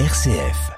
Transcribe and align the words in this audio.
RCF. 0.00 0.72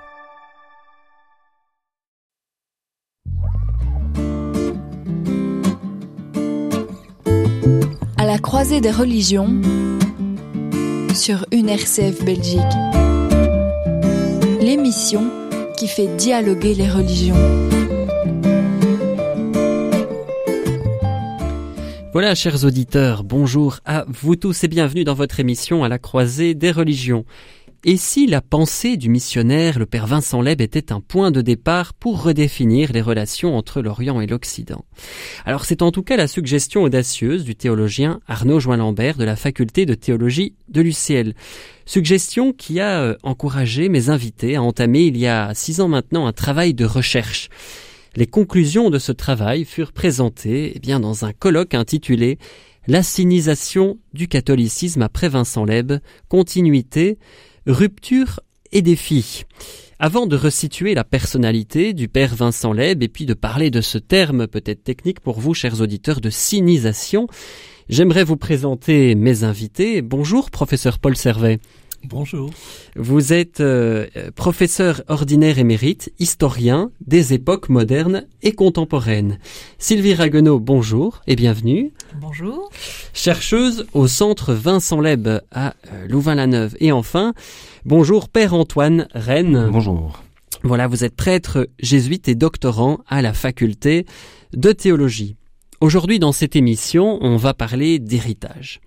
À 8.19 8.27
la 8.27 8.39
croisée 8.39 8.83
des 8.83 8.91
religions 8.91 9.49
sur 11.15 11.47
une 11.51 11.71
RCF 11.71 12.23
Belgique. 12.27 12.61
L'émission 14.61 15.31
qui 15.79 15.89
fait 15.89 16.15
dialoguer 16.17 16.75
les 16.75 16.91
religions. 16.91 17.37
Voilà, 22.13 22.35
chers 22.35 22.65
auditeurs, 22.67 23.25
bonjour 23.25 23.79
à 23.87 24.05
vous 24.09 24.37
tous 24.37 24.65
et 24.65 24.69
bienvenue 24.69 25.05
dans 25.05 25.15
votre 25.15 25.41
émission 25.41 25.85
à 25.85 25.89
la 25.89 25.99
croisée 25.99 26.55
des 26.55 26.71
religions. 26.71 27.25
Et 27.89 27.97
si 27.97 28.27
la 28.27 28.41
pensée 28.41 28.97
du 28.97 29.09
missionnaire, 29.09 29.79
le 29.79 29.87
père 29.87 30.09
Vincent 30.09 30.43
Leb, 30.43 30.61
était 30.61 30.91
un 30.91 31.01
point 31.01 31.31
de 31.31 31.41
départ 31.41 31.95
pour 31.95 32.21
redéfinir 32.21 32.91
les 32.93 33.01
relations 33.01 33.57
entre 33.57 33.81
l'Orient 33.81 34.21
et 34.21 34.27
l'Occident? 34.27 34.85
Alors 35.45 35.65
c'est 35.65 35.83
en 35.83 35.93
tout 35.93 36.03
cas 36.03 36.17
la 36.17 36.27
suggestion 36.27 36.83
audacieuse 36.83 37.45
du 37.45 37.55
théologien 37.55 38.19
Arnaud 38.27 38.59
Join-Lambert 38.59 39.19
de 39.19 39.25
la 39.25 39.37
faculté 39.37 39.87
de 39.87 39.95
théologie 39.95 40.57
de 40.69 40.81
l'UCL. 40.81 41.35
Suggestion 41.85 42.53
qui 42.53 42.81
a 42.81 43.03
euh, 43.03 43.17
encouragé 43.23 43.89
mes 43.89 44.11
invités 44.11 44.57
à 44.57 44.63
entamer 44.65 45.03
il 45.03 45.17
y 45.17 45.29
a 45.29 45.55
six 45.55 45.81
ans 45.81 45.87
maintenant 45.87 46.27
un 46.27 46.33
travail 46.33 46.75
de 46.75 46.87
recherche. 46.87 47.51
Les 48.17 48.27
conclusions 48.27 48.91
de 48.91 48.99
ce 48.99 49.13
travail 49.13 49.65
furent 49.65 49.93
présentées 49.93 50.73
eh 50.75 50.81
bien, 50.81 50.99
dans 50.99 51.25
un 51.25 51.33
colloque 51.33 51.75
intitulé 51.75 52.41
L'assinisation 52.89 53.99
du 54.13 54.29
catholicisme 54.29 55.03
après 55.03 55.29
Vincent 55.29 55.65
Leb, 55.65 55.95
continuité, 56.29 57.19
rupture 57.67 58.41
et 58.73 58.83
défi. 58.83 59.45
Avant 59.99 60.27
de 60.27 60.37
resituer 60.37 60.95
la 60.95 61.05
personnalité 61.05 61.95
du 61.95 62.09
père 62.09 62.35
Vincent 62.35 62.73
Leb 62.73 63.03
et 63.03 63.09
puis 63.09 63.25
de 63.25 63.35
parler 63.35 63.71
de 63.71 63.81
ce 63.81 63.99
terme 63.99 64.47
peut-être 64.47 64.85
technique 64.85 65.21
pour 65.21 65.41
vous, 65.41 65.55
chers 65.55 65.81
auditeurs, 65.81 66.21
de 66.21 66.31
sinisation, 66.31 67.29
j'aimerais 67.89 68.25
vous 68.25 68.37
présenter 68.37 69.15
mes 69.15 69.43
invités. 69.43 70.03
Bonjour, 70.03 70.51
professeur 70.51 70.99
Paul 70.99 71.17
Servet. 71.17 71.59
Bonjour. 72.09 72.51
Vous 72.95 73.33
êtes 73.33 73.61
euh, 73.61 74.07
professeur 74.37 75.03
ordinaire 75.09 75.59
émérite, 75.59 76.13
historien 76.21 76.93
des 77.05 77.35
époques 77.35 77.69
modernes 77.69 78.27
et 78.43 78.53
contemporaines. 78.53 79.39
Sylvie 79.79 80.15
Ragueneau, 80.15 80.61
bonjour 80.61 81.23
et 81.27 81.35
bienvenue. 81.35 81.93
Bonjour. 82.21 82.71
Chercheuse 83.13 83.87
au 83.93 84.07
centre 84.07 84.55
Vincent 84.55 85.01
Leb 85.01 85.29
à 85.51 85.75
euh, 85.93 86.07
Louvain-la-Neuve. 86.09 86.77
Et 86.79 86.93
enfin, 86.93 87.35
bonjour 87.85 88.29
Père 88.29 88.55
Antoine 88.55 89.09
Rennes. 89.13 89.69
Bonjour. 89.73 90.23
Voilà, 90.63 90.87
vous 90.87 91.03
êtes 91.03 91.17
prêtre 91.17 91.69
jésuite 91.81 92.29
et 92.29 92.37
doctorant 92.37 93.01
à 93.09 93.21
la 93.21 93.33
faculté 93.33 94.07
de 94.53 94.71
théologie. 94.71 95.35
Aujourd'hui, 95.81 96.21
dans 96.21 96.33
cette 96.33 96.55
émission, 96.55 97.19
on 97.21 97.37
va 97.37 97.53
parler 97.53 97.99
d'héritage 97.99 98.81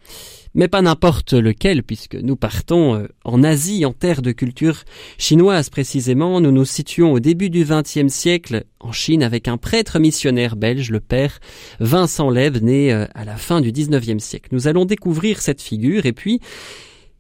mais 0.54 0.68
pas 0.68 0.82
n'importe 0.82 1.34
lequel, 1.34 1.84
puisque 1.84 2.16
nous 2.16 2.36
partons 2.36 2.96
euh, 2.96 3.08
en 3.24 3.44
Asie, 3.44 3.86
en 3.86 3.94
terre 3.94 4.22
de 4.22 4.32
culture 4.32 4.84
chinoise 5.18 5.70
précisément. 5.70 6.42
Nous 6.42 6.52
nous 6.52 6.66
situons 6.66 7.14
au 7.14 7.20
début 7.20 7.50
du 7.50 7.66
XXe 7.66 8.08
siècle 8.08 8.66
en 8.80 8.92
Chine 8.92 9.24
avec 9.24 9.48
un 9.48 9.58
prêtre 9.58 10.00
missionnaire 10.00 10.56
belge, 10.56 10.92
le 10.92 11.00
père 11.00 11.40
Vincent 11.80 12.30
Leb, 12.30 12.58
né 12.62 12.92
euh, 12.92 13.06
à 13.14 13.26
la 13.26 13.38
fin 13.38 13.62
du 13.62 13.72
XIXe 13.72 14.24
siècle. 14.24 14.50
Nous 14.52 14.68
allons 14.68 14.86
découvrir 14.86 15.42
cette 15.42 15.62
figure 15.62 16.06
et 16.06 16.14
puis 16.14 16.40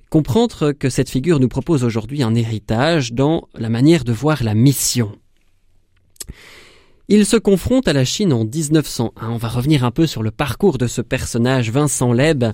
comprendre 0.10 0.72
que 0.72 0.90
cette 0.90 1.10
figure 1.10 1.40
nous 1.40 1.50
propose 1.50 1.84
aujourd'hui 1.84 2.24
un 2.24 2.34
héritage 2.34 3.14
dans 3.14 3.48
la 3.54 3.70
manière 3.70 4.04
de 4.04 4.12
voir 4.12 4.44
la 4.44 4.56
mission. 4.56 5.12
Il 7.12 7.26
se 7.26 7.38
confronte 7.38 7.88
à 7.88 7.94
la 7.94 8.06
Chine 8.06 8.32
en 8.34 8.46
1901. 8.46 9.32
On 9.32 9.38
va 9.38 9.48
revenir 9.48 9.84
un 9.84 9.90
peu 9.90 10.06
sur 10.06 10.22
le 10.22 10.30
parcours 10.30 10.78
de 10.78 10.86
ce 10.86 11.02
personnage, 11.02 11.72
Vincent 11.72 12.14
Leb. 12.14 12.46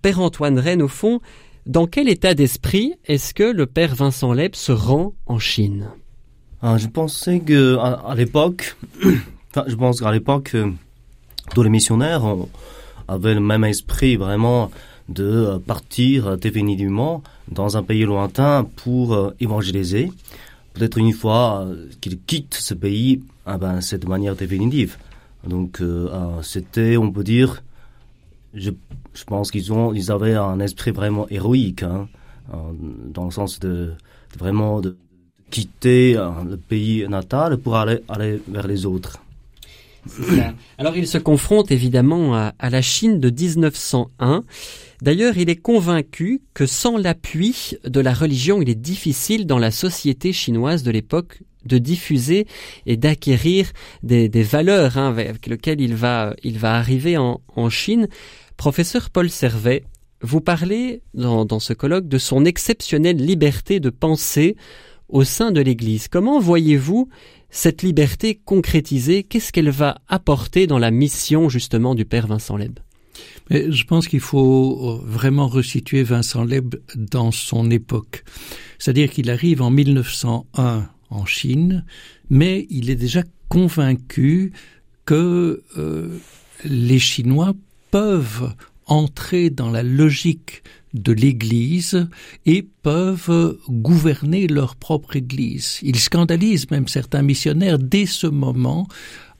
Père 0.00 0.20
Antoine 0.20 0.58
Rennes, 0.58 0.80
au 0.80 0.88
fond, 0.88 1.20
dans 1.66 1.86
quel 1.86 2.08
état 2.08 2.32
d'esprit 2.32 2.94
est-ce 3.04 3.34
que 3.34 3.42
le 3.42 3.66
père 3.66 3.94
Vincent 3.94 4.32
Leb 4.32 4.54
se 4.54 4.72
rend 4.72 5.12
en 5.26 5.38
Chine? 5.38 5.90
Ah, 6.62 6.78
Je 6.78 6.86
pensais 6.86 7.40
que 7.40 7.76
à, 7.76 8.14
l'époque, 8.16 8.78
je 9.66 9.74
pense 9.74 10.00
qu'à 10.00 10.10
l'époque, 10.10 10.52
euh, 10.54 10.70
tous 11.54 11.62
les 11.62 11.68
missionnaires 11.68 12.24
avaient 13.08 13.34
le 13.34 13.40
même 13.40 13.64
esprit 13.64 14.16
vraiment 14.16 14.70
de 15.10 15.24
euh, 15.24 15.58
partir 15.58 16.38
définitivement 16.38 17.22
dans 17.48 17.76
un 17.76 17.82
pays 17.82 18.04
lointain 18.04 18.66
pour 18.76 19.12
euh, 19.12 19.34
évangéliser. 19.38 20.10
Peut-être 20.72 20.96
une 20.96 21.12
fois 21.12 21.68
qu'ils 22.00 22.18
quittent 22.18 22.54
ce 22.54 22.72
pays 22.72 23.20
ah 23.48 23.56
ben, 23.56 23.80
c'est 23.80 23.98
de 23.98 24.06
manière 24.06 24.36
définitive. 24.36 24.98
Donc, 25.46 25.80
euh, 25.80 26.08
euh, 26.12 26.42
c'était, 26.42 26.96
on 26.98 27.10
peut 27.10 27.24
dire, 27.24 27.62
je, 28.52 28.70
je 29.14 29.24
pense 29.24 29.50
qu'ils 29.50 29.72
ont, 29.72 29.94
ils 29.94 30.12
avaient 30.12 30.34
un 30.34 30.60
esprit 30.60 30.90
vraiment 30.90 31.26
héroïque, 31.30 31.82
hein, 31.82 32.08
dans 32.52 33.24
le 33.24 33.30
sens 33.30 33.58
de, 33.58 33.94
vraiment 34.38 34.80
de, 34.80 34.96
quitter 35.50 36.14
euh, 36.16 36.28
le 36.46 36.56
pays 36.58 37.08
natal 37.08 37.56
pour 37.56 37.76
aller, 37.76 38.00
aller 38.08 38.40
vers 38.48 38.66
les 38.66 38.84
autres. 38.84 39.18
Alors 40.78 40.96
il 40.96 41.06
se 41.06 41.18
confronte 41.18 41.70
évidemment 41.70 42.34
à, 42.34 42.54
à, 42.58 42.70
la 42.70 42.82
Chine 42.82 43.18
de 43.18 43.30
1901. 43.30 44.44
D'ailleurs, 45.00 45.38
il 45.38 45.48
est 45.48 45.56
convaincu 45.56 46.42
que 46.54 46.66
sans 46.66 46.96
l'appui 46.96 47.76
de 47.84 48.00
la 48.00 48.12
religion, 48.12 48.60
il 48.60 48.68
est 48.68 48.74
difficile 48.74 49.46
dans 49.46 49.58
la 49.58 49.70
société 49.70 50.32
chinoise 50.32 50.82
de 50.82 50.90
l'époque 50.90 51.40
de 51.68 51.78
diffuser 51.78 52.46
et 52.86 52.96
d'acquérir 52.96 53.70
des, 54.02 54.28
valeurs 54.42 54.98
hein, 54.98 55.08
avec 55.08 55.46
lesquelles 55.46 55.80
il 55.80 55.94
va, 55.94 56.34
il 56.42 56.58
va 56.58 56.74
arriver 56.74 57.16
en, 57.16 57.40
Chine. 57.70 58.08
Professeur 58.56 59.10
Paul 59.10 59.28
Servet, 59.30 59.84
vous 60.22 60.40
parlez 60.40 61.02
dans, 61.14 61.60
ce 61.60 61.72
colloque 61.72 62.08
de 62.08 62.18
son 62.18 62.44
exceptionnelle 62.44 63.16
liberté 63.16 63.78
de 63.78 63.90
penser 63.90 64.56
au 65.08 65.24
sein 65.24 65.52
de 65.52 65.60
l'Église. 65.60 66.08
Comment 66.08 66.40
voyez-vous 66.40 67.08
cette 67.50 67.82
liberté 67.82 68.40
concrétisée? 68.44 69.22
Qu'est-ce 69.22 69.52
qu'elle 69.52 69.70
va 69.70 69.98
apporter 70.08 70.66
dans 70.66 70.78
la 70.78 70.90
mission 70.90 71.48
justement 71.48 71.94
du 71.94 72.04
Père 72.04 72.26
Vincent 72.26 72.56
Leb? 72.56 72.78
Je 73.50 73.84
pense 73.84 74.08
qu'il 74.08 74.20
faut 74.20 75.00
vraiment 75.04 75.48
resituer 75.48 76.02
Vincent 76.02 76.44
Leb 76.44 76.76
dans 76.94 77.32
son 77.32 77.70
époque. 77.70 78.24
C'est-à-dire 78.78 79.10
qu'il 79.10 79.30
arrive 79.30 79.62
en 79.62 79.70
1901 79.70 80.88
en 81.10 81.26
Chine, 81.26 81.84
mais 82.30 82.66
il 82.70 82.90
est 82.90 82.96
déjà 82.96 83.22
convaincu 83.48 84.52
que 85.04 85.62
euh, 85.78 86.18
les 86.64 86.98
Chinois 86.98 87.54
peuvent 87.90 88.54
entrer 88.86 89.50
dans 89.50 89.70
la 89.70 89.82
logique 89.82 90.62
de 90.94 91.12
l'Église 91.12 92.08
et 92.46 92.66
peuvent 92.82 93.58
gouverner 93.68 94.46
leur 94.46 94.76
propre 94.76 95.16
Église. 95.16 95.78
Il 95.82 95.98
scandalise 95.98 96.70
même 96.70 96.88
certains 96.88 97.22
missionnaires 97.22 97.78
dès 97.78 98.06
ce 98.06 98.26
moment, 98.26 98.88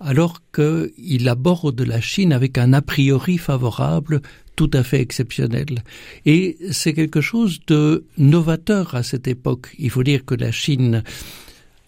alors 0.00 0.40
qu'il 0.52 1.28
aborde 1.28 1.80
la 1.80 2.00
Chine 2.00 2.32
avec 2.32 2.58
un 2.58 2.72
a 2.72 2.82
priori 2.82 3.38
favorable 3.38 4.20
tout 4.56 4.70
à 4.72 4.82
fait 4.82 5.00
exceptionnel. 5.00 5.82
Et 6.26 6.56
c'est 6.70 6.92
quelque 6.92 7.20
chose 7.20 7.60
de 7.66 8.04
novateur 8.18 8.94
à 8.94 9.02
cette 9.02 9.28
époque. 9.28 9.68
Il 9.78 9.90
faut 9.90 10.02
dire 10.02 10.24
que 10.24 10.34
la 10.34 10.52
Chine 10.52 11.02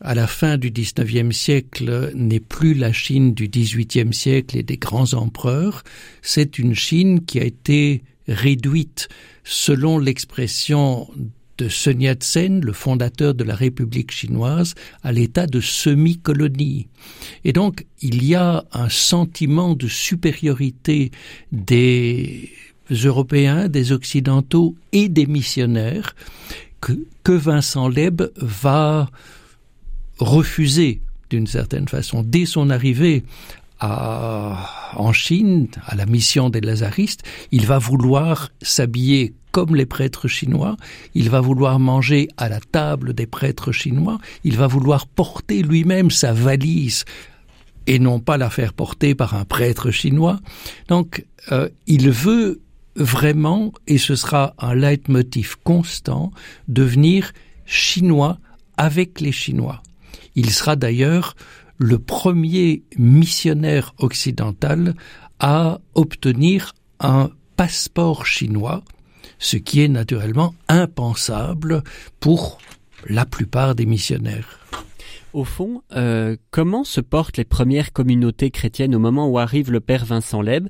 à 0.01 0.15
la 0.15 0.27
fin 0.27 0.57
du 0.57 0.71
XIXe 0.71 1.37
siècle 1.37 2.13
n'est 2.15 2.41
plus 2.41 2.75
la 2.75 2.93
Chine 2.93 3.35
du 3.35 3.49
XVIIIe 3.49 4.15
siècle 4.15 4.57
et 4.57 4.63
des 4.63 4.79
grands 4.79 5.15
empereurs, 5.15 5.83
c'est 6.23 6.59
une 6.59 6.75
Chine 6.75 7.25
qui 7.25 7.39
a 7.39 7.45
été 7.45 8.03
réduite, 8.27 9.09
selon 9.45 9.99
l'expression 9.99 11.09
de 11.59 11.69
Sun 11.69 12.01
Yat-sen, 12.01 12.65
le 12.65 12.73
fondateur 12.73 13.35
de 13.35 13.45
la 13.45 13.55
République 13.55 14.13
chinoise, 14.13 14.75
à 15.03 15.13
l'état 15.13 15.47
de 15.47 15.61
semi-colonie. 15.61 16.89
Et 17.45 17.53
donc, 17.53 17.85
il 18.01 18.25
y 18.25 18.35
a 18.35 18.65
un 18.73 18.89
sentiment 18.89 19.75
de 19.75 19.87
supériorité 19.87 21.11
des 21.53 22.49
Européens, 22.91 23.69
des 23.69 23.93
Occidentaux 23.93 24.75
et 24.93 25.11
des 25.11 25.27
missionnaires 25.27 26.17
que, 26.81 26.93
que 27.23 27.33
Vincent 27.33 27.89
Leb 27.89 28.23
va 28.37 29.11
refusé 30.21 31.01
d'une 31.31 31.47
certaine 31.47 31.89
façon 31.89 32.23
dès 32.23 32.47
son 32.47 32.71
arrivée 32.71 33.25
à, 33.81 34.93
en 34.95 35.13
Chine, 35.13 35.69
à 35.87 35.97
la 35.97 36.07
mission 36.07 36.51
des 36.51 36.61
Lazaristes, 36.61 37.23
il 37.51 37.67
va 37.67 37.79
vouloir 37.79 38.51
s'habiller 38.61 39.35
comme 39.53 39.75
les 39.75 39.87
prêtres 39.87 40.29
chinois, 40.29 40.77
il 41.15 41.31
va 41.31 41.41
vouloir 41.41 41.81
manger 41.81 42.29
à 42.37 42.49
la 42.49 42.61
table 42.61 43.15
des 43.15 43.27
prêtres 43.27 43.73
chinois, 43.73 44.19
il 44.45 44.57
va 44.57 44.67
vouloir 44.67 45.07
porter 45.07 45.63
lui-même 45.63 46.11
sa 46.11 46.33
valise 46.33 47.05
et 47.87 47.99
non 47.99 48.21
pas 48.21 48.37
la 48.37 48.51
faire 48.51 48.75
porter 48.75 49.15
par 49.15 49.35
un 49.35 49.45
prêtre 49.45 49.91
chinois. 49.91 50.39
Donc, 50.89 51.25
euh, 51.51 51.69
il 51.87 52.11
veut 52.11 52.61
vraiment, 52.97 53.73
et 53.87 53.99
ce 53.99 54.15
sera 54.15 54.55
un 54.59 54.75
leitmotiv 54.75 55.57
constant, 55.65 56.31
devenir 56.69 57.33
chinois 57.65 58.39
avec 58.77 59.21
les 59.21 59.33
Chinois. 59.33 59.83
Il 60.35 60.51
sera 60.51 60.77
d'ailleurs 60.77 61.35
le 61.79 61.99
premier 61.99 62.83
missionnaire 62.97 63.95
occidental 63.99 64.95
à 65.39 65.81
obtenir 65.95 66.75
un 67.01 67.31
passeport 67.57 68.27
chinois, 68.27 68.83
ce 69.39 69.57
qui 69.57 69.81
est 69.81 69.89
naturellement 69.89 70.55
impensable 70.69 71.83
pour 72.21 72.59
la 73.09 73.25
plupart 73.25 73.75
des 73.75 73.87
missionnaires. 73.87 74.61
Au 75.33 75.45
fond, 75.45 75.83
euh, 75.93 76.37
comment 76.51 76.85
se 76.85 77.01
portent 77.01 77.37
les 77.37 77.45
premières 77.45 77.93
communautés 77.93 78.51
chrétiennes 78.51 78.95
au 78.95 78.99
moment 78.99 79.29
où 79.29 79.39
arrive 79.39 79.71
le 79.71 79.81
père 79.81 80.05
Vincent 80.05 80.43
Leb? 80.43 80.69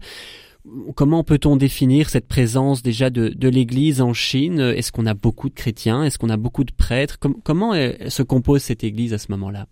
Comment 0.94 1.24
peut-on 1.24 1.56
définir 1.56 2.10
cette 2.10 2.28
présence 2.28 2.82
déjà 2.82 3.10
de, 3.10 3.48
l'Église 3.48 4.00
en 4.00 4.12
Chine? 4.12 4.60
Est-ce 4.60 4.92
qu'on 4.92 5.06
a 5.06 5.14
beaucoup 5.14 5.48
de 5.48 5.54
chrétiens? 5.54 6.04
Est-ce 6.04 6.18
qu'on 6.18 6.30
a 6.30 6.36
beaucoup 6.36 6.64
de 6.64 6.72
prêtres? 6.72 7.18
Comment 7.18 7.72
se 7.72 8.22
compose 8.22 8.62
cette 8.62 8.84
Église 8.84 9.12
à 9.12 9.18
ce 9.18 9.26
moment-là? 9.30 9.66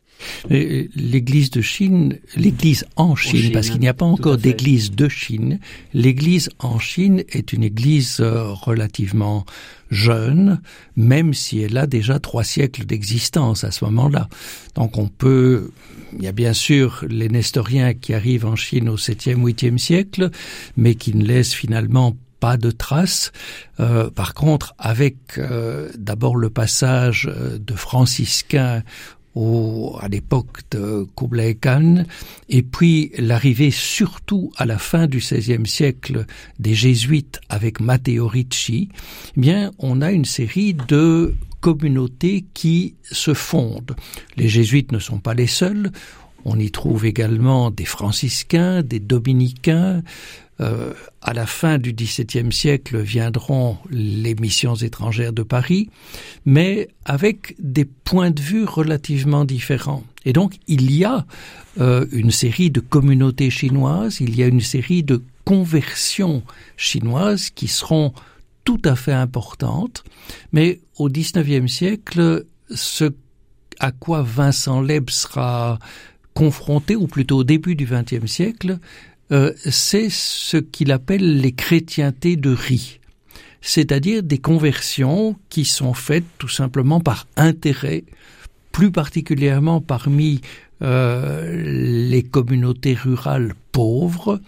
L'Église 0.50 1.50
de 1.50 1.60
Chine, 1.60 2.18
l'Église 2.36 2.84
en 2.96 3.14
Chine, 3.14 3.52
parce 3.52 3.70
qu'il 3.70 3.80
n'y 3.80 3.88
a 3.88 3.94
pas 3.94 4.04
encore 4.04 4.36
d'Église 4.36 4.90
de 4.90 5.08
Chine, 5.08 5.60
l'Église 5.94 6.50
en 6.58 6.78
Chine 6.78 7.22
est 7.28 7.52
une 7.52 7.62
Église 7.62 8.18
euh, 8.20 8.52
relativement 8.52 9.44
jeune, 9.90 10.61
même 10.96 11.35
si 11.35 11.61
elle 11.61 11.76
a 11.76 11.87
déjà 11.87 12.19
trois 12.19 12.44
siècles 12.44 12.85
d'existence 12.85 13.64
à 13.64 13.70
ce 13.70 13.85
moment-là. 13.87 14.29
Donc 14.75 14.99
on 14.99 15.08
peut, 15.08 15.70
il 16.17 16.25
y 16.25 16.29
a 16.29 16.32
bien 16.32 16.52
sûr 16.52 17.05
les 17.08 17.29
nestoriens 17.29 17.94
qui 17.94 18.14
arrivent 18.14 18.46
en 18.46 18.56
Chine 18.56 18.88
au 18.88 18.96
7e, 18.96 19.43
8e 19.43 19.79
siècle, 19.79 20.31
mais 20.76 20.94
qui 20.94 21.14
ne 21.14 21.25
laissent 21.25 21.55
finalement 21.55 22.17
pas 22.40 22.56
de 22.56 22.70
traces. 22.70 23.32
Euh, 23.81 24.11
par 24.11 24.35
contre, 24.35 24.75
avec 24.79 25.17
euh, 25.38 25.91
d'abord 25.96 26.37
le 26.37 26.50
passage 26.50 27.29
de 27.58 27.75
franciscains 27.75 28.82
à 30.00 30.08
l'époque 30.08 30.61
de 30.70 31.06
Kublai 31.17 31.55
Khan, 31.55 32.05
et 32.49 32.62
puis 32.62 33.12
l'arrivée 33.19 33.70
surtout 33.70 34.52
à 34.56 34.67
la 34.67 34.79
fin 34.79 35.06
du 35.06 35.19
XVIe 35.19 35.67
siècle 35.67 36.26
des 36.58 36.75
jésuites 36.75 37.40
avec 37.49 37.81
Matteo 37.81 38.26
Ricci, 38.26 38.88
eh 39.37 39.40
bien 39.40 39.70
on 39.79 40.00
a 40.00 40.11
une 40.11 40.25
série 40.25 40.75
de 40.75 41.35
communautés 41.61 42.44
qui 42.55 42.94
se 43.02 43.35
fondent. 43.35 43.96
Les 44.37 44.49
jésuites 44.49 44.93
ne 44.93 44.99
sont 44.99 45.19
pas 45.19 45.35
les 45.35 45.46
seuls. 45.46 45.91
On 46.44 46.58
y 46.58 46.70
trouve 46.70 47.05
également 47.05 47.70
des 47.70 47.84
franciscains, 47.84 48.82
des 48.82 49.00
dominicains, 49.00 50.02
euh, 50.60 50.93
à 51.22 51.34
la 51.34 51.46
fin 51.46 51.78
du 51.78 51.93
XVIIe 51.93 52.52
siècle 52.52 52.99
viendront 52.99 53.78
les 53.90 54.34
missions 54.34 54.75
étrangères 54.75 55.32
de 55.32 55.43
Paris, 55.43 55.88
mais 56.44 56.88
avec 57.05 57.55
des 57.60 57.84
points 57.84 58.31
de 58.31 58.40
vue 58.40 58.64
relativement 58.64 59.44
différents. 59.44 60.02
Et 60.25 60.32
donc 60.32 60.55
il 60.66 60.93
y 60.93 61.05
a 61.05 61.26
euh, 61.81 62.06
une 62.12 62.32
série 62.32 62.70
de 62.70 62.81
communautés 62.81 63.50
chinoises, 63.50 64.20
il 64.20 64.37
y 64.37 64.43
a 64.43 64.46
une 64.46 64.60
série 64.60 65.02
de 65.02 65.22
conversions 65.44 66.43
chinoises 66.76 67.50
qui 67.50 67.69
seront 67.69 68.12
tout 68.64 68.82
à 68.84 68.96
fait 68.96 69.12
importantes, 69.12 70.05
mais 70.52 70.81
au 70.99 71.08
XIXe 71.08 71.72
siècle, 71.72 72.44
ce 72.75 73.12
à 73.81 73.93
quoi 73.93 74.22
Vincent 74.22 74.81
Leb 74.81 75.08
sera 75.08 75.78
confronté, 76.34 76.94
ou 76.96 77.06
plutôt 77.06 77.38
au 77.38 77.44
début 77.44 77.75
du 77.75 77.84
XXe 77.84 78.26
siècle, 78.26 78.78
euh, 79.32 79.52
c'est 79.64 80.08
ce 80.10 80.56
qu'il 80.56 80.92
appelle 80.92 81.40
les 81.40 81.52
chrétientés 81.52 82.36
de 82.36 82.50
riz, 82.50 83.00
c'est-à-dire 83.60 84.22
des 84.22 84.38
conversions 84.38 85.36
qui 85.48 85.64
sont 85.64 85.94
faites 85.94 86.25
tout 86.38 86.48
simplement 86.48 87.00
par 87.00 87.26
intérêt, 87.36 88.04
plus 88.72 88.90
particulièrement 88.90 89.80
parmi 89.80 90.40
euh, 90.82 91.62
les 91.64 92.22
communautés 92.22 92.94
rurales 92.94 93.54
pauvres, 93.72 94.40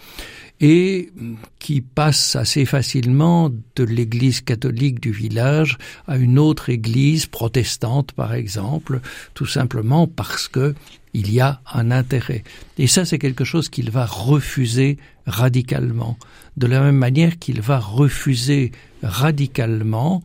et 0.61 1.11
qui 1.59 1.81
passent 1.81 2.37
assez 2.37 2.67
facilement 2.67 3.50
de 3.76 3.85
l'église 3.85 4.43
catholique 4.43 5.00
du 5.00 5.11
village 5.11 5.79
à 6.06 6.17
une 6.19 6.38
autre 6.38 6.69
église 6.69 7.26
protestante, 7.26 8.12
par 8.12 8.35
exemple, 8.35 9.00
tout 9.33 9.47
simplement 9.47 10.06
parce 10.06 10.49
que 10.49 10.75
il 11.12 11.33
y 11.33 11.41
a 11.41 11.61
un 11.73 11.91
intérêt. 11.91 12.45
Et 12.79 12.87
ça, 12.87 13.05
c'est 13.05 13.19
quelque 13.19 13.45
chose 13.45 13.69
qu'il 13.69 13.91
va 13.91 14.07
refuser 14.07 14.99
radicalement. 15.27 16.17
De 16.57 16.67
la 16.67 16.81
même 16.81 16.97
manière 16.97 17.39
qu'il 17.39 17.61
va 17.61 17.79
refuser 17.79 18.73
radicalement 19.03 20.23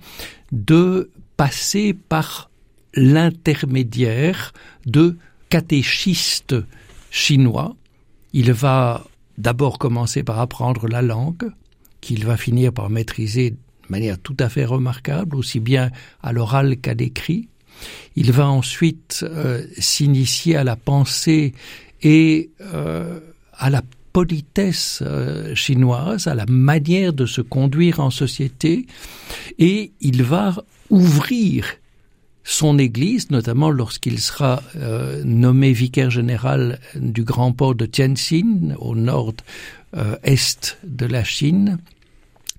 de 0.52 1.10
passer 1.38 1.94
par 1.94 2.50
l'intermédiaire 2.94 4.54
de 4.86 5.18
catéchistes 5.50 6.56
chinois. 7.12 7.76
Il 8.34 8.52
va 8.54 9.06
d'abord 9.38 9.80
commencer 9.80 10.24
par 10.24 10.40
apprendre 10.40 10.88
la 10.88 11.02
langue, 11.02 11.52
qu'il 12.02 12.26
va 12.26 12.38
finir 12.38 12.72
par 12.72 12.90
maîtriser 12.90 13.52
de 13.52 13.58
manière 13.90 14.20
tout 14.20 14.36
à 14.40 14.50
fait 14.50 14.66
remarquable, 14.66 15.36
aussi 15.36 15.60
bien 15.60 15.92
à 16.22 16.32
l'oral 16.32 16.78
qu'à 16.78 16.94
l'écrit. 16.94 17.50
Il 18.16 18.31
va 18.31 18.48
ensuite 18.48 19.24
euh, 19.24 19.66
s'initier 19.77 20.56
à 20.56 20.63
la 20.63 20.75
pensée 20.75 21.54
et 22.01 22.50
euh, 22.62 23.19
à 23.54 23.69
la 23.69 23.81
politesse 24.13 25.04
euh, 25.06 25.54
chinoise, 25.56 26.27
à 26.27 26.36
la 26.36 26.45
manière 26.45 27.13
de 27.13 27.25
se 27.25 27.42
conduire 27.42 28.00
en 28.00 28.10
société, 28.10 28.88
et 29.60 29.92
il 30.01 30.24
va 30.24 30.56
ouvrir 30.89 31.66
son 32.44 32.77
Église, 32.77 33.31
notamment 33.31 33.72
lorsqu'il 33.72 34.19
sera 34.19 34.62
nommé 35.24 35.74
vicaire 35.74 36.12
général 36.12 36.80
du 36.94 37.24
grand 37.24 37.51
port 37.51 37.74
de 37.74 37.88
Tianjin, 37.88 38.75
au 38.77 38.95
nord-est 38.95 40.77
de 40.83 41.07
la 41.07 41.24
Chine, 41.24 41.80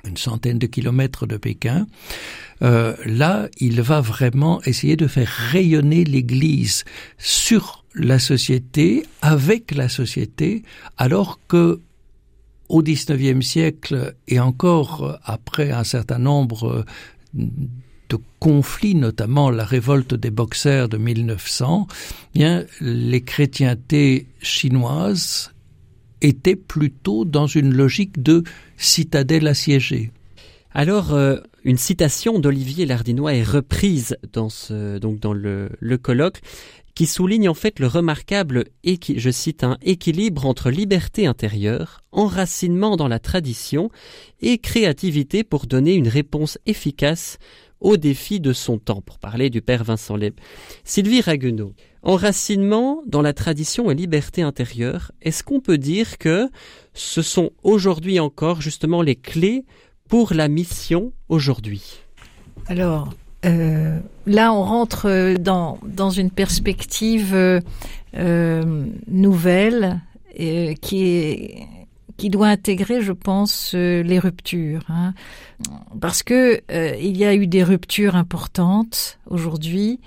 une 0.07 0.17
centaine 0.17 0.59
de 0.59 0.67
kilomètres 0.67 1.27
de 1.27 1.37
Pékin. 1.37 1.87
Euh, 2.63 2.95
là, 3.05 3.49
il 3.59 3.81
va 3.83 4.01
vraiment 4.01 4.63
essayer 4.63 4.97
de 4.97 5.07
faire 5.07 5.29
rayonner 5.29 6.05
l'Église 6.05 6.85
sur 7.19 7.85
la 7.95 8.19
société, 8.19 9.05
avec 9.23 9.73
la 9.75 9.89
société, 9.89 10.63
alors 10.97 11.41
que 11.49 11.81
au 12.69 12.83
XIXe 12.83 13.47
siècle 13.47 14.17
et 14.27 14.41
encore 14.41 15.19
après 15.25 15.71
un 15.71 15.85
certain 15.85 16.19
nombre 16.19 16.85
de 17.35 18.19
conflits, 18.41 18.95
notamment 18.95 19.51
la 19.51 19.65
révolte 19.65 20.15
des 20.15 20.31
boxers 20.31 20.89
de 20.89 20.97
1900, 20.97 21.87
bien 22.35 22.65
les 22.81 23.23
chrétientés 23.23 24.27
chinoises 24.41 25.53
étaient 26.23 26.57
plutôt 26.57 27.25
dans 27.25 27.47
une 27.47 27.73
logique 27.73 28.23
de 28.23 28.43
citadelle 28.77 29.47
assiégée. 29.47 30.13
Alors, 30.73 31.15
euh, 31.15 31.39
une 31.65 31.79
citation 31.79 32.39
d'Olivier 32.39 32.85
Lardinois 32.85 33.35
est 33.35 33.43
reprise 33.43 34.17
dans, 34.33 34.51
ce, 34.51 34.99
donc 34.99 35.21
dans 35.21 35.33
le, 35.33 35.71
colloque 36.03 36.41
qui 36.95 37.07
souligne 37.07 37.49
en 37.49 37.55
fait 37.55 37.79
le 37.79 37.87
remarquable, 37.87 38.65
je 38.85 39.31
cite, 39.31 39.65
un 39.65 39.77
équilibre 39.83 40.47
entre 40.47 40.71
liberté 40.71 41.27
intérieure, 41.27 42.03
enracinement 42.13 42.97
dans 42.97 43.09
la 43.09 43.19
tradition 43.19 43.91
et 44.41 44.59
créativité 44.59 45.45
pour 45.45 45.67
donner 45.67 45.95
une 45.95 46.09
réponse 46.09 46.59
efficace 46.67 47.39
aux 47.81 47.97
défis 47.97 48.41
de 48.41 48.53
son 48.53 48.79
temps, 48.79 49.03
pour 49.03 49.19
parler 49.19 49.51
du 49.51 49.63
père 49.63 49.85
Vincent 49.85 50.17
Leb. 50.17 50.35
Sylvie 50.85 51.21
Raguenaud, 51.21 51.73
enracinement 52.07 53.03
dans 53.07 53.21
la 53.21 53.35
tradition 53.35 53.91
et 53.91 53.95
liberté 53.95 54.41
intérieure, 54.41 55.11
est-ce 55.23 55.43
qu'on 55.43 55.61
peut 55.61 55.77
dire 55.77 56.19
que 56.19 56.49
ce 56.95 57.21
sont 57.21 57.51
aujourd'hui 57.65 58.21
encore 58.21 58.63
justement 58.63 59.03
les 59.03 59.17
clés 59.17 59.65
pour 60.09 60.33
la 60.33 60.47
mission 60.49 61.13
aujourd'hui? 61.29 61.99
Alors, 62.69 63.13
euh, 63.45 63.99
là, 64.27 64.53
on 64.53 64.63
rentre 64.63 65.35
dans, 65.39 66.11
une 66.11 66.31
perspective 66.31 67.35
euh, 67.35 68.87
nouvelle 69.09 70.01
euh, 70.41 70.75
qui 70.75 71.05
est 71.05 71.67
qui 72.17 72.31
doit 72.31 72.49
intégrer, 72.49 73.03
je 73.03 73.13
pense, 73.13 73.75
les 73.75 74.19
ruptures, 74.19 74.85
hein. 74.89 75.15
parce 76.01 76.23
que 76.23 76.63
il 77.01 77.17
y 77.17 77.25
a 77.25 77.35
eu 77.35 77.47
des 77.47 77.63
ruptures 77.63 78.17
importantes 78.17 79.19
aujourd'hui. 79.29 80.01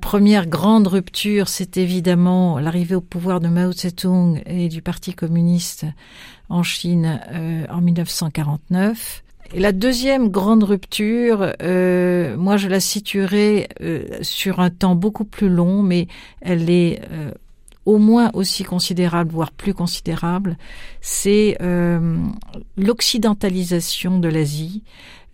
Première 0.00 0.46
grande 0.46 0.86
rupture, 0.86 1.48
c'est 1.48 1.76
évidemment 1.76 2.58
l'arrivée 2.58 2.94
au 2.94 3.00
pouvoir 3.00 3.40
de 3.40 3.48
Mao 3.48 3.72
Tse-tung 3.72 4.42
et 4.46 4.68
du 4.68 4.82
Parti 4.82 5.14
communiste 5.14 5.86
en 6.48 6.62
Chine 6.62 7.20
en 7.70 7.80
1949. 7.80 9.24
Et 9.52 9.60
la 9.60 9.72
deuxième 9.72 10.30
grande 10.30 10.64
rupture, 10.64 11.52
euh, 11.62 12.36
moi 12.36 12.56
je 12.56 12.68
la 12.68 12.80
situerai 12.80 13.68
euh, 13.82 14.04
sur 14.22 14.58
un 14.60 14.70
temps 14.70 14.96
beaucoup 14.96 15.24
plus 15.24 15.48
long, 15.48 15.82
mais 15.82 16.08
elle 16.40 16.70
est 16.70 17.02
euh, 17.12 17.30
au 17.86 17.98
moins 17.98 18.30
aussi 18.34 18.64
considérable, 18.64 19.32
voire 19.32 19.52
plus 19.52 19.74
considérable, 19.74 20.56
c'est 21.00 21.56
euh, 21.60 22.16
l'occidentalisation 22.76 24.18
de 24.18 24.28
l'Asie, 24.28 24.82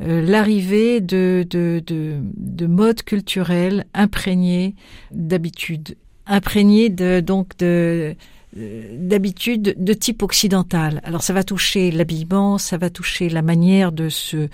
euh, 0.02 0.22
l'arrivée 0.22 1.00
de, 1.00 1.46
de, 1.48 1.82
de, 1.86 2.18
de, 2.36 2.66
modes 2.66 3.02
culturels 3.02 3.84
imprégnés 3.94 4.74
d'habitudes, 5.12 5.96
imprégnés 6.26 6.88
de, 6.88 7.20
donc 7.20 7.56
de 7.58 8.16
d'habitude 8.52 9.76
de 9.78 9.92
type 9.92 10.22
occidental. 10.22 11.00
Alors 11.04 11.22
ça 11.22 11.32
va 11.32 11.44
toucher 11.44 11.92
l'habillement, 11.92 12.58
ça 12.58 12.78
va 12.78 12.90
toucher 12.90 13.28
la 13.28 13.42
manière 13.42 13.92
de 13.92 14.08
se 14.08 14.48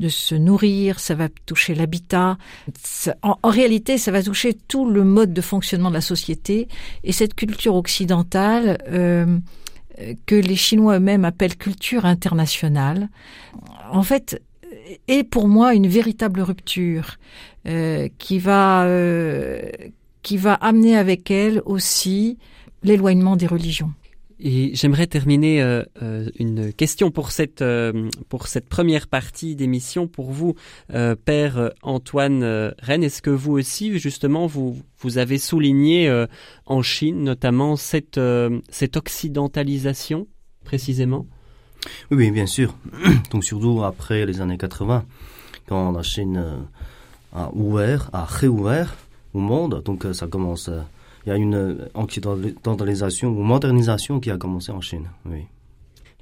de 0.00 0.08
se 0.08 0.34
nourrir, 0.34 0.98
ça 0.98 1.14
va 1.14 1.28
toucher 1.46 1.74
l'habitat. 1.74 2.38
En, 3.22 3.36
réalité, 3.44 3.98
ça 3.98 4.10
va 4.10 4.22
toucher 4.22 4.54
tout 4.54 4.88
le 4.88 5.04
mode 5.04 5.32
de 5.32 5.40
fonctionnement 5.40 5.90
de 5.90 5.94
la 5.94 6.00
société 6.00 6.66
et 7.04 7.12
cette 7.12 7.34
culture 7.34 7.76
occidentale 7.76 8.78
euh, 8.88 9.38
que 10.26 10.34
les 10.34 10.56
Chinois 10.56 10.96
eux-mêmes 10.96 11.24
appellent 11.24 11.56
culture 11.56 12.06
internationale. 12.06 13.10
En 13.90 14.02
fait, 14.02 14.42
est 15.08 15.24
pour 15.24 15.46
moi 15.46 15.74
une 15.74 15.86
véritable 15.86 16.40
rupture 16.40 17.18
euh, 17.68 18.08
qui 18.18 18.38
va 18.38 18.84
euh, 18.84 19.70
qui 20.22 20.36
va 20.36 20.54
amener 20.54 20.96
avec 20.96 21.30
elle 21.30 21.62
aussi 21.64 22.38
l'éloignement 22.82 23.36
des 23.36 23.46
religions. 23.46 23.92
Et 24.44 24.74
j'aimerais 24.74 25.06
terminer 25.06 25.62
euh, 25.62 25.84
euh, 26.02 26.28
une 26.36 26.72
question 26.72 27.12
pour 27.12 27.30
cette 27.30 27.62
euh, 27.62 28.08
pour 28.28 28.48
cette 28.48 28.68
première 28.68 29.06
partie 29.06 29.54
d'émission 29.54 30.08
pour 30.08 30.32
vous, 30.32 30.56
euh, 30.92 31.14
Père 31.14 31.70
Antoine 31.82 32.42
Rennes. 32.80 33.04
Est-ce 33.04 33.22
que 33.22 33.30
vous 33.30 33.52
aussi, 33.52 33.96
justement, 34.00 34.46
vous 34.48 34.82
vous 34.98 35.18
avez 35.18 35.38
souligné 35.38 36.26
en 36.66 36.82
Chine 36.82 37.22
notamment 37.22 37.76
cette 37.76 38.20
cette 38.68 38.96
occidentalisation 38.96 40.26
précisément? 40.64 41.26
Oui, 42.10 42.16
oui, 42.16 42.30
bien 42.32 42.46
sûr. 42.46 42.74
Donc 43.30 43.44
surtout 43.44 43.84
après 43.84 44.26
les 44.26 44.40
années 44.40 44.58
80, 44.58 45.04
quand 45.68 45.92
la 45.92 46.02
Chine 46.02 46.44
a 47.32 47.50
ouvert, 47.54 48.10
a 48.12 48.24
réouvert 48.24 48.96
au 49.34 49.38
monde, 49.38 49.82
donc 49.84 50.04
ça 50.12 50.26
commence 50.26 50.68
il 51.24 51.28
y 51.28 51.32
a 51.32 51.36
une 51.36 51.88
occidentalisation 51.94 53.30
ou 53.30 53.42
modernisation 53.42 54.20
qui 54.20 54.30
a 54.30 54.36
commencé 54.36 54.72
en 54.72 54.80
Chine. 54.80 55.10
Oui. 55.26 55.46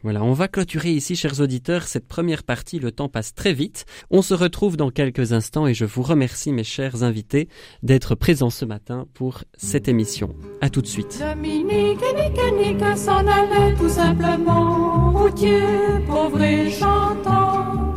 Voilà, 0.02 0.22
on 0.22 0.32
va 0.32 0.48
clôturer 0.48 0.92
ici, 0.92 1.14
chers 1.14 1.40
auditeurs, 1.40 1.82
cette 1.86 2.08
première 2.08 2.42
partie. 2.42 2.78
Le 2.78 2.90
temps 2.90 3.10
passe 3.10 3.34
très 3.34 3.52
vite. 3.52 3.84
On 4.10 4.22
se 4.22 4.32
retrouve 4.32 4.78
dans 4.78 4.90
quelques 4.90 5.34
instants 5.34 5.66
et 5.66 5.74
je 5.74 5.84
vous 5.84 6.02
remercie, 6.02 6.52
mes 6.52 6.64
chers 6.64 7.02
invités, 7.02 7.48
d'être 7.82 8.14
présents 8.14 8.48
ce 8.48 8.64
matin 8.64 9.06
pour 9.12 9.44
cette 9.58 9.88
émission. 9.88 10.34
À 10.62 10.70
tout 10.70 10.80
de 10.80 10.86
suite. 10.86 11.22
Dominique 11.22 12.00
et 12.02 12.96
s'en 12.96 13.26
allait 13.26 13.74
tout 13.76 13.90
simplement, 13.90 15.12
routier, 15.12 15.60
pauvre 16.06 16.40
et 16.42 16.70
chantant. 16.70 17.94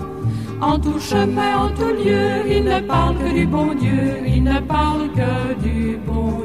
En 0.59 0.79
tout 0.79 0.99
chemin, 0.99 1.57
en 1.57 1.69
tout 1.69 1.93
lieu, 2.03 2.49
il 2.49 2.63
ne 2.65 2.79
parle 2.81 3.17
que 3.17 3.33
du 3.33 3.45
bon 3.45 3.73
Dieu, 3.75 4.27
il 4.27 4.43
ne 4.43 4.59
parle 4.59 5.09
que 5.11 5.61
du 5.61 5.97
bon 6.05 6.31
Dieu. 6.31 6.42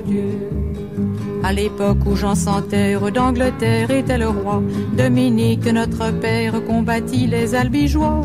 À 1.42 1.52
l'époque 1.52 1.98
où 2.06 2.16
Jean 2.16 2.34
sans 2.34 2.62
terre 2.62 3.10
d'Angleterre 3.12 3.90
était 3.90 4.18
le 4.18 4.28
roi, 4.28 4.62
Dominique, 4.96 5.66
notre 5.66 6.10
père, 6.12 6.62
combattit 6.66 7.26
les 7.26 7.54
albigeois. 7.54 8.22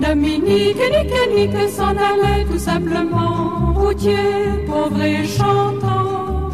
Dominique, 0.00 0.76
nique, 0.76 1.34
nique, 1.34 1.68
s'en 1.70 1.90
allait 1.90 2.44
tout 2.50 2.58
simplement, 2.58 3.72
routier, 3.74 4.16
pauvre 4.66 5.02
et 5.02 5.24
chantant. 5.24 6.50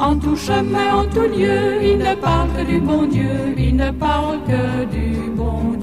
En 0.00 0.16
tout 0.16 0.36
chemin, 0.36 0.94
en 0.94 1.04
tout 1.04 1.20
lieu, 1.20 1.82
il 1.82 1.98
ne 1.98 2.14
parle 2.14 2.48
que 2.56 2.64
du 2.64 2.80
bon 2.80 3.02
Dieu, 3.06 3.54
il 3.58 3.76
ne 3.76 3.90
parle 3.90 4.38
que 4.46 4.84
du 4.86 5.30
bon 5.30 5.72
Dieu. 5.72 5.77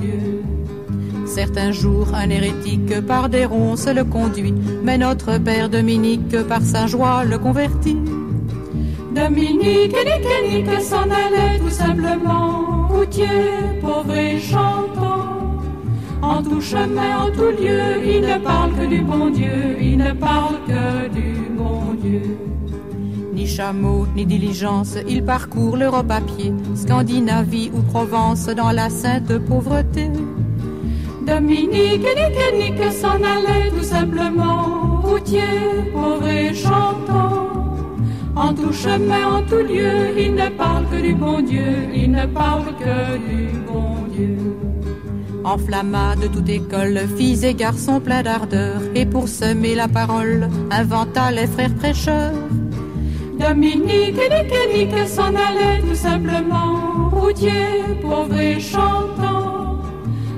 Certains 1.36 1.74
jours, 1.74 2.08
un 2.13 2.30
hérétique 2.30 3.01
par 3.06 3.27
des 3.27 3.44
ronces 3.44 3.88
le 3.88 4.06
conduit, 4.06 4.54
mais 4.86 4.98
notre 4.98 5.38
père 5.38 5.70
Dominique 5.70 6.42
par 6.48 6.62
sa 6.62 6.88
joie 6.88 7.25
le 7.25 7.38
convertit. 7.38 7.98
Dominique 9.13 9.94
et 9.94 10.50
Nique 10.50 10.80
s'en 10.80 11.04
allait 11.04 11.60
tout 11.60 11.70
simplement, 11.70 12.88
routier, 12.88 13.27
pauvre 13.82 14.15
et 14.15 14.39
chantant. 14.39 15.60
En 16.22 16.42
tout 16.42 16.62
chemin, 16.62 17.25
en 17.25 17.32
tout 17.32 17.51
lieu, 17.62 17.84
il 18.06 18.22
ne 18.22 18.38
parle 18.42 18.72
que 18.74 18.86
du 18.86 19.01
bon 19.01 19.30
Dieu, 19.30 19.75
il 19.82 19.98
ne 19.98 20.13
parle 20.13 20.56
que 20.65 21.10
du 21.10 21.50
bon 21.50 21.96
Dieu. 22.01 22.38
Ni 23.34 23.46
chameau, 23.46 24.08
ni 24.15 24.25
diligence, 24.25 24.96
il 25.06 25.22
parcourt 25.25 25.75
l'Europe 25.75 26.12
à 26.12 26.22
pied, 26.22 26.54
Scandinavie 26.75 27.72
ou 27.74 27.82
Provence 27.82 28.46
dans 28.46 28.72
la 28.72 28.89
sainte 28.89 29.38
pauvreté. 29.39 30.10
Dominique 31.25 32.05
et 32.05 32.58
Nique 32.58 32.91
s'en 32.91 33.15
allait 33.15 33.72
tout 33.75 33.84
simplement, 33.84 35.01
routier, 35.01 35.41
pauvre 35.91 36.27
et 36.27 36.53
chantant. 36.53 37.50
En 38.36 38.53
tout 38.53 38.74
chemin, 38.74 39.38
en 39.38 39.41
tout 39.41 39.65
lieu, 39.74 40.17
il 40.17 40.36
ne 40.36 40.50
parle 40.50 40.86
que 40.91 41.01
du 41.01 41.15
bon 41.15 41.41
Dieu, 41.41 41.89
il 41.94 42.12
ne 42.12 42.25
parle 42.27 42.65
que 42.77 43.17
du 43.17 43.48
bon 43.65 43.96
Dieu. 44.15 44.38
Enflamma 45.44 46.15
de 46.15 46.27
toute 46.27 46.50
école, 46.50 47.00
filles 47.17 47.46
et 47.46 47.53
garçons 47.53 48.00
pleins 48.00 48.24
d'ardeur, 48.24 48.82
et 48.94 49.05
pour 49.05 49.27
semer 49.27 49.74
la 49.74 49.88
parole, 49.88 50.50
inventa 50.70 51.32
les 51.32 51.48
frères 51.48 51.74
prêcheurs. 51.75 52.34
Dominique 53.39 54.17
et 54.17 54.77
Nique 54.77 55.08
s'en 55.08 55.34
allait 55.48 55.82
tout 55.88 55.96
simplement, 55.96 57.10
routier, 57.12 57.84
pauvre 58.01 58.39
et 58.39 58.60
chantant. 58.60 59.25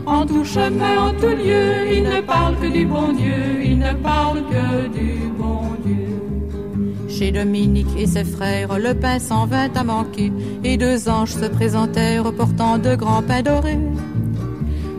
En 0.07 0.25
tout 0.25 0.45
chemin, 0.45 1.09
en 1.09 1.13
tout 1.19 1.35
lieu, 1.43 1.91
il 1.91 2.03
ne 2.03 2.21
parle 2.21 2.55
que 2.61 2.67
du 2.67 2.85
bon 2.85 3.11
Dieu, 3.11 3.61
il 3.61 3.77
ne 3.77 3.93
parle 3.93 4.41
que 4.49 4.87
du 4.87 5.27
bon 5.37 5.63
Dieu. 5.85 7.09
Chez 7.09 7.33
Dominique 7.33 7.93
et 7.97 8.07
ses 8.07 8.23
frères, 8.23 8.79
le 8.79 8.93
pain 8.93 9.19
s'en 9.19 9.45
vint 9.45 9.69
à 9.75 9.83
manquer, 9.83 10.31
et 10.63 10.77
deux 10.77 11.09
anges 11.09 11.33
se 11.33 11.47
présentèrent 11.47 12.31
portant 12.31 12.77
de 12.77 12.95
grands 12.95 13.21
pains 13.21 13.41
dorés. 13.41 13.79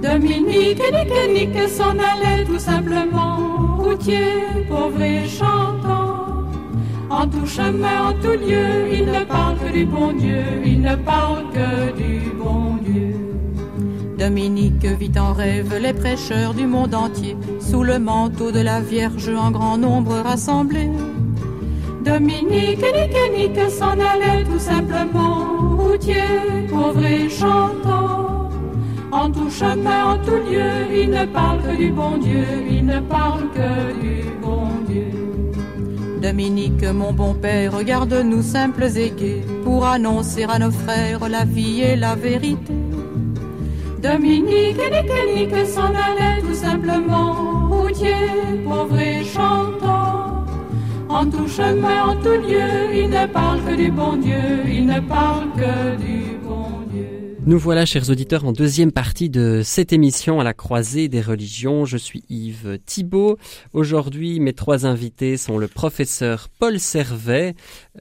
Dominique 0.03 0.79
et 0.79 1.33
Nique 1.33 1.69
s'en 1.71 1.97
allait 2.11 2.45
tout 2.45 2.59
simplement, 2.59 3.79
routier, 3.79 4.45
pauvre 4.69 5.01
et 5.01 5.27
chantant. 5.27 6.27
En 7.09 7.27
tout 7.27 7.47
chemin, 7.47 8.11
en 8.11 8.13
tout 8.13 8.39
lieu, 8.47 8.93
il 8.93 9.07
ne 9.07 9.25
parle 9.25 9.57
que 9.57 9.73
du 9.73 9.87
bon 9.87 10.13
Dieu, 10.13 10.45
il 10.67 10.83
ne 10.83 10.97
parle 10.97 11.45
que 11.55 11.97
du 11.97 12.31
bon 12.33 12.77
Dieu. 12.85 13.18
Dominique 14.19 14.85
vit 14.85 15.17
en 15.17 15.33
rêve 15.33 15.79
les 15.81 15.93
prêcheurs 15.93 16.53
du 16.53 16.67
monde 16.67 16.93
entier, 16.93 17.37
sous 17.61 17.85
le 17.85 18.01
manteau 18.01 18.51
de 18.51 18.59
la 18.59 18.81
Vierge 18.81 19.29
en 19.29 19.53
grand 19.53 19.79
nombre 19.79 20.17
rassemblés. 20.17 20.91
Dominique 22.05 22.83
et 22.83 23.31
Nique 23.37 23.71
s'en 23.71 23.93
allait 23.93 24.43
tout 24.45 24.59
simplement, 24.59 25.77
routier, 25.77 26.67
pauvre 26.69 27.05
et 27.07 27.29
chantant. 27.29 28.51
En 29.13 29.31
tout 29.31 29.51
chemin, 29.51 30.15
en 30.15 30.19
tout 30.19 30.43
lieu, 30.51 30.71
il 30.93 31.11
ne 31.11 31.25
parle 31.27 31.63
que 31.63 31.77
du 31.77 31.91
bon 31.91 32.19
Dieu, 32.19 32.45
il 32.69 32.87
ne 32.87 32.99
parle 32.99 33.45
que 33.55 34.01
du 34.03 34.25
bon 34.43 34.67
Dieu. 34.89 35.13
Dominique, 36.21 36.85
mon 36.93 37.13
bon 37.13 37.35
père, 37.35 37.77
regarde-nous 37.77 38.43
simples 38.43 38.89
et 38.97 39.11
gais, 39.11 39.45
pour 39.63 39.87
annoncer 39.87 40.45
à 40.49 40.59
nos 40.59 40.73
frères 40.73 41.29
la 41.29 41.45
vie 41.45 41.83
et 41.83 41.95
la 41.95 42.17
vérité. 42.17 42.78
Dominique 44.01 44.79
et 44.79 45.35
Nique 45.35 45.67
s'en 45.67 45.87
allait 45.87 46.41
tout 46.41 46.55
simplement, 46.55 47.69
routier, 47.69 48.15
pauvre 48.65 48.99
et 48.99 49.25
chantant. 49.25 50.45
En 51.09 51.27
tout 51.27 51.49
chemin, 51.49 52.05
en 52.11 52.17
tout 52.17 52.41
lieu, 52.49 52.95
il 52.95 53.11
ne 53.11 53.27
parle 53.27 53.61
que 53.65 53.75
du 53.75 53.91
bon 53.91 54.17
Dieu, 54.17 54.37
il 54.69 54.87
ne 54.87 55.01
parle 55.01 55.49
que 55.57 55.97
du 55.97 56.37
bon. 56.45 56.48
Nous 57.49 57.59
voilà, 57.59 57.87
chers 57.87 58.11
auditeurs, 58.11 58.45
en 58.45 58.53
deuxième 58.53 58.93
partie 58.93 59.31
de 59.31 59.63
cette 59.65 59.95
émission 59.95 60.39
à 60.39 60.45
la 60.45 60.53
croisée 60.53 61.09
des 61.09 61.23
religions. 61.23 61.87
Je 61.87 61.97
suis 61.97 62.23
Yves 62.29 62.79
Thibault. 62.85 63.39
Aujourd'hui, 63.73 64.39
mes 64.39 64.53
trois 64.53 64.85
invités 64.85 65.39
sont 65.39 65.57
le 65.57 65.67
professeur 65.67 66.51
Paul 66.59 66.79
Servet, 66.79 67.55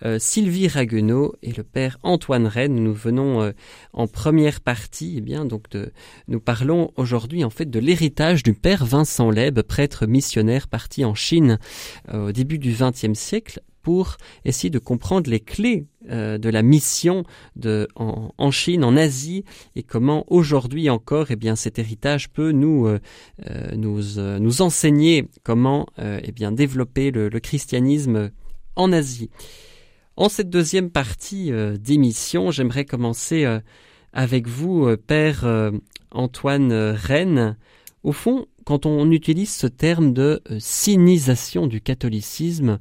euh, 0.03 0.19
Sylvie 0.19 0.67
Raguenaud 0.67 1.33
et 1.43 1.53
le 1.53 1.63
père 1.63 1.97
Antoine 2.03 2.45
Rennes. 2.45 2.83
Nous 2.83 2.93
venons 2.93 3.41
euh, 3.41 3.51
en 3.93 4.07
première 4.07 4.59
partie, 4.59 5.13
eh 5.19 5.21
bien, 5.21 5.45
donc 5.45 5.69
de, 5.69 5.93
nous 6.27 6.41
parlons 6.41 6.91
aujourd'hui 6.97 7.45
en 7.45 7.49
fait 7.49 7.69
de 7.69 7.79
l'héritage 7.79 8.43
du 8.43 8.53
père 8.53 8.85
Vincent 8.85 9.31
Leb, 9.31 9.61
prêtre 9.61 10.07
missionnaire 10.07 10.67
parti 10.67 11.05
en 11.05 11.15
Chine 11.15 11.57
euh, 12.13 12.27
au 12.27 12.31
début 12.33 12.59
du 12.59 12.75
XXe 12.77 13.17
siècle 13.17 13.61
pour 13.81 14.17
essayer 14.43 14.69
de 14.69 14.79
comprendre 14.79 15.29
les 15.29 15.39
clés 15.39 15.87
euh, 16.09 16.37
de 16.37 16.49
la 16.49 16.61
mission 16.61 17.23
en, 17.95 18.51
Chine, 18.51 18.83
en 18.83 18.95
Asie, 18.95 19.43
et 19.75 19.83
comment 19.83 20.25
aujourd'hui 20.27 20.89
encore, 20.89 21.27
eh 21.29 21.35
bien, 21.35 21.55
cet 21.55 21.79
héritage 21.79 22.29
peut 22.29 22.51
nous 22.51 22.87
euh, 22.87 22.99
nous 23.75 24.61
enseigner 24.61 25.27
comment 25.43 25.87
eh 25.99 26.31
bien 26.31 26.51
développer 26.51 27.11
le, 27.11 27.29
le 27.29 27.39
christianisme 27.39 28.31
en 28.75 28.91
Asie. 28.91 29.29
En 30.17 30.29
cette 30.29 30.49
deuxième 30.49 30.89
partie 30.89 31.51
euh, 31.51 31.77
d'émission, 31.77 32.49
j'aimerais 32.49 32.85
commencer 32.85 33.45
euh, 33.45 33.59
avec 34.13 34.47
vous, 34.47 34.87
euh, 34.87 34.97
Père 34.97 35.45
Antoine 36.09 36.73
Rennes. 36.73 37.55
Au 38.01 38.11
fond, 38.11 38.47
quand 38.65 38.87
on 38.87 39.11
utilise 39.11 39.53
ce 39.53 39.67
terme 39.67 40.13
de 40.13 40.41
sinisation 40.57 41.67
du 41.67 41.81
catholicisme, 41.81 42.79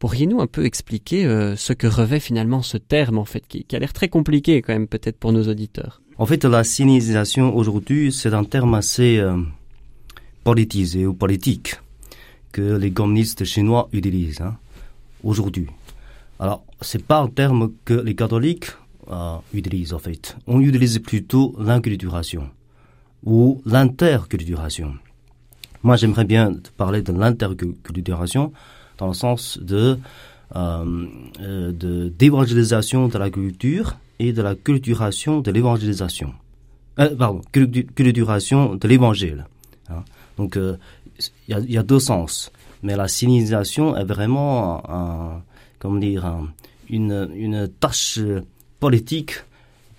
pourriez-nous 0.00 0.40
un 0.40 0.48
peu 0.48 0.64
expliquer 0.64 1.22
ce 1.56 1.72
que 1.72 1.86
revêt 1.86 2.18
finalement 2.18 2.62
ce 2.62 2.76
terme, 2.76 3.18
en 3.18 3.24
fait, 3.24 3.44
qui, 3.46 3.64
a 3.72 3.78
l'air 3.78 3.92
très 3.92 4.08
compliqué 4.08 4.62
quand 4.62 4.72
même 4.72 4.88
peut-être 4.88 5.18
pour 5.18 5.32
nos 5.32 5.46
auditeurs? 5.46 6.02
En 6.18 6.26
fait, 6.26 6.44
la 6.44 6.64
sinisation 6.64 7.54
aujourd'hui, 7.54 8.10
c'est 8.12 8.34
un 8.34 8.44
terme 8.44 8.74
assez 8.74 9.22
politisé 10.42 11.06
ou 11.06 11.14
politique 11.14 11.76
que 12.52 12.76
les 12.76 12.90
communistes 12.90 13.44
chinois 13.44 13.88
utilisent 13.92 14.40
hein, 14.40 14.56
aujourd'hui. 15.22 15.66
Alors, 16.38 16.64
c'est 16.80 17.04
pas 17.04 17.20
un 17.20 17.28
terme 17.28 17.72
que 17.84 17.94
les 17.94 18.14
catholiques 18.14 18.72
euh, 19.10 19.36
utilisent 19.52 19.92
en 19.92 19.98
fait. 19.98 20.36
On 20.46 20.60
utilise 20.60 20.98
plutôt 20.98 21.54
l'inculturation 21.58 22.48
ou 23.24 23.60
l'interculturation. 23.66 24.94
Moi, 25.82 25.96
j'aimerais 25.96 26.24
bien 26.24 26.52
parler 26.76 27.02
de 27.02 27.12
l'interculturation 27.12 28.52
dans 29.00 29.08
le 29.08 29.14
sens 29.14 29.58
de, 29.60 29.98
euh, 30.54 31.06
euh, 31.40 31.72
de 31.72 32.12
d'évangélisation 32.16 33.08
de 33.08 33.18
la 33.18 33.30
culture 33.30 33.96
et 34.18 34.32
de 34.32 34.42
la 34.42 34.54
culturation 34.54 35.40
de 35.40 35.50
l'évangélisation. 35.50 36.34
Euh, 37.00 37.16
pardon, 37.16 37.40
culturation 37.50 38.76
de 38.76 38.86
l'évangile. 38.86 39.46
Hein. 39.88 40.04
Donc, 40.36 40.56
il 41.48 41.72
y, 41.74 41.78
a, 41.78 41.82
deux 41.82 41.98
sens. 41.98 42.52
Mais 42.82 42.96
la 42.96 43.08
sinisation 43.08 43.96
est 43.96 44.04
vraiment 44.04 45.42
comment 45.78 45.98
dire, 45.98 46.24
une, 46.88 47.30
une 47.34 47.68
tâche 47.68 48.18
politique 48.78 49.32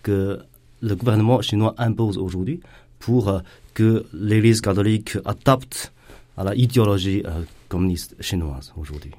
que 0.04 0.40
le 0.82 0.96
gouvernement 0.96 1.42
chinois 1.42 1.76
impose 1.78 2.18
aujourd'hui 2.18 2.60
pour 3.00 3.42
que 3.76 4.06
l'Église 4.14 4.62
catholique 4.62 5.18
adapte 5.26 5.92
à 6.38 6.44
la 6.44 6.56
idéologie 6.56 7.24
communiste 7.72 8.16
chinoise 8.20 8.74
aujourd'hui. 8.78 9.12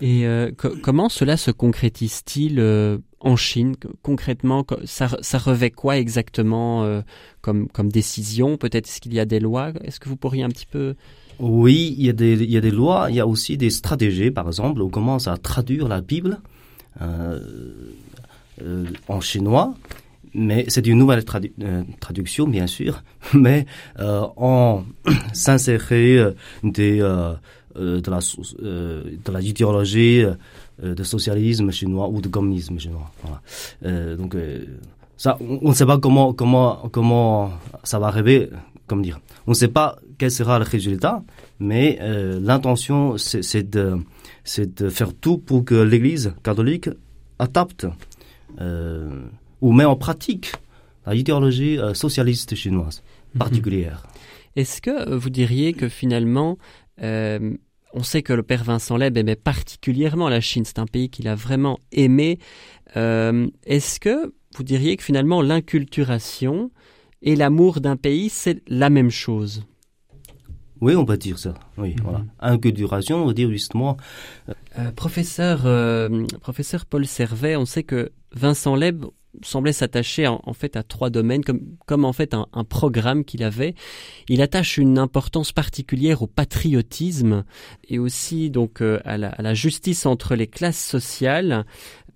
Et 0.00 0.26
euh, 0.26 0.50
comment 0.82 1.08
cela 1.08 1.36
se 1.36 1.50
concrétise-t-il 1.50 2.60
en 3.20 3.36
Chine? 3.36 3.76
Concrètement, 4.02 4.66
ça, 4.84 5.08
ça, 5.20 5.38
revêt 5.38 5.70
quoi 5.70 5.98
exactement 5.98 7.02
comme, 7.42 7.68
comme 7.68 7.92
décision? 7.92 8.56
Peut-être 8.56 8.88
est-ce 8.88 9.00
qu'il 9.00 9.14
y 9.14 9.20
a 9.20 9.24
des 9.24 9.38
lois? 9.38 9.72
Est-ce 9.84 10.00
que 10.00 10.08
vous 10.08 10.16
pourriez 10.16 10.42
un 10.42 10.48
petit 10.48 10.66
peu 10.66 10.96
oui, 11.38 11.94
il 11.98 12.06
y, 12.06 12.10
a 12.10 12.12
des, 12.12 12.34
il 12.34 12.50
y 12.50 12.56
a 12.56 12.60
des 12.60 12.70
lois, 12.70 13.06
il 13.08 13.16
y 13.16 13.20
a 13.20 13.26
aussi 13.26 13.56
des 13.56 13.70
stratégies. 13.70 14.30
Par 14.30 14.46
exemple, 14.46 14.80
on 14.82 14.88
commence 14.88 15.26
à 15.26 15.36
traduire 15.36 15.88
la 15.88 16.00
Bible 16.00 16.38
euh, 17.00 17.40
euh, 18.62 18.84
en 19.08 19.20
chinois, 19.20 19.74
mais 20.32 20.64
c'est 20.68 20.86
une 20.86 20.98
nouvelle 20.98 21.24
euh, 21.62 21.82
traduction, 22.00 22.46
bien 22.46 22.66
sûr, 22.66 23.02
mais 23.34 23.66
en 23.98 24.84
s'insérer 25.32 26.24
des, 26.62 27.00
de, 27.76 28.10
la, 28.10 28.20
de 28.60 29.32
la 29.32 29.40
idéologie 29.40 30.24
de 30.82 31.02
socialisme 31.04 31.70
chinois 31.70 32.08
ou 32.08 32.20
de 32.20 32.28
communisme 32.28 32.78
chinois. 32.78 33.10
Voilà. 33.22 34.16
donc, 34.16 34.36
ça, 35.16 35.38
on 35.40 35.68
ne 35.68 35.74
sait 35.74 35.86
pas 35.86 35.98
comment, 35.98 36.32
comment, 36.32 36.88
comment 36.90 37.52
ça 37.82 37.98
va 37.98 38.08
arriver, 38.08 38.50
comme 38.86 39.02
dire. 39.02 39.20
On 39.46 39.52
ne 39.52 39.56
sait 39.56 39.68
pas 39.68 39.98
quel 40.18 40.30
sera 40.30 40.58
le 40.58 40.64
résultat, 40.64 41.22
mais 41.58 41.98
euh, 42.00 42.40
l'intention, 42.40 43.16
c'est 43.16 43.68
de, 43.70 43.98
de 44.58 44.88
faire 44.88 45.14
tout 45.14 45.38
pour 45.38 45.64
que 45.64 45.74
l'Église 45.74 46.34
catholique 46.42 46.88
adapte 47.38 47.86
euh, 48.60 49.08
ou 49.60 49.72
met 49.72 49.84
en 49.84 49.96
pratique 49.96 50.52
la 51.06 51.14
idéologie 51.14 51.78
euh, 51.78 51.94
socialiste 51.94 52.54
chinoise 52.54 53.02
mhm. 53.34 53.38
particulière. 53.38 54.02
Est-ce 54.56 54.80
que 54.80 55.14
vous 55.14 55.30
diriez 55.30 55.72
que 55.72 55.88
finalement, 55.88 56.58
on 57.00 58.02
sait 58.02 58.22
que 58.22 58.32
le 58.32 58.42
père 58.42 58.64
Vincent 58.64 58.96
Leb 58.96 59.16
aimait 59.16 59.36
particulièrement 59.36 60.28
la 60.28 60.40
Chine, 60.40 60.64
c'est 60.64 60.78
un 60.78 60.86
pays 60.86 61.10
qu'il 61.10 61.28
a 61.28 61.34
vraiment 61.34 61.78
aimé. 61.92 62.38
Est-ce 62.94 64.00
que 64.00 64.34
vous 64.56 64.62
diriez 64.62 64.96
que 64.96 65.02
finalement 65.02 65.42
l'inculturation 65.42 66.70
et 67.22 67.36
l'amour 67.36 67.80
d'un 67.80 67.96
pays, 67.96 68.28
c'est 68.28 68.62
la 68.68 68.90
même 68.90 69.10
chose? 69.10 69.64
Oui, 70.80 70.94
on 70.94 71.04
peut 71.04 71.16
dire 71.16 71.38
ça. 71.38 71.54
Oui, 71.78 71.96
voilà. 72.02 72.18
Mhm. 72.18 72.28
Inculturation, 72.40 73.22
on 73.22 73.26
veut 73.26 73.34
dire 73.34 73.50
justement. 73.50 73.96
Euh, 74.48 74.52
euh, 74.78 74.90
professeur, 74.92 75.62
euh, 75.64 76.26
professeur 76.42 76.84
Paul 76.84 77.06
Servet, 77.06 77.56
on 77.56 77.64
sait 77.64 77.84
que 77.84 78.12
Vincent 78.32 78.76
Leb 78.76 79.06
semblait 79.42 79.72
s'attacher 79.72 80.26
en, 80.26 80.52
fait 80.52 80.76
à 80.76 80.82
trois 80.82 81.10
domaines, 81.10 81.44
comme, 81.44 81.60
comme 81.86 82.04
en 82.04 82.12
fait 82.12 82.34
un, 82.34 82.64
programme 82.64 83.24
qu'il 83.24 83.42
avait. 83.42 83.74
Il 84.28 84.42
attache 84.42 84.78
une 84.78 84.98
importance 84.98 85.52
particulière 85.52 86.22
au 86.22 86.26
patriotisme 86.26 87.44
et 87.88 87.98
aussi 87.98 88.50
donc 88.50 88.80
à 88.80 89.18
la, 89.18 89.28
à 89.28 89.42
la 89.42 89.54
justice 89.54 90.06
entre 90.06 90.34
les 90.34 90.46
classes 90.46 90.82
sociales. 90.82 91.66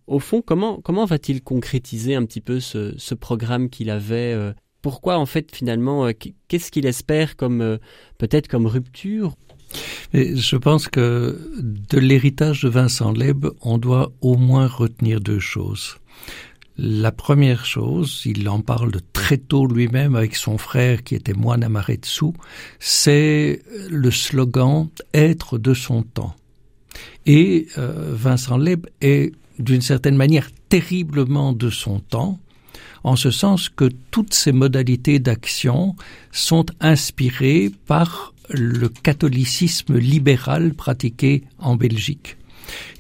Au 0.07 0.19
fond, 0.19 0.43
comment, 0.43 0.81
comment 0.81 1.05
va-t-il 1.05 1.43
concrétiser 1.43 2.15
un 2.15 2.25
petit 2.25 2.41
peu 2.41 2.61
ce, 2.61 3.15
programme 3.15 3.69
qu'il 3.69 3.91
avait 3.91 4.55
pourquoi 4.83 5.19
en 5.19 5.27
fait 5.27 5.55
finalement 5.55 6.07
euh, 6.07 6.13
qu'est-ce 6.49 6.71
qu'il 6.71 6.87
espère 6.87 7.37
comme 7.37 7.61
euh, 7.61 7.79
peut-être 8.19 8.49
comme 8.49 8.67
rupture? 8.67 9.35
Je 10.15 10.57
pense 10.57 10.89
que 10.89 11.39
de 11.59 11.99
l'héritage 11.99 12.63
de 12.63 12.71
Vincent 12.71 13.13
Leb, 13.13 13.47
on 13.61 13.77
doit 13.77 14.13
au 14.23 14.37
moins 14.37 14.67
retenir 14.67 15.21
deux 15.21 15.41
choses. 15.41 15.99
La 16.81 17.11
première 17.11 17.67
chose, 17.67 18.23
il 18.25 18.49
en 18.49 18.61
parle 18.61 18.93
très 19.13 19.37
tôt 19.37 19.67
lui-même 19.67 20.15
avec 20.15 20.37
son 20.37 20.59
frère 20.59 21.03
qui 21.03 21.17
était 21.17 21.33
moine 21.33 21.65
à 21.65 21.69
Maretsu, 21.69 22.27
c'est 22.79 23.63
le 23.91 24.11
slogan 24.13 24.89
être 25.13 25.59
de 25.59 25.75
son 25.75 26.05
temps. 26.05 26.37
Et 27.27 27.67
euh, 27.79 28.15
Vincent 28.15 28.57
Leb 28.57 28.87
est 29.01 29.33
d'une 29.59 29.81
certaine 29.81 30.15
manière 30.15 30.51
terriblement 30.69 31.53
de 31.53 31.69
son 31.69 31.99
temps, 31.99 32.39
en 33.03 33.17
ce 33.17 33.33
sens 33.33 33.69
que 33.69 33.91
toutes 34.13 34.33
ces 34.33 34.53
modalités 34.53 35.19
d'action 35.19 35.97
sont 36.31 36.67
inspirées 36.81 37.73
par 37.87 38.35
le 38.51 38.89
catholicisme 38.89 39.99
libéral 39.99 40.75
pratiqué 40.75 41.43
en 41.59 41.75
Belgique. 41.75 42.37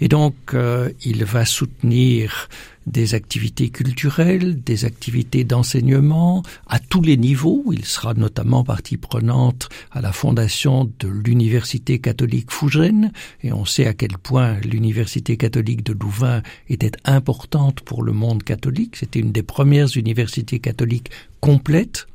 Et 0.00 0.08
donc, 0.08 0.34
euh, 0.54 0.90
il 1.04 1.24
va 1.24 1.44
soutenir 1.44 2.48
des 2.88 3.14
activités 3.14 3.70
culturelles, 3.70 4.62
des 4.62 4.84
activités 4.84 5.44
d'enseignement 5.44 6.42
à 6.66 6.78
tous 6.78 7.02
les 7.02 7.16
niveaux. 7.16 7.64
Il 7.72 7.84
sera 7.84 8.14
notamment 8.14 8.64
partie 8.64 8.96
prenante 8.96 9.68
à 9.90 10.00
la 10.00 10.12
fondation 10.12 10.90
de 10.98 11.08
l'Université 11.08 11.98
catholique 11.98 12.50
Fougène, 12.50 13.12
et 13.42 13.52
on 13.52 13.64
sait 13.64 13.86
à 13.86 13.94
quel 13.94 14.18
point 14.18 14.58
l'Université 14.60 15.36
catholique 15.36 15.84
de 15.84 15.92
Louvain 15.92 16.42
était 16.68 16.92
importante 17.04 17.80
pour 17.80 18.02
le 18.02 18.12
monde 18.12 18.42
catholique. 18.42 18.96
C'était 18.96 19.20
une 19.20 19.32
des 19.32 19.42
premières 19.42 19.96
universités 19.96 20.58
catholiques 20.58 21.10
complètes. 21.40 22.06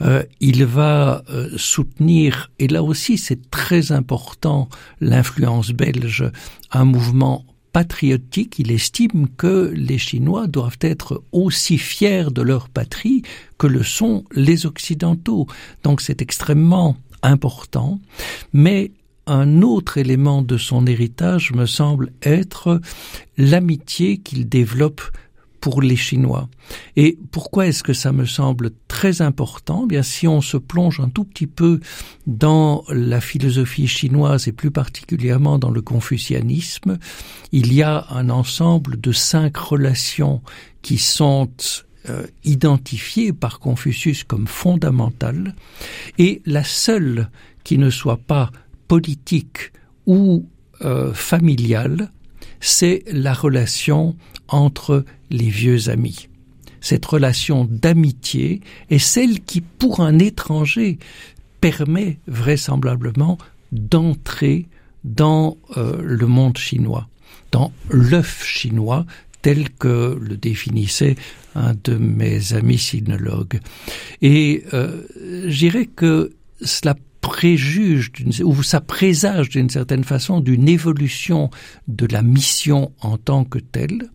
Euh, 0.00 0.22
il 0.40 0.64
va 0.64 1.24
euh, 1.30 1.48
soutenir, 1.56 2.50
et 2.58 2.68
là 2.68 2.82
aussi 2.82 3.18
c'est 3.18 3.50
très 3.50 3.92
important, 3.92 4.68
l'influence 5.00 5.70
belge, 5.70 6.30
un 6.70 6.84
mouvement 6.84 7.44
patriotique, 7.78 8.58
il 8.58 8.72
estime 8.72 9.28
que 9.36 9.72
les 9.72 9.98
Chinois 9.98 10.48
doivent 10.48 10.80
être 10.80 11.22
aussi 11.30 11.78
fiers 11.78 12.32
de 12.32 12.42
leur 12.42 12.68
patrie 12.68 13.22
que 13.56 13.68
le 13.68 13.84
sont 13.84 14.24
les 14.32 14.66
Occidentaux. 14.66 15.46
Donc 15.84 16.00
c'est 16.00 16.20
extrêmement 16.20 16.96
important, 17.22 18.00
mais 18.52 18.90
un 19.28 19.62
autre 19.62 19.96
élément 19.96 20.42
de 20.42 20.56
son 20.56 20.88
héritage 20.88 21.52
me 21.52 21.66
semble 21.66 22.10
être 22.20 22.80
l'amitié 23.36 24.18
qu'il 24.18 24.48
développe 24.48 25.02
pour 25.60 25.82
les 25.82 25.96
Chinois. 25.96 26.48
Et 26.96 27.18
pourquoi 27.30 27.66
est-ce 27.66 27.82
que 27.82 27.92
ça 27.92 28.12
me 28.12 28.24
semble 28.24 28.70
très 28.86 29.22
important? 29.22 29.82
Eh 29.84 29.88
Bien, 29.88 30.02
si 30.02 30.28
on 30.28 30.40
se 30.40 30.56
plonge 30.56 31.00
un 31.00 31.08
tout 31.08 31.24
petit 31.24 31.46
peu 31.46 31.80
dans 32.26 32.84
la 32.88 33.20
philosophie 33.20 33.86
chinoise 33.88 34.48
et 34.48 34.52
plus 34.52 34.70
particulièrement 34.70 35.58
dans 35.58 35.70
le 35.70 35.82
confucianisme, 35.82 36.98
il 37.52 37.72
y 37.72 37.82
a 37.82 38.06
un 38.10 38.30
ensemble 38.30 39.00
de 39.00 39.12
cinq 39.12 39.56
relations 39.56 40.42
qui 40.82 40.98
sont 40.98 41.50
euh, 42.08 42.26
identifiées 42.44 43.32
par 43.32 43.58
Confucius 43.58 44.24
comme 44.24 44.46
fondamentales, 44.46 45.54
et 46.18 46.40
la 46.46 46.64
seule 46.64 47.28
qui 47.64 47.76
ne 47.76 47.90
soit 47.90 48.16
pas 48.16 48.50
politique 48.86 49.72
ou 50.06 50.46
euh, 50.84 51.12
familiale, 51.12 52.10
c'est 52.60 53.02
la 53.12 53.34
relation 53.34 54.16
entre 54.48 55.04
les 55.30 55.48
vieux 55.48 55.88
amis. 55.88 56.28
Cette 56.80 57.04
relation 57.06 57.66
d'amitié 57.70 58.60
est 58.90 58.98
celle 58.98 59.40
qui, 59.40 59.60
pour 59.60 60.00
un 60.00 60.18
étranger, 60.18 60.98
permet 61.60 62.18
vraisemblablement 62.26 63.36
d'entrer 63.72 64.66
dans 65.04 65.56
euh, 65.76 66.00
le 66.02 66.26
monde 66.26 66.56
chinois. 66.56 67.08
dans 67.50 67.72
l'œuf 67.88 68.44
chinois 68.44 69.06
tel 69.42 69.70
que 69.70 70.18
le 70.20 70.36
définissait 70.36 71.16
un 71.54 71.74
de 71.84 71.94
mes 71.96 72.52
amis 72.52 72.78
sinologues. 72.78 73.60
Et 74.20 74.64
euh, 74.74 75.02
que 75.96 76.32
cela 76.60 76.94
préjuge 77.38 78.10
ou 78.42 78.64
ça 78.64 78.80
présage 78.80 79.48
d'une 79.50 79.70
certaine 79.70 80.02
façon 80.02 80.40
d'une 80.40 80.68
évolution 80.68 81.50
de 81.86 82.08
la 82.10 82.22
mission 82.22 82.90
en 83.00 83.16
tant 83.16 83.44
que 83.44 83.60
telle. 83.60 84.10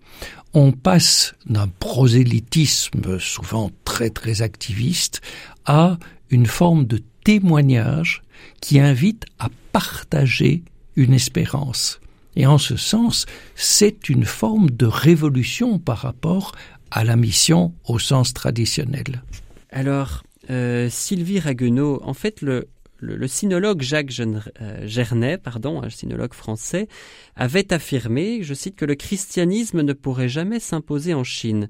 On 0.54 0.74
passe 0.74 1.34
d'un 1.46 1.70
prosélytisme 1.70 3.20
souvent 3.20 3.72
très 3.86 4.10
très 4.10 4.42
activiste 4.42 5.22
à 5.64 6.00
une 6.32 6.48
forme 6.48 6.86
de 6.86 7.02
témoignage 7.24 8.24
qui 8.60 8.82
invite 8.82 9.26
à 9.40 9.48
partager 9.72 10.62
une 10.98 11.14
espérance. 11.14 12.02
Et 12.36 12.46
en 12.46 12.58
ce 12.58 12.76
sens, 12.76 13.26
c'est 13.56 14.10
une 14.10 14.26
forme 14.26 14.70
de 14.70 14.86
révolution 14.86 15.80
par 15.80 16.00
rapport 16.00 16.52
à 16.92 17.06
la 17.06 17.16
mission 17.16 17.74
au 17.88 18.00
sens 18.00 18.34
traditionnel. 18.34 19.24
Alors, 19.70 20.24
euh, 20.50 20.90
Sylvie 20.90 21.40
Raguenaud, 21.40 22.02
en 22.04 22.14
fait, 22.14 22.42
le, 22.42 22.68
le, 23.04 23.28
sinologue 23.28 23.82
Jacques 23.82 24.14
euh, 24.20 24.88
Gernet, 24.88 25.38
pardon, 25.38 25.82
un 25.84 25.90
sinologue 25.90 26.34
français, 26.34 26.88
avait 27.36 27.74
affirmé, 27.74 28.44
je 28.44 28.54
cite, 28.54 28.76
que 28.76 28.86
le 28.86 28.96
christianisme 28.96 29.82
ne 29.82 29.94
pourrait 29.94 30.30
jamais 30.30 30.60
s'imposer 30.60 31.14
en 31.14 31.24
Chine, 31.24 31.70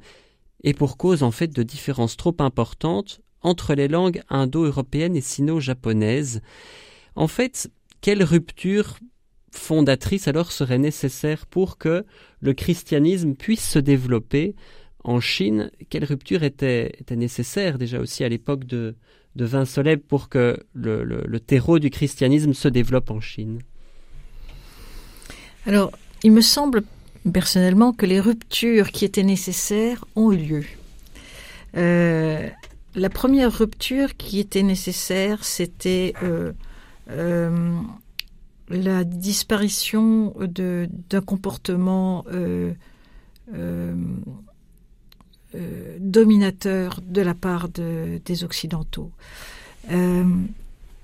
et 0.63 0.73
pour 0.73 0.97
cause 0.97 1.23
en 1.23 1.31
fait 1.31 1.53
de 1.53 1.63
différences 1.63 2.17
trop 2.17 2.35
importantes 2.39 3.21
entre 3.41 3.73
les 3.73 3.87
langues 3.87 4.21
indo-européennes 4.29 5.15
et 5.15 5.21
sino-japonaises. 5.21 6.41
En 7.15 7.27
fait, 7.27 7.69
quelle 8.01 8.23
rupture 8.23 8.97
fondatrice 9.51 10.27
alors 10.27 10.51
serait 10.51 10.79
nécessaire 10.79 11.45
pour 11.45 11.77
que 11.77 12.05
le 12.39 12.53
christianisme 12.53 13.35
puisse 13.35 13.67
se 13.67 13.79
développer 13.79 14.55
en 15.03 15.19
Chine? 15.19 15.71
Quelle 15.89 16.05
rupture 16.05 16.43
était, 16.43 16.93
était 16.97 17.17
nécessaire 17.17 17.77
déjà 17.77 17.99
aussi 17.99 18.23
à 18.23 18.29
l'époque 18.29 18.65
de, 18.65 18.95
de 19.35 19.45
Vincent 19.45 19.83
pour 20.07 20.29
que 20.29 20.59
le, 20.73 21.03
le, 21.03 21.39
terreau 21.39 21.79
du 21.79 21.89
christianisme 21.89 22.53
se 22.53 22.67
développe 22.67 23.09
en 23.09 23.19
Chine 23.19 23.59
Alors, 25.65 25.91
il 26.23 26.31
me 26.31 26.41
semble 26.41 26.83
personnellement 27.31 27.93
que 27.93 28.05
les 28.05 28.19
ruptures 28.19 28.91
qui 28.91 29.05
étaient 29.05 29.23
nécessaires 29.23 30.05
ont 30.15 30.31
eu 30.31 30.37
lieu. 30.37 30.65
Euh, 31.75 32.49
la 32.95 33.09
première 33.09 33.51
rupture 33.51 34.15
qui 34.17 34.39
était 34.39 34.61
nécessaire, 34.61 35.43
c'était 35.43 36.13
euh, 36.21 36.53
euh, 37.09 37.79
la 38.69 39.03
disparition 39.03 40.33
d'un 40.39 41.21
comportement 41.21 42.23
euh, 45.55 45.97
dominateur 45.99 46.99
de 47.05 47.21
la 47.21 47.33
part 47.33 47.69
des 47.69 48.43
Occidentaux. 48.43 49.11
Euh, 49.91 50.23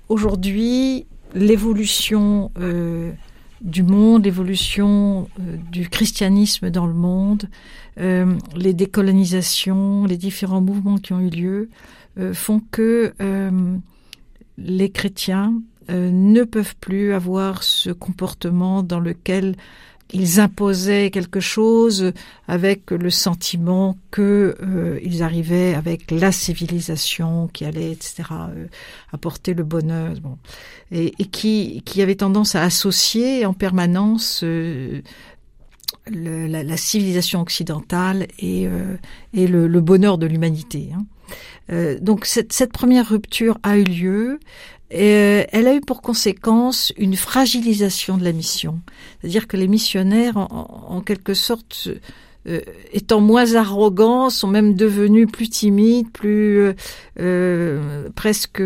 aujourd'hui, 0.08 1.06
l'évolution 1.34 2.50
euh, 2.58 3.12
du 3.60 3.82
monde, 3.82 4.24
l'évolution 4.24 5.28
du 5.70 5.88
christianisme 5.88 6.70
dans 6.70 6.86
le 6.86 6.94
monde, 6.94 7.48
les 7.96 8.72
décolonisations, 8.72 10.06
les 10.06 10.16
différents 10.16 10.62
mouvements 10.62 10.96
qui 10.96 11.12
ont 11.12 11.20
eu 11.20 11.28
lieu 11.28 11.68
font 12.32 12.62
que 12.70 13.12
les 14.56 14.90
chrétiens 14.90 15.60
ne 15.90 16.44
peuvent 16.44 16.74
plus 16.76 17.12
avoir 17.12 17.62
ce 17.62 17.90
comportement 17.90 18.82
dans 18.82 19.00
lequel 19.00 19.56
ils 20.12 20.40
imposaient 20.40 21.10
quelque 21.10 21.40
chose 21.40 22.12
avec 22.48 22.90
le 22.90 23.10
sentiment 23.10 23.96
que 24.10 24.56
euh, 24.62 24.98
ils 25.02 25.22
arrivaient 25.22 25.74
avec 25.74 26.10
la 26.10 26.32
civilisation 26.32 27.48
qui 27.48 27.64
allait, 27.64 27.92
etc., 27.92 28.24
euh, 28.30 28.66
apporter 29.12 29.54
le 29.54 29.64
bonheur, 29.64 30.14
bon. 30.20 30.38
et, 30.90 31.14
et, 31.18 31.24
qui, 31.26 31.82
qui 31.84 32.02
avait 32.02 32.16
tendance 32.16 32.54
à 32.54 32.62
associer 32.62 33.46
en 33.46 33.52
permanence 33.52 34.42
euh, 34.42 35.00
la, 36.06 36.62
la, 36.62 36.76
civilisation 36.76 37.40
occidentale 37.40 38.26
et, 38.38 38.66
euh, 38.66 38.96
et 39.32 39.46
le, 39.46 39.68
le, 39.68 39.80
bonheur 39.80 40.18
de 40.18 40.26
l'humanité. 40.26 40.90
Hein. 40.94 41.96
donc 42.00 42.26
cette, 42.26 42.52
cette, 42.52 42.72
première 42.72 43.08
rupture 43.08 43.58
a 43.62 43.76
eu 43.76 43.84
lieu. 43.84 44.40
Et 44.90 45.46
elle 45.52 45.68
a 45.68 45.74
eu 45.74 45.80
pour 45.80 46.02
conséquence 46.02 46.92
une 46.96 47.16
fragilisation 47.16 48.16
de 48.18 48.24
la 48.24 48.32
mission. 48.32 48.80
C'est-à-dire 49.20 49.46
que 49.46 49.56
les 49.56 49.68
missionnaires, 49.68 50.36
en 50.36 51.00
quelque 51.00 51.34
sorte, 51.34 51.88
euh, 52.46 52.60
étant 52.92 53.20
moins 53.20 53.54
arrogants, 53.54 54.30
sont 54.30 54.48
même 54.48 54.74
devenus 54.74 55.28
plus 55.30 55.48
timides, 55.48 56.10
plus 56.10 56.60
euh, 56.60 56.72
euh 57.18 58.08
presque 58.14 58.62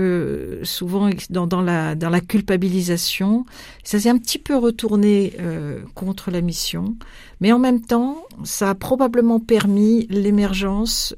souvent 0.62 1.10
dans, 1.30 1.46
dans, 1.46 1.62
la, 1.62 1.94
dans 1.94 2.10
la 2.10 2.20
culpabilisation. 2.20 3.44
Ça 3.82 3.98
s'est 3.98 4.10
un 4.10 4.18
petit 4.18 4.38
peu 4.38 4.56
retourné 4.56 5.34
euh, 5.40 5.80
contre 5.94 6.30
la 6.30 6.40
mission, 6.40 6.96
mais 7.40 7.52
en 7.52 7.58
même 7.58 7.80
temps, 7.80 8.24
ça 8.44 8.70
a 8.70 8.74
probablement 8.74 9.40
permis 9.40 10.06
l'émergence 10.08 11.14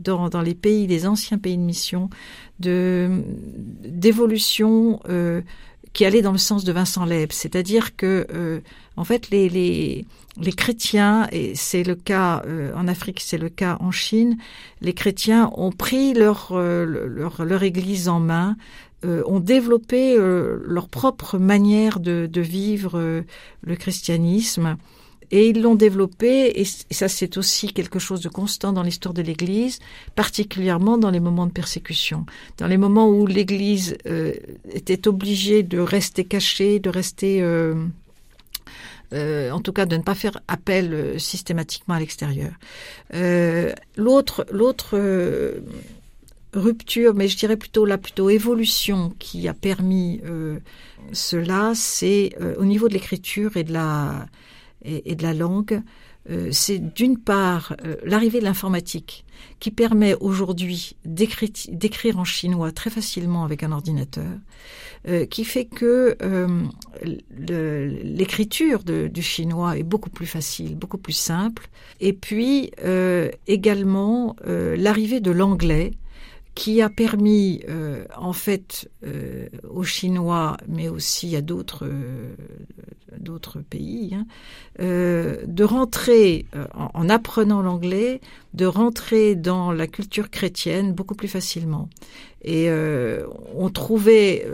dans, 0.00 0.28
dans 0.28 0.42
les 0.42 0.54
pays, 0.54 0.86
les 0.86 1.06
anciens 1.06 1.38
pays 1.38 1.56
de 1.56 1.62
mission, 1.62 2.10
de 2.60 3.22
d'évolution 3.84 5.00
euh, 5.08 5.42
qui 5.92 6.04
allait 6.04 6.22
dans 6.22 6.32
le 6.32 6.38
sens 6.38 6.64
de 6.64 6.72
Vincent 6.72 7.04
Leb, 7.04 7.32
c'est-à-dire 7.32 7.96
que 7.96 8.26
euh, 8.32 8.60
en 8.96 9.04
fait 9.04 9.30
les, 9.30 9.48
les, 9.48 10.04
les 10.40 10.52
chrétiens 10.52 11.28
et 11.32 11.54
c'est 11.54 11.82
le 11.82 11.94
cas 11.94 12.42
euh, 12.46 12.72
en 12.74 12.88
Afrique, 12.88 13.20
c'est 13.20 13.38
le 13.38 13.48
cas 13.48 13.76
en 13.80 13.90
Chine, 13.90 14.38
les 14.80 14.94
chrétiens 14.94 15.50
ont 15.54 15.72
pris 15.72 16.14
leur 16.14 16.52
leur, 16.54 17.44
leur 17.44 17.62
église 17.62 18.08
en 18.08 18.20
main, 18.20 18.56
ont 19.04 19.40
développé 19.40 20.16
leur 20.16 20.88
propre 20.88 21.38
manière 21.38 22.00
de, 22.00 22.28
de 22.30 22.40
vivre 22.40 23.24
le 23.62 23.76
christianisme 23.76 24.76
et 25.30 25.48
ils 25.48 25.60
l'ont 25.60 25.74
développé, 25.74 26.60
et 26.60 26.64
ça 26.64 27.08
c'est 27.08 27.36
aussi 27.36 27.72
quelque 27.72 27.98
chose 27.98 28.20
de 28.20 28.28
constant 28.28 28.72
dans 28.72 28.82
l'histoire 28.82 29.14
de 29.14 29.22
l'Église, 29.22 29.78
particulièrement 30.14 30.96
dans 30.98 31.10
les 31.10 31.20
moments 31.20 31.46
de 31.46 31.52
persécution, 31.52 32.24
dans 32.56 32.66
les 32.66 32.78
moments 32.78 33.08
où 33.08 33.26
l'Église 33.26 33.96
euh, 34.06 34.32
était 34.72 35.06
obligée 35.06 35.62
de 35.62 35.78
rester 35.78 36.24
cachée, 36.24 36.78
de 36.78 36.88
rester, 36.88 37.42
euh, 39.12 39.48
euh, 39.48 39.50
en 39.50 39.60
tout 39.60 39.72
cas 39.72 39.86
de 39.86 39.96
ne 39.96 40.02
pas 40.02 40.14
faire 40.14 40.40
appel 40.48 40.92
euh, 40.92 41.18
systématiquement 41.18 41.94
à 41.94 42.00
l'extérieur. 42.00 42.52
Euh, 43.14 43.72
l'autre, 43.96 44.46
l'autre 44.50 44.98
rupture, 46.54 47.14
mais 47.14 47.28
je 47.28 47.36
dirais 47.36 47.56
plutôt 47.56 47.84
la 47.84 47.98
plutôt 47.98 48.30
évolution 48.30 49.12
qui 49.18 49.48
a 49.48 49.54
permis 49.54 50.20
cela, 51.12 51.72
c'est 51.74 52.34
au 52.58 52.64
niveau 52.64 52.88
de 52.88 52.94
l'écriture 52.94 53.56
et 53.56 53.64
de 53.64 53.72
la 53.72 54.26
et, 54.82 55.14
de 55.14 55.22
la 55.22 55.34
langue, 55.34 55.74
euh, 55.74 55.80
c'est 56.50 56.78
d'une 56.94 57.18
part 57.18 57.74
euh, 57.84 57.96
l'arrivée 58.04 58.40
de 58.40 58.44
l'informatique 58.44 59.24
qui 59.60 59.70
permet 59.70 60.14
aujourd'hui 60.14 60.96
d'écrire 61.04 62.18
en 62.18 62.24
chinois 62.24 62.72
très 62.72 62.90
facilement 62.90 63.44
avec 63.44 63.62
un 63.62 63.72
ordinateur, 63.72 64.26
euh, 65.08 65.26
qui 65.26 65.44
fait 65.44 65.64
que 65.64 66.16
l'écriture 67.40 68.82
du 68.84 69.22
chinois 69.22 69.78
est 69.78 69.84
beaucoup 69.84 70.10
plus 70.10 70.26
facile, 70.26 70.76
beaucoup 70.76 70.98
plus 70.98 71.12
simple, 71.12 71.68
et 72.00 72.12
puis 72.12 72.70
également 73.46 74.36
l'arrivée 74.44 75.20
de 75.20 75.30
l'anglais 75.30 75.92
qui 76.58 76.82
a 76.82 76.88
permis 76.90 77.62
euh, 77.68 78.04
en 78.16 78.32
fait 78.32 78.90
euh, 79.06 79.46
aux 79.70 79.84
Chinois, 79.84 80.56
mais 80.66 80.88
aussi 80.88 81.36
à 81.36 81.40
d'autres 81.40 81.86
euh, 81.86 82.34
d'autres 83.16 83.60
pays, 83.60 84.14
hein, 84.14 84.26
de 84.78 85.64
rentrer 85.64 86.46
en, 86.74 86.90
en, 86.94 87.08
apprenant 87.08 87.62
l'anglais, 87.62 88.20
de 88.54 88.66
rentrer 88.66 89.36
dans 89.36 89.70
la 89.70 89.86
culture 89.86 90.30
chrétienne 90.30 90.92
beaucoup 90.92 91.14
plus 91.14 91.28
facilement. 91.28 91.88
Et 92.42 92.68
on 93.54 93.70
trouvait 93.70 94.46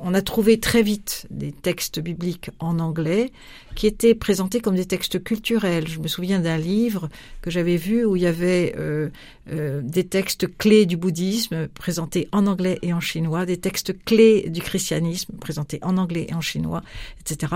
on 0.00 0.14
a 0.14 0.22
trouvé 0.22 0.58
très 0.58 0.82
vite 0.82 1.26
des 1.30 1.52
textes 1.52 2.00
bibliques 2.00 2.50
en 2.58 2.78
anglais 2.78 3.32
qui 3.74 3.86
étaient 3.86 4.14
présentés 4.14 4.60
comme 4.60 4.76
des 4.76 4.86
textes 4.86 5.22
culturels. 5.22 5.88
Je 5.88 6.00
me 6.00 6.08
souviens 6.08 6.40
d'un 6.40 6.58
livre 6.58 7.08
que 7.42 7.50
j'avais 7.50 7.76
vu 7.76 8.04
où 8.04 8.16
il 8.16 8.22
y 8.22 8.26
avait 8.26 8.74
euh, 8.78 9.08
euh, 9.52 9.80
des 9.82 10.04
textes 10.04 10.46
clés 10.58 10.86
du 10.86 10.96
bouddhisme 10.96 11.68
présentés 11.68 12.28
en 12.30 12.46
anglais 12.46 12.78
et 12.82 12.92
en 12.92 13.00
chinois, 13.00 13.46
des 13.46 13.56
textes 13.56 14.04
clés 14.04 14.48
du 14.48 14.60
christianisme 14.60 15.34
présentés 15.38 15.78
en 15.82 15.96
anglais 15.96 16.26
et 16.28 16.34
en 16.34 16.40
chinois, 16.40 16.82
etc. 17.20 17.54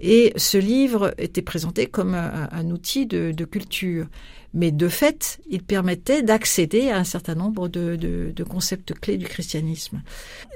Et 0.00 0.32
ce 0.36 0.58
livre 0.58 1.14
était 1.18 1.42
présenté 1.42 1.86
comme 1.86 2.14
un, 2.14 2.70
outil 2.70 3.06
de, 3.06 3.44
culture. 3.44 4.06
Mais 4.56 4.70
de 4.70 4.88
fait, 4.88 5.40
il 5.50 5.62
permettait 5.62 6.22
d'accéder 6.22 6.88
à 6.88 6.98
un 6.98 7.04
certain 7.04 7.34
nombre 7.34 7.68
de, 7.68 8.32
concepts 8.48 8.94
clés 8.94 9.16
du 9.16 9.26
christianisme. 9.26 10.00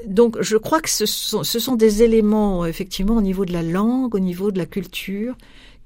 Donc 0.06 0.40
je 0.40 0.56
crois 0.56 0.80
que 0.80 0.88
ce 0.88 1.06
sont 1.06 1.74
des 1.74 2.02
éléments, 2.02 2.64
effectivement, 2.64 3.16
au 3.16 3.22
niveau 3.22 3.44
de 3.44 3.52
la 3.52 3.62
langue, 3.62 4.14
au 4.14 4.20
niveau 4.20 4.52
de 4.52 4.58
la 4.58 4.66
culture, 4.66 4.97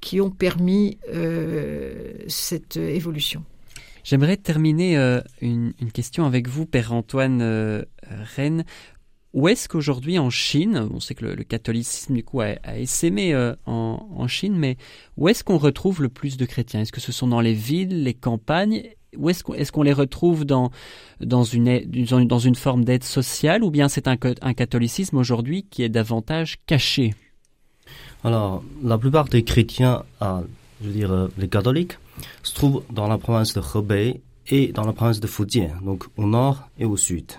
qui 0.03 0.21
ont 0.21 0.31
permis 0.31 0.99
euh, 1.15 2.13
cette 2.27 2.77
évolution. 2.77 3.45
J'aimerais 4.05 4.37
terminer 4.37 4.99
euh, 4.99 5.21
une, 5.41 5.73
question 5.95 6.27
avec 6.27 6.49
vous, 6.49 6.67
Père 6.67 6.93
Antoine 6.93 7.41
euh, 7.41 7.85
Rennes. 8.37 8.65
Où 9.33 9.49
est-ce 9.49 9.69
qu'aujourd'hui 9.69 10.19
en 10.19 10.29
Chine, 10.29 10.89
on 10.93 11.01
sait 11.01 11.15
que 11.15 11.25
le, 11.25 11.45
catholicisme 11.45 12.15
du 12.15 12.23
coup 12.23 12.43
a, 12.43 12.57
essaimé 12.77 13.35
en, 13.65 14.29
Chine, 14.29 14.59
mais 14.59 14.77
où 15.17 15.29
est-ce 15.31 15.43
qu'on 15.43 15.57
retrouve 15.57 16.03
le 16.03 16.11
plus 16.11 16.37
de 16.37 16.45
chrétiens? 16.45 16.81
Est-ce 16.81 16.93
que 16.93 17.01
ce 17.01 17.13
sont 17.13 17.29
dans 17.29 17.41
les 17.41 17.55
villes, 17.55 18.03
les 18.03 18.13
campagnes? 18.13 18.83
Où 19.17 19.31
est-ce 19.31 19.43
qu'on 19.43 19.55
est 19.55 19.71
qu'on 19.71 19.83
les 19.85 19.95
retrouve 19.95 20.45
dans, 20.45 20.71
dans, 21.21 21.45
une, 21.45 21.81
dans 22.27 22.39
une 22.39 22.55
forme 22.55 22.85
d'aide 22.85 23.05
sociale? 23.05 23.65
Ou 23.65 23.71
bien 23.71 23.89
c'est 23.89 24.07
un 24.07 24.17
catholicisme 24.17 25.17
aujourd'hui 25.17 25.63
qui 25.63 25.83
est 25.83 25.89
davantage 25.89 26.59
caché? 26.67 27.15
Alors, 28.25 28.63
la 28.83 28.99
plupart 28.99 29.27
des 29.27 29.43
chrétiens, 29.43 30.03
ah, 30.21 30.43
je 30.81 30.87
veux 30.89 30.93
dire 30.93 31.29
les 31.39 31.49
catholiques, 31.49 31.99
se 32.43 32.55
trouvent 32.55 32.83
dans 32.91 33.09
la 33.09 33.19
province 33.19 33.55
de 33.55 33.61
Hebei 33.61 34.21
et 34.49 34.73
dans 34.73 34.85
la 34.85 34.93
province 34.93 35.21
de 35.21 35.27
Fujian, 35.27 35.71
donc 35.85 36.05
au 36.17 36.27
nord 36.27 36.69
et 36.79 36.85
au 36.85 36.97
sud. 36.97 37.33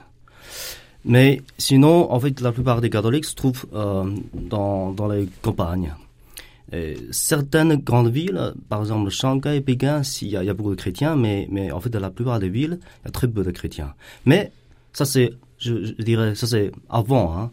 Mais 1.05 1.41
sinon, 1.57 2.11
en 2.11 2.19
fait, 2.19 2.39
la 2.41 2.51
plupart 2.51 2.79
des 2.81 2.89
catholiques 2.89 3.25
se 3.25 3.35
trouvent 3.35 3.65
euh, 3.73 4.09
dans, 4.33 4.91
dans 4.91 5.07
les 5.07 5.27
campagnes. 5.41 5.93
Et 6.71 6.97
certaines 7.11 7.75
grandes 7.75 8.09
villes, 8.09 8.53
par 8.69 8.81
exemple 8.81 9.09
Shanghai, 9.09 9.61
Pékin, 9.61 10.01
il 10.21 10.27
y, 10.29 10.31
y 10.31 10.37
a 10.49 10.53
beaucoup 10.53 10.71
de 10.71 10.75
chrétiens, 10.75 11.15
mais, 11.15 11.47
mais 11.51 11.71
en 11.71 11.79
fait, 11.79 11.89
dans 11.89 11.99
la 11.99 12.09
plupart 12.09 12.39
des 12.39 12.49
villes, 12.49 12.79
il 12.81 13.05
y 13.05 13.07
a 13.09 13.11
très 13.11 13.27
peu 13.27 13.43
de 13.43 13.51
chrétiens. 13.51 13.93
Mais 14.25 14.51
ça, 14.93 15.05
c'est, 15.05 15.33
je, 15.59 15.85
je, 15.85 16.03
dirais, 16.03 16.35
ça 16.35 16.47
c'est 16.47 16.71
avant. 16.89 17.37
Hein. 17.37 17.51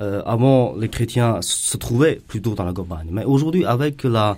Euh, 0.00 0.22
avant, 0.26 0.74
les 0.76 0.88
chrétiens 0.88 1.40
se 1.40 1.76
trouvaient 1.76 2.20
plutôt 2.26 2.54
dans 2.54 2.64
la 2.64 2.72
campagne. 2.72 3.08
Mais 3.10 3.24
aujourd'hui, 3.24 3.64
avec 3.64 4.04
la 4.04 4.36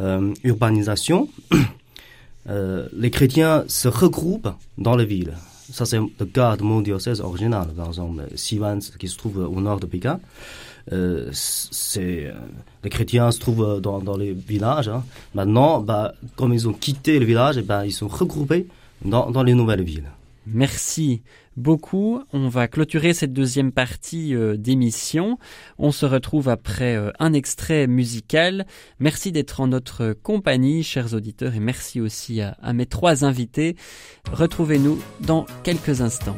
euh, 0.00 0.34
urbanisation, 0.42 1.28
euh, 2.48 2.88
les 2.92 3.10
chrétiens 3.10 3.64
se 3.68 3.88
regroupent 3.88 4.52
dans 4.78 4.96
les 4.96 5.04
villes. 5.06 5.34
Ça, 5.72 5.84
c'est 5.84 5.98
le 5.98 6.26
cas 6.26 6.56
de 6.56 6.62
mon 6.62 6.80
diocèse 6.80 7.20
original, 7.20 7.68
par 7.76 7.88
exemple, 7.88 8.22
Sivan, 8.34 8.78
qui 8.98 9.08
se 9.08 9.16
trouve 9.16 9.38
au 9.38 9.60
nord 9.60 9.80
de 9.80 9.86
Pékin. 9.86 10.20
Les 10.92 12.30
chrétiens 12.90 13.32
se 13.32 13.40
trouvent 13.40 13.80
dans, 13.80 14.16
les 14.16 14.32
villages. 14.32 14.88
Hein. 14.88 15.02
Maintenant, 15.34 15.80
bah, 15.80 16.14
comme 16.36 16.54
ils 16.54 16.68
ont 16.68 16.72
quitté 16.72 17.18
le 17.18 17.26
village, 17.26 17.60
bah, 17.62 17.84
ils 17.84 17.92
sont 17.92 18.06
regroupés 18.06 18.68
dans 19.04 19.42
les 19.42 19.54
nouvelles 19.54 19.82
villes. 19.82 20.08
Merci 20.46 21.22
beaucoup. 21.56 22.22
On 22.32 22.48
va 22.48 22.68
clôturer 22.68 23.14
cette 23.14 23.32
deuxième 23.32 23.72
partie 23.72 24.34
euh, 24.34 24.56
d'émission. 24.56 25.38
On 25.78 25.90
se 25.90 26.06
retrouve 26.06 26.48
après 26.48 26.96
euh, 26.96 27.10
un 27.18 27.32
extrait 27.32 27.88
musical. 27.88 28.66
Merci 29.00 29.32
d'être 29.32 29.60
en 29.60 29.66
notre 29.66 30.12
compagnie, 30.12 30.84
chers 30.84 31.14
auditeurs, 31.14 31.54
et 31.54 31.60
merci 31.60 32.00
aussi 32.00 32.40
à, 32.40 32.56
mes 32.72 32.86
trois 32.86 33.24
invités. 33.24 33.76
Retrouvez-nous 34.32 34.98
dans 35.20 35.46
quelques 35.64 36.00
instants. 36.00 36.36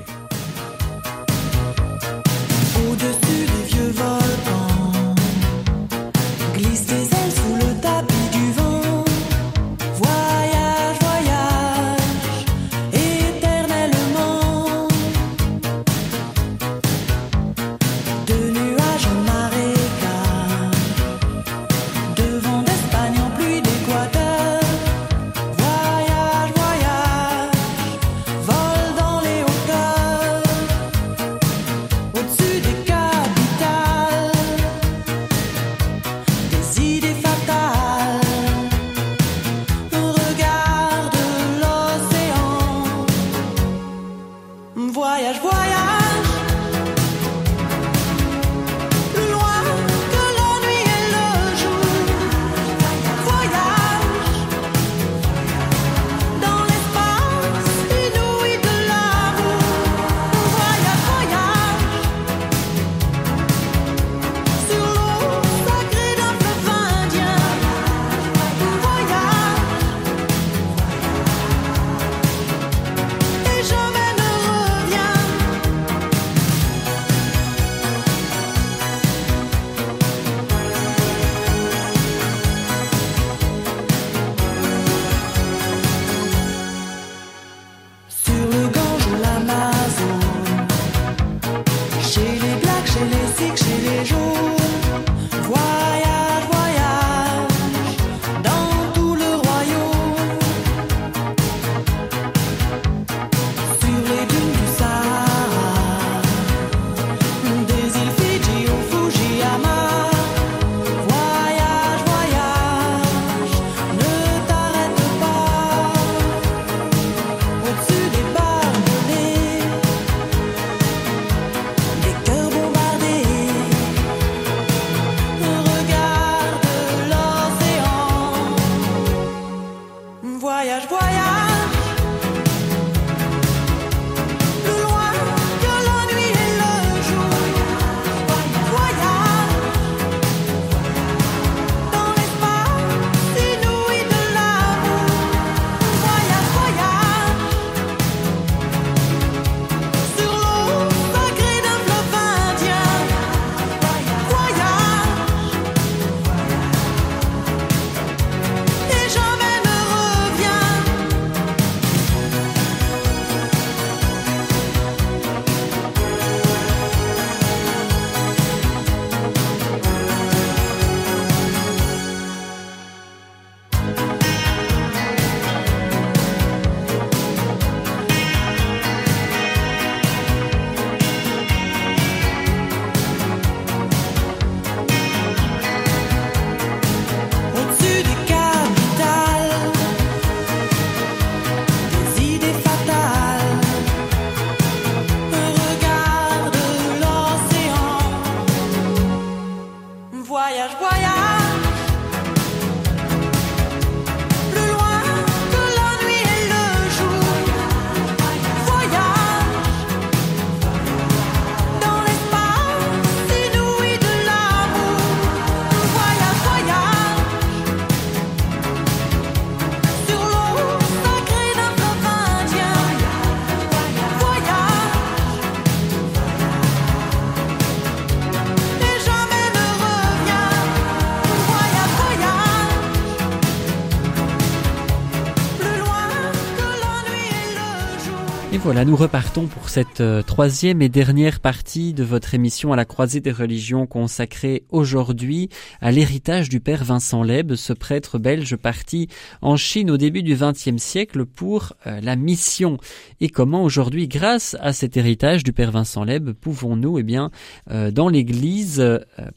Voilà, 238.69 238.85
nous 238.85 238.97
repartons 238.97 239.47
pour 239.47 239.71
cette 239.71 240.03
euh, 240.03 240.21
troisième 240.21 240.83
et 240.83 240.91
dernière 240.91 241.41
partie 241.41 241.95
de 241.95 242.05
votre 242.05 242.35
émission 242.35 242.71
à 242.71 242.77
la 242.77 242.85
croisée 242.85 243.21
des 243.21 243.33
religions 243.33 243.87
consacrée 243.87 244.65
aujourd'hui 244.69 245.49
à 245.81 245.91
l'héritage 245.91 246.51
du 246.51 246.61
père 246.61 246.85
Vincent 246.85 247.23
Leb, 247.23 247.55
ce 247.55 247.73
prêtre 247.73 248.19
belge 248.19 248.57
parti 248.57 249.09
en 249.41 249.57
Chine 249.57 249.91
au 249.91 249.97
début 249.97 250.23
du 250.23 250.37
XXe 250.37 250.77
siècle 250.77 251.25
pour 251.25 251.73
euh, 251.87 252.03
la 252.03 252.15
mission. 252.15 252.77
Et 253.23 253.31
comment 253.31 253.63
aujourd'hui, 253.63 254.07
grâce 254.07 254.55
à 254.61 254.75
cet 254.75 254.99
héritage 254.99 255.45
du 255.45 255.55
père 255.55 255.71
Vincent 255.71 256.05
Leb, 256.05 256.33
pouvons-nous, 256.33 256.99
eh 256.99 257.05
bien, 257.05 257.31
euh, 257.71 257.91
dans 257.91 258.11
l'Église, 258.11 258.85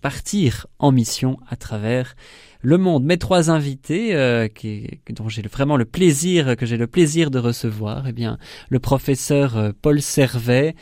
partir 0.02 0.68
en 0.78 0.92
mission 0.92 1.38
à 1.50 1.56
travers 1.56 2.16
le 2.62 2.78
monde. 2.78 3.04
Mes 3.04 3.18
trois 3.18 3.50
invités, 3.50 4.16
euh, 4.16 4.48
qui, 4.48 5.00
dont 5.10 5.30
j'ai 5.30 5.42
vraiment 5.42 5.78
le 5.78 5.86
plaisir, 5.86 6.56
que 6.56 6.66
j'ai 6.66 6.78
le 6.78 6.88
plaisir 6.88 7.32
de 7.32 7.40
recevoir, 7.40 8.08
eh 8.08 8.14
bien, 8.14 8.38
le 8.70 8.80
professeur 8.80 9.58
euh, 9.58 9.72
Paul 9.82 10.02
Servet, 10.02 10.76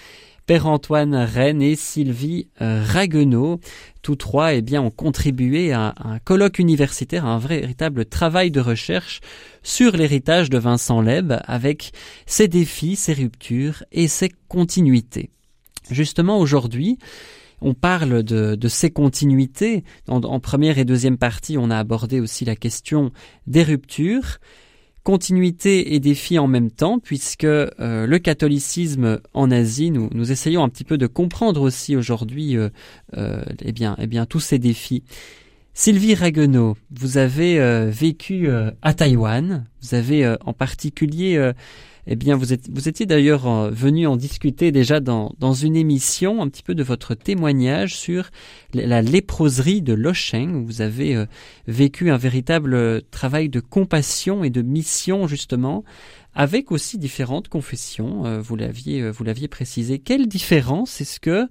Père 0.45 0.65
Antoine 0.65 1.13
Rennes 1.13 1.61
et 1.61 1.75
Sylvie 1.75 2.47
euh, 2.61 2.83
Raguenaud. 2.83 3.59
Tous 4.01 4.15
trois, 4.15 4.53
eh 4.53 4.61
bien, 4.61 4.81
ont 4.81 4.89
contribué 4.89 5.73
à, 5.73 5.89
à 5.89 6.07
un 6.09 6.19
colloque 6.19 6.57
universitaire, 6.59 7.25
à 7.25 7.29
un 7.29 7.37
véritable 7.39 8.05
travail 8.05 8.49
de 8.49 8.59
recherche 8.59 9.21
sur 9.61 9.95
l'héritage 9.95 10.49
de 10.49 10.57
Vincent 10.57 11.01
Leb, 11.01 11.33
avec 11.45 11.91
ses 12.25 12.47
défis, 12.47 12.95
ses 12.95 13.13
ruptures 13.13 13.83
et 13.91 14.07
ses 14.07 14.31
continuités. 14.47 15.29
Justement, 15.91 16.39
aujourd'hui, 16.39 16.97
on 17.61 17.73
parle 17.73 18.23
de, 18.23 18.67
ces 18.67 18.91
continuités. 18.91 19.83
En, 20.07 20.39
première 20.39 20.77
et 20.77 20.85
deuxième 20.85 21.17
partie, 21.17 21.57
on 21.57 21.69
a 21.69 21.77
abordé 21.77 22.19
aussi 22.19 22.45
la 22.45 22.55
question 22.55 23.11
des 23.47 23.63
ruptures. 23.63 24.39
Continuité 25.03 25.95
et 25.95 25.99
défis 25.99 26.37
en 26.37 26.47
même 26.47 26.71
temps, 26.71 26.99
puisque 26.99 27.45
euh, 27.45 27.71
le 27.79 28.19
catholicisme 28.19 29.21
en 29.33 29.49
Asie, 29.49 29.91
nous, 29.91 30.31
essayons 30.31 30.63
un 30.63 30.69
petit 30.69 30.83
peu 30.83 30.97
de 30.97 31.07
comprendre 31.07 31.61
aussi 31.61 31.95
aujourd'hui 31.95 32.57
euh, 32.57 32.69
euh, 33.17 33.43
eh 33.63 33.71
bien, 33.71 33.95
eh 33.99 34.07
bien, 34.07 34.25
tous 34.25 34.41
ces 34.41 34.59
défis. 34.59 35.03
Sylvie 35.73 36.15
Raguenaud, 36.15 36.75
vous 36.91 37.17
avez 37.17 37.89
vécu 37.89 38.49
à 38.81 38.93
Taïwan, 38.93 39.65
vous 39.81 39.95
avez 39.95 40.35
en 40.43 40.51
particulier 40.51 41.53
eh 42.11 42.15
bien, 42.15 42.35
vous, 42.35 42.53
êtes, 42.53 42.71
vous 42.71 42.89
étiez 42.89 43.05
d'ailleurs 43.05 43.47
euh, 43.47 43.69
venu 43.69 44.07
en 44.07 44.17
discuter 44.17 44.71
déjà 44.71 44.99
dans, 44.99 45.53
une 45.53 45.75
émission, 45.75 46.41
un 46.41 46.49
petit 46.49 46.63
peu 46.63 46.73
de 46.73 46.81
votre 46.81 47.13
témoignage 47.13 47.95
sur 47.95 48.31
la 48.73 49.03
léproserie 49.03 49.83
de 49.83 49.93
Losheng, 49.93 50.55
où 50.55 50.65
vous 50.65 50.81
avez 50.81 51.15
euh, 51.15 51.27
vécu 51.67 52.09
un 52.09 52.17
véritable 52.17 52.73
euh, 52.73 52.99
travail 53.11 53.47
de 53.47 53.59
compassion 53.59 54.43
et 54.43 54.49
de 54.49 54.63
mission, 54.63 55.27
justement, 55.27 55.83
avec 56.33 56.71
aussi 56.71 56.97
différentes 56.97 57.47
confessions. 57.47 58.41
vous 58.41 58.55
l'aviez, 58.55 59.47
précisé. 59.47 59.99
Quelle 59.99 60.27
différence 60.27 61.01
est-ce 61.01 61.19
que 61.19 61.47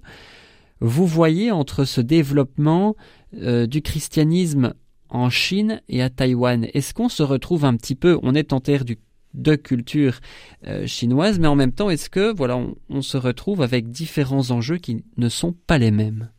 vous 0.81 1.07
voyez 1.07 1.51
entre 1.51 1.85
ce 1.85 2.01
développement 2.01 2.95
du 3.33 3.81
christianisme 3.81 4.73
en 5.09 5.29
Chine 5.29 5.81
et 5.89 6.01
à 6.01 6.09
Taïwan? 6.09 6.65
Est-ce 6.73 6.93
qu'on 6.93 7.09
se 7.09 7.23
retrouve 7.23 7.65
un 7.65 7.75
petit 7.75 7.95
peu, 7.95 8.17
on 8.23 8.33
est 8.33 8.53
en 8.53 8.61
terre 8.61 8.85
du 8.85 8.97
de 9.33 9.55
culture 9.55 10.19
euh, 10.67 10.87
chinoise, 10.87 11.39
mais 11.39 11.47
en 11.47 11.55
même 11.55 11.71
temps, 11.71 11.89
est-ce 11.89 12.09
que 12.09 12.33
voilà, 12.35 12.59
on, 12.89 13.01
se 13.01 13.17
retrouve 13.17 13.61
avec 13.61 13.91
différents 13.91 14.51
enjeux 14.51 14.77
qui 14.77 15.03
ne 15.17 15.29
sont 15.29 15.55
pas 15.67 15.77
les 15.77 15.91
mêmes? 15.91 16.29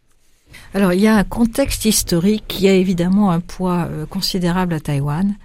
Alors, 0.75 0.93
il 0.93 1.01
y 1.01 1.07
a 1.07 1.15
un 1.15 1.25
contexte 1.25 1.85
historique 1.85 2.45
qui 2.49 2.67
a 2.69 2.75
évidemment 2.75 3.31
un 3.31 3.39
poids 3.39 3.89
euh, 3.89 4.05
considérable 4.07 4.75
à 4.75 4.81
Taïwan 4.81 5.37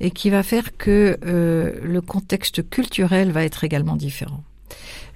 et 0.00 0.10
qui 0.10 0.30
va 0.30 0.42
faire 0.42 0.76
que 0.76 1.18
euh, 1.24 1.72
le 1.82 2.00
contexte 2.00 2.68
culturel 2.68 3.30
va 3.30 3.44
être 3.44 3.64
également 3.64 3.96
différent. 3.96 4.42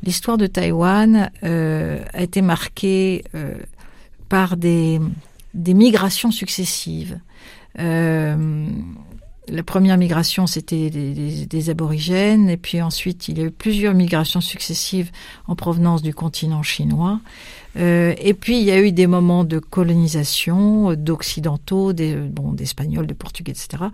L'histoire 0.03 0.37
de 0.37 0.46
Taïwan 0.46 1.31
a 1.42 2.22
été 2.22 2.40
marquée 2.40 3.24
par 4.29 4.57
des, 4.57 5.01
migrations 5.55 6.31
successives. 6.31 7.18
La 9.50 9.62
première 9.62 9.96
migration, 9.98 10.46
c'était 10.46 10.90
des, 10.90 11.12
des- 11.14 11.46
des 11.46 11.70
aborigènes, 11.70 12.48
et 12.50 12.56
puis 12.56 12.80
ensuite, 12.82 13.28
il 13.28 13.38
y 13.38 13.42
a 13.42 13.44
eu 13.44 13.50
plusieurs 13.50 13.94
migrations 13.94 14.40
successives 14.40 15.11
en 15.46 15.56
provenance 15.56 16.02
du 16.02 16.14
continent 16.14 16.62
chinois. 16.62 17.20
Euh, 17.76 18.14
et 18.18 18.34
puis, 18.34 18.58
il 18.58 18.64
y 18.64 18.70
a 18.70 18.80
eu 18.80 18.90
des 18.92 19.06
moments 19.06 19.44
de 19.44 19.58
colonisation 19.58 20.90
euh, 20.90 20.96
d'occidentaux, 20.96 21.92
des, 21.92 22.14
bon, 22.14 22.52
d'espagnols, 22.52 23.06
de 23.06 23.14
portugais, 23.14 23.52
etc. 23.52 23.84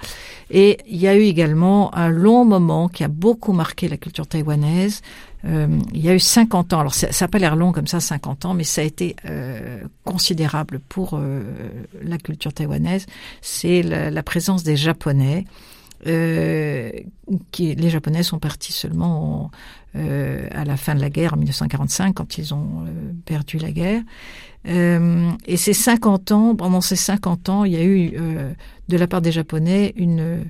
Et 0.50 0.78
il 0.88 0.96
y 0.96 1.08
a 1.08 1.14
eu 1.16 1.22
également 1.22 1.94
un 1.94 2.08
long 2.08 2.44
moment 2.44 2.88
qui 2.88 3.04
a 3.04 3.08
beaucoup 3.08 3.52
marqué 3.52 3.88
la 3.88 3.96
culture 3.96 4.26
taïwanaise. 4.26 5.02
Euh, 5.46 5.78
il 5.92 6.04
y 6.04 6.09
a 6.09 6.14
eu 6.14 6.20
50 6.20 6.72
ans. 6.72 6.80
Alors, 6.80 6.94
ça 6.94 7.09
n'a 7.09 7.28
pas 7.28 7.38
l'air 7.38 7.57
long 7.57 7.72
comme 7.72 7.87
ça, 7.87 8.00
50 8.00 8.46
ans, 8.46 8.54
mais 8.54 8.64
ça 8.64 8.80
a 8.80 8.85
été 8.85 9.16
euh, 9.26 9.83
considérable 10.04 10.80
pour 10.88 11.14
euh, 11.14 11.42
la 12.02 12.18
culture 12.18 12.52
taïwanaise. 12.52 13.07
C'est 13.42 13.83
la, 13.83 14.22
présence 14.22 14.62
des 14.62 14.76
Japonais. 14.76 15.44
Euh, 16.07 16.90
qui, 17.50 17.74
les 17.74 17.88
Japonais 17.88 18.22
sont 18.22 18.38
partis 18.38 18.74
seulement 18.74 19.44
en, 19.44 19.50
euh, 19.96 20.48
à 20.52 20.66
la 20.66 20.76
fin 20.76 20.94
de 20.94 21.00
la 21.00 21.09
guerre 21.09 21.33
en 21.33 21.37
1945 21.37 22.12
quand 22.12 22.37
ils 22.37 22.52
ont 22.52 22.85
perdu 23.24 23.57
la 23.59 23.70
guerre. 23.70 24.02
Et 24.66 25.57
ces 25.57 25.72
50 25.72 26.33
ans, 26.33 26.57
pendant 26.57 26.80
ces 26.80 26.96
50 26.96 27.48
ans, 27.48 27.64
il 27.64 27.72
y 27.72 27.76
a 27.76 27.85
eu 27.85 28.12
de 28.88 28.96
la 28.96 29.07
part 29.07 29.22
des 29.22 29.33
Japonais 29.33 29.92
une 29.96 30.44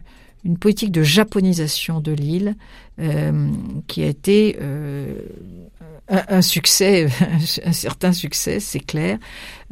une 0.44 0.58
politique 0.58 0.92
de 0.92 1.02
japonisation 1.02 2.00
de 2.00 2.12
l'île 2.12 2.54
euh, 3.00 3.48
qui 3.86 4.02
a 4.02 4.06
été 4.06 4.58
euh, 4.60 5.18
un, 6.08 6.42
succès, 6.42 7.08
un 7.64 7.72
certain 7.72 8.12
succès, 8.12 8.60
c'est 8.60 8.80
clair, 8.80 9.18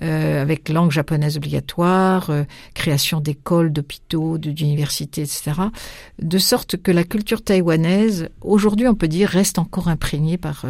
euh, 0.02 0.40
avec 0.40 0.68
langue 0.70 0.90
japonaise 0.90 1.37
obligatoire, 1.37 2.30
création 2.74 3.20
d'écoles, 3.20 3.72
d'hôpitaux, 3.72 4.38
d'universités, 4.38 5.22
etc. 5.22 5.52
De 6.20 6.38
sorte 6.38 6.78
que 6.78 6.90
la 6.90 7.04
culture 7.04 7.42
taïwanaise, 7.42 8.30
aujourd'hui 8.40 8.88
on 8.88 8.94
peut 8.94 9.08
dire, 9.08 9.28
reste 9.28 9.58
encore 9.58 9.88
imprégnée 9.88 10.38
par 10.38 10.64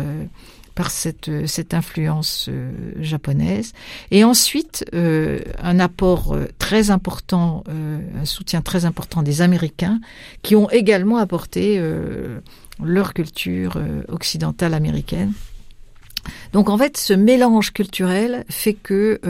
par 0.75 0.91
cette, 0.91 1.29
euh, 1.29 1.47
cette 1.47 1.75
influence 1.75 2.47
euh, 2.49 2.73
japonaise. 3.01 3.73
Et 4.11 4.25
ensuite, 4.25 4.85
euh, 4.95 5.41
un 5.63 5.79
apport 5.81 6.33
euh, 6.33 6.47
très 6.59 6.91
important, 6.91 7.65
euh, 7.69 8.01
un 8.21 8.25
soutien 8.25 8.63
très 8.63 8.85
important 8.85 9.23
des 9.23 9.43
Américains, 9.43 10.01
qui 10.43 10.57
ont 10.57 10.69
également 10.71 11.19
apporté 11.19 11.81
leur 12.83 13.15
culture 13.15 13.79
occidentale 14.09 14.75
américaine. 14.75 15.33
Donc 16.53 16.69
en 16.69 16.79
fait, 16.79 16.97
ce 16.97 17.13
mélange 17.13 17.73
culturel 17.73 18.45
fait 18.49 18.75
que 18.75 19.21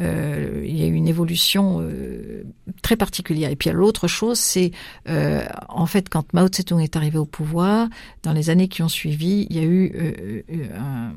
euh, 0.00 0.62
il 0.64 0.76
y 0.76 0.82
a 0.82 0.86
eu 0.86 0.94
une 0.94 1.08
évolution 1.08 1.78
euh, 1.80 2.44
très 2.82 2.96
particulière. 2.96 3.50
Et 3.50 3.56
puis 3.56 3.70
l'autre 3.70 4.08
chose, 4.08 4.38
c'est 4.38 4.70
euh, 5.08 5.44
en 5.68 5.86
fait 5.86 6.08
quand 6.08 6.32
Mao 6.32 6.48
Tse-tung 6.48 6.80
est 6.82 6.96
arrivé 6.96 7.18
au 7.18 7.26
pouvoir, 7.26 7.88
dans 8.22 8.32
les 8.32 8.50
années 8.50 8.68
qui 8.68 8.82
ont 8.82 8.88
suivi, 8.88 9.46
il 9.50 9.56
y 9.56 9.60
a 9.60 9.64
eu 9.64 9.92
euh, 9.94 10.42
euh, 10.50 10.78
un- 10.78 11.12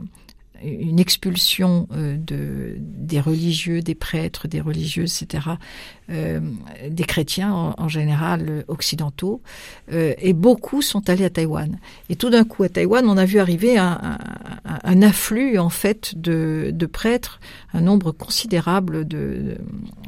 une 0.63 0.99
expulsion 0.99 1.87
euh, 1.91 2.17
de, 2.17 2.75
des 2.79 3.19
religieux, 3.19 3.81
des 3.81 3.95
prêtres, 3.95 4.47
des 4.47 4.61
religieuses, 4.61 5.21
etc., 5.21 5.49
euh, 6.09 6.39
des 6.89 7.03
chrétiens 7.03 7.51
en, 7.51 7.73
en 7.77 7.87
général 7.87 8.45
euh, 8.47 8.63
occidentaux, 8.67 9.41
euh, 9.91 10.13
et 10.19 10.33
beaucoup 10.33 10.81
sont 10.81 11.09
allés 11.09 11.25
à 11.25 11.29
Taïwan. 11.29 11.79
Et 12.09 12.15
tout 12.15 12.29
d'un 12.29 12.43
coup, 12.43 12.63
à 12.63 12.69
Taïwan, 12.69 13.07
on 13.09 13.17
a 13.17 13.25
vu 13.25 13.39
arriver 13.39 13.77
un, 13.77 14.17
un, 14.65 14.79
un 14.83 15.01
afflux 15.01 15.57
en 15.57 15.69
fait 15.69 16.13
de, 16.15 16.69
de 16.73 16.85
prêtres, 16.85 17.39
un 17.73 17.81
nombre 17.81 18.11
considérable 18.11 19.07
de, 19.07 19.57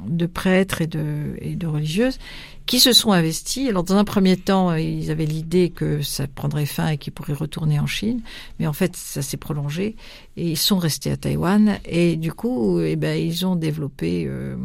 de 0.07 0.25
prêtres 0.25 0.81
et 0.81 0.87
de, 0.87 1.35
et 1.41 1.55
de 1.55 1.67
religieuses 1.67 2.19
qui 2.67 2.79
se 2.79 2.93
sont 2.93 3.11
investis. 3.13 3.67
Alors, 3.69 3.83
dans 3.83 3.95
un 3.95 4.03
premier 4.03 4.37
temps, 4.37 4.75
ils 4.75 5.09
avaient 5.09 5.25
l'idée 5.25 5.69
que 5.71 6.01
ça 6.03 6.27
prendrait 6.27 6.65
fin 6.67 6.89
et 6.89 6.97
qu'ils 6.99 7.13
pourraient 7.13 7.33
retourner 7.33 7.79
en 7.79 7.87
Chine, 7.87 8.21
mais 8.59 8.67
en 8.67 8.73
fait, 8.73 8.95
ça 8.95 9.21
s'est 9.23 9.37
prolongé 9.37 9.95
et 10.35 10.51
ils 10.51 10.57
sont 10.57 10.77
restés 10.77 11.09
à 11.09 11.17
Taïwan. 11.17 11.79
Et 11.85 12.15
du 12.17 12.31
coup, 12.33 12.79
eh 12.81 12.95
ben, 12.95 13.17
ils 13.17 13.45
ont 13.45 13.55
développé 13.55 14.25
euh, 14.27 14.55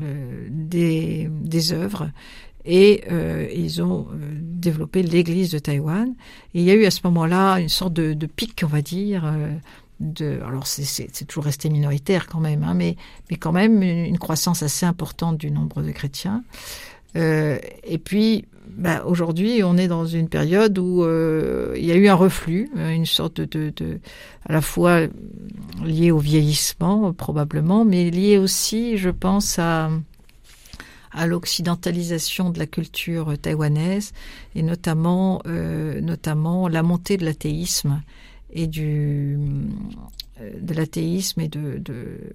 euh, 0.00 0.46
des, 0.50 1.28
des 1.30 1.72
œuvres 1.72 2.10
et 2.64 3.04
euh, 3.10 3.48
ils 3.54 3.82
ont 3.82 4.06
euh, 4.12 4.16
développé 4.40 5.02
l'église 5.02 5.50
de 5.50 5.58
Taïwan. 5.58 6.14
Et 6.54 6.60
il 6.60 6.64
y 6.64 6.70
a 6.70 6.74
eu 6.74 6.84
à 6.84 6.90
ce 6.90 7.00
moment-là 7.04 7.58
une 7.58 7.68
sorte 7.70 7.94
de, 7.94 8.12
de 8.12 8.26
pic, 8.26 8.60
on 8.64 8.68
va 8.68 8.82
dire. 8.82 9.24
euh, 9.24 9.50
de, 9.98 10.40
alors 10.46 10.66
c'est- 10.66 11.24
toujours 11.26 11.44
resté 11.44 11.70
minoritaire 11.70 12.26
quand 12.26 12.38
même, 12.40 12.62
hein, 12.64 12.74
mais, 12.74 12.96
mais 13.30 13.38
quand 13.38 13.52
même 13.52 13.82
une 13.82 14.18
croissance 14.18 14.62
assez 14.62 14.84
importante 14.84 15.38
du 15.38 15.50
nombre 15.50 15.80
de 15.82 15.90
chrétiens. 15.90 16.44
Euh, 17.16 17.58
et 17.84 17.98
puis, 17.98 18.44
bah, 18.68 19.04
aujourd'hui, 19.06 19.62
on 19.64 19.76
est 19.76 19.88
dans 19.88 20.06
une 20.06 20.28
période 20.28 20.78
où 20.78 21.02
euh, 21.02 21.74
il 21.76 21.84
y 21.84 21.92
a 21.92 21.96
eu 21.96 22.08
un 22.08 22.14
reflux, 22.14 22.70
euh, 22.76 22.90
une 22.90 23.06
sorte 23.06 23.40
de, 23.40 23.72
à 24.44 24.52
la 24.52 24.60
fois 24.60 25.00
lié 25.84 26.10
au 26.10 26.18
vieillissement 26.18 27.12
probablement, 27.12 27.84
mais 27.84 28.10
lié 28.10 28.38
aussi, 28.38 28.98
je 28.98 29.10
pense, 29.10 29.58
à, 29.58 29.90
l'occidentalisation 31.26 32.50
de 32.50 32.58
la 32.58 32.66
culture 32.66 33.38
taïwanaise 33.38 34.12
et 34.54 34.62
notamment 34.62 35.40
notamment 35.46 36.68
la 36.68 36.82
montée 36.82 37.16
de 37.16 37.24
l'athéisme 37.24 38.02
et 38.50 38.66
du 38.66 39.38
de 40.38 40.74
l'athéisme 40.74 41.40
et 41.40 41.48
de, 41.48 41.80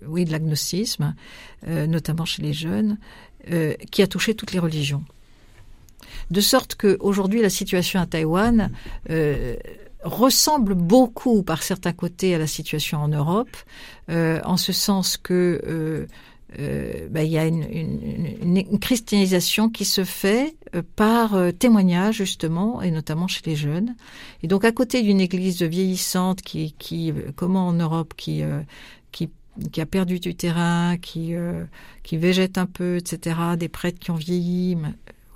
oui 0.07 0.25
de 0.25 0.31
l'agnosticisme, 0.31 1.13
notamment 1.67 2.25
chez 2.25 2.41
les 2.41 2.53
jeunes, 2.53 2.97
euh, 3.49 3.73
qui 3.89 4.03
a 4.03 4.07
touché 4.07 4.35
toutes 4.35 4.51
les 4.51 4.59
religions. 4.59 5.03
De 6.29 6.41
sorte 6.41 6.75
que 6.75 6.97
aujourd'hui 6.99 7.41
la 7.41 7.49
situation 7.49 7.99
à 7.99 8.05
Taïwan 8.05 8.71
euh, 9.09 9.55
ressemble 10.03 10.75
beaucoup 10.75 11.41
par 11.41 11.63
certains 11.63 11.93
côtés 11.93 12.35
à 12.35 12.37
la 12.37 12.45
situation 12.45 12.99
en 12.99 13.07
Europe, 13.07 13.55
euh, 14.09 14.39
en 14.43 14.57
ce 14.57 14.73
sens 14.73 15.17
que 15.17 16.07
ben, 17.09 17.21
il 17.23 17.31
y 17.31 17.37
a 17.37 17.47
une, 17.47 18.79
christianisation 18.79 19.69
qui 19.69 19.85
se 19.85 20.03
fait 20.03 20.55
par 20.95 21.35
témoignage 21.57 22.17
justement, 22.17 22.81
et 22.81 22.91
notamment 22.91 23.27
chez 23.27 23.41
les 23.45 23.55
jeunes. 23.55 23.95
Et 24.43 24.47
donc 24.47 24.65
à 24.65 24.71
côté 24.71 25.01
d'une 25.01 25.21
église 25.21 25.63
vieillissante 25.63 26.41
qui, 26.41 27.13
comment 27.35 27.67
en 27.67 27.73
Europe, 27.73 28.13
qui 28.15 28.43
qui 29.71 29.81
a 29.81 29.85
perdu 29.85 30.19
du 30.19 30.35
terrain, 30.35 30.97
qui 30.97 31.35
euh, 31.35 31.65
qui 32.03 32.17
végète 32.17 32.57
un 32.57 32.65
peu, 32.65 32.97
etc. 32.97 33.35
Des 33.57 33.69
prêtres 33.69 33.99
qui 33.99 34.11
ont 34.11 34.15
vieilli, 34.15 34.77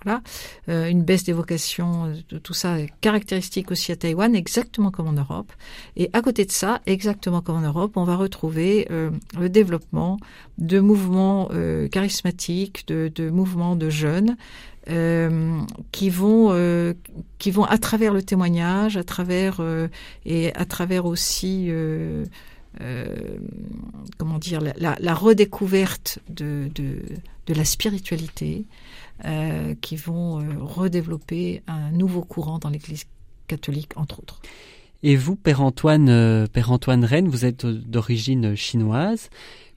voilà, 0.05 0.22
euh, 0.70 0.88
une 0.88 1.03
baisse 1.03 1.24
des 1.24 1.34
vocations, 1.34 2.13
de 2.30 2.38
tout 2.38 2.53
ça 2.53 2.78
caractéristique 3.01 3.72
aussi 3.72 3.91
à 3.91 3.95
Taïwan, 3.95 4.36
exactement 4.36 4.91
comme 4.91 5.07
en 5.07 5.13
Europe. 5.13 5.51
Et 5.97 6.09
à 6.13 6.22
côté 6.22 6.45
de 6.45 6.51
ça, 6.51 6.82
exactement 6.86 7.41
comme 7.41 7.57
en 7.57 7.61
Europe, 7.61 7.93
on 7.97 8.03
va 8.03 8.16
retrouver 8.16 8.88
euh, 8.91 9.09
le 9.38 9.49
développement 9.49 10.18
de 10.57 10.80
mouvements 10.80 11.49
euh, 11.51 11.88
charismatiques, 11.88 12.88
de, 12.88 13.11
de, 13.13 13.30
mouvements 13.30 13.76
de 13.76 13.89
jeunes. 13.89 14.38
Euh, 14.88 15.61
qui 15.91 16.11
vont 16.11 16.49
euh, 16.51 16.93
qui 17.39 17.49
vont 17.49 17.63
à 17.63 17.80
travers 17.80 18.13
le 18.13 18.22
témoignage, 18.22 18.97
à 18.97 19.03
travers 19.03 19.59
et 20.28 20.53
à 20.53 20.66
travers 20.66 21.07
aussi 21.07 21.72
comment 24.17 24.39
dire 24.39 24.61
la, 24.61 25.13
redécouverte 25.13 26.19
de, 26.30 26.69
de, 26.76 26.99
de 27.47 27.53
la 27.53 27.65
spiritualité, 27.65 28.65
euh, 29.23 29.76
qui 29.80 29.95
vont 29.95 30.41
euh, 30.41 30.43
redévelopper 30.59 31.63
un 31.67 31.89
nouveau 31.91 32.21
courant 32.21 32.59
dans 32.59 32.69
l'Église 32.69 33.05
catholique, 33.47 33.93
entre 33.95 34.19
autres. 34.19 34.41
Et 35.03 35.15
vous, 35.15 35.38
Père 35.38 35.61
Antoine, 35.61 36.09
euh, 36.09 36.47
Père 36.47 36.69
Antoine 36.69 37.05
Rennes, 37.05 37.30
vous 37.30 37.45
êtes 37.45 37.65
d'origine 37.65 38.55
chinoise. 38.55 39.30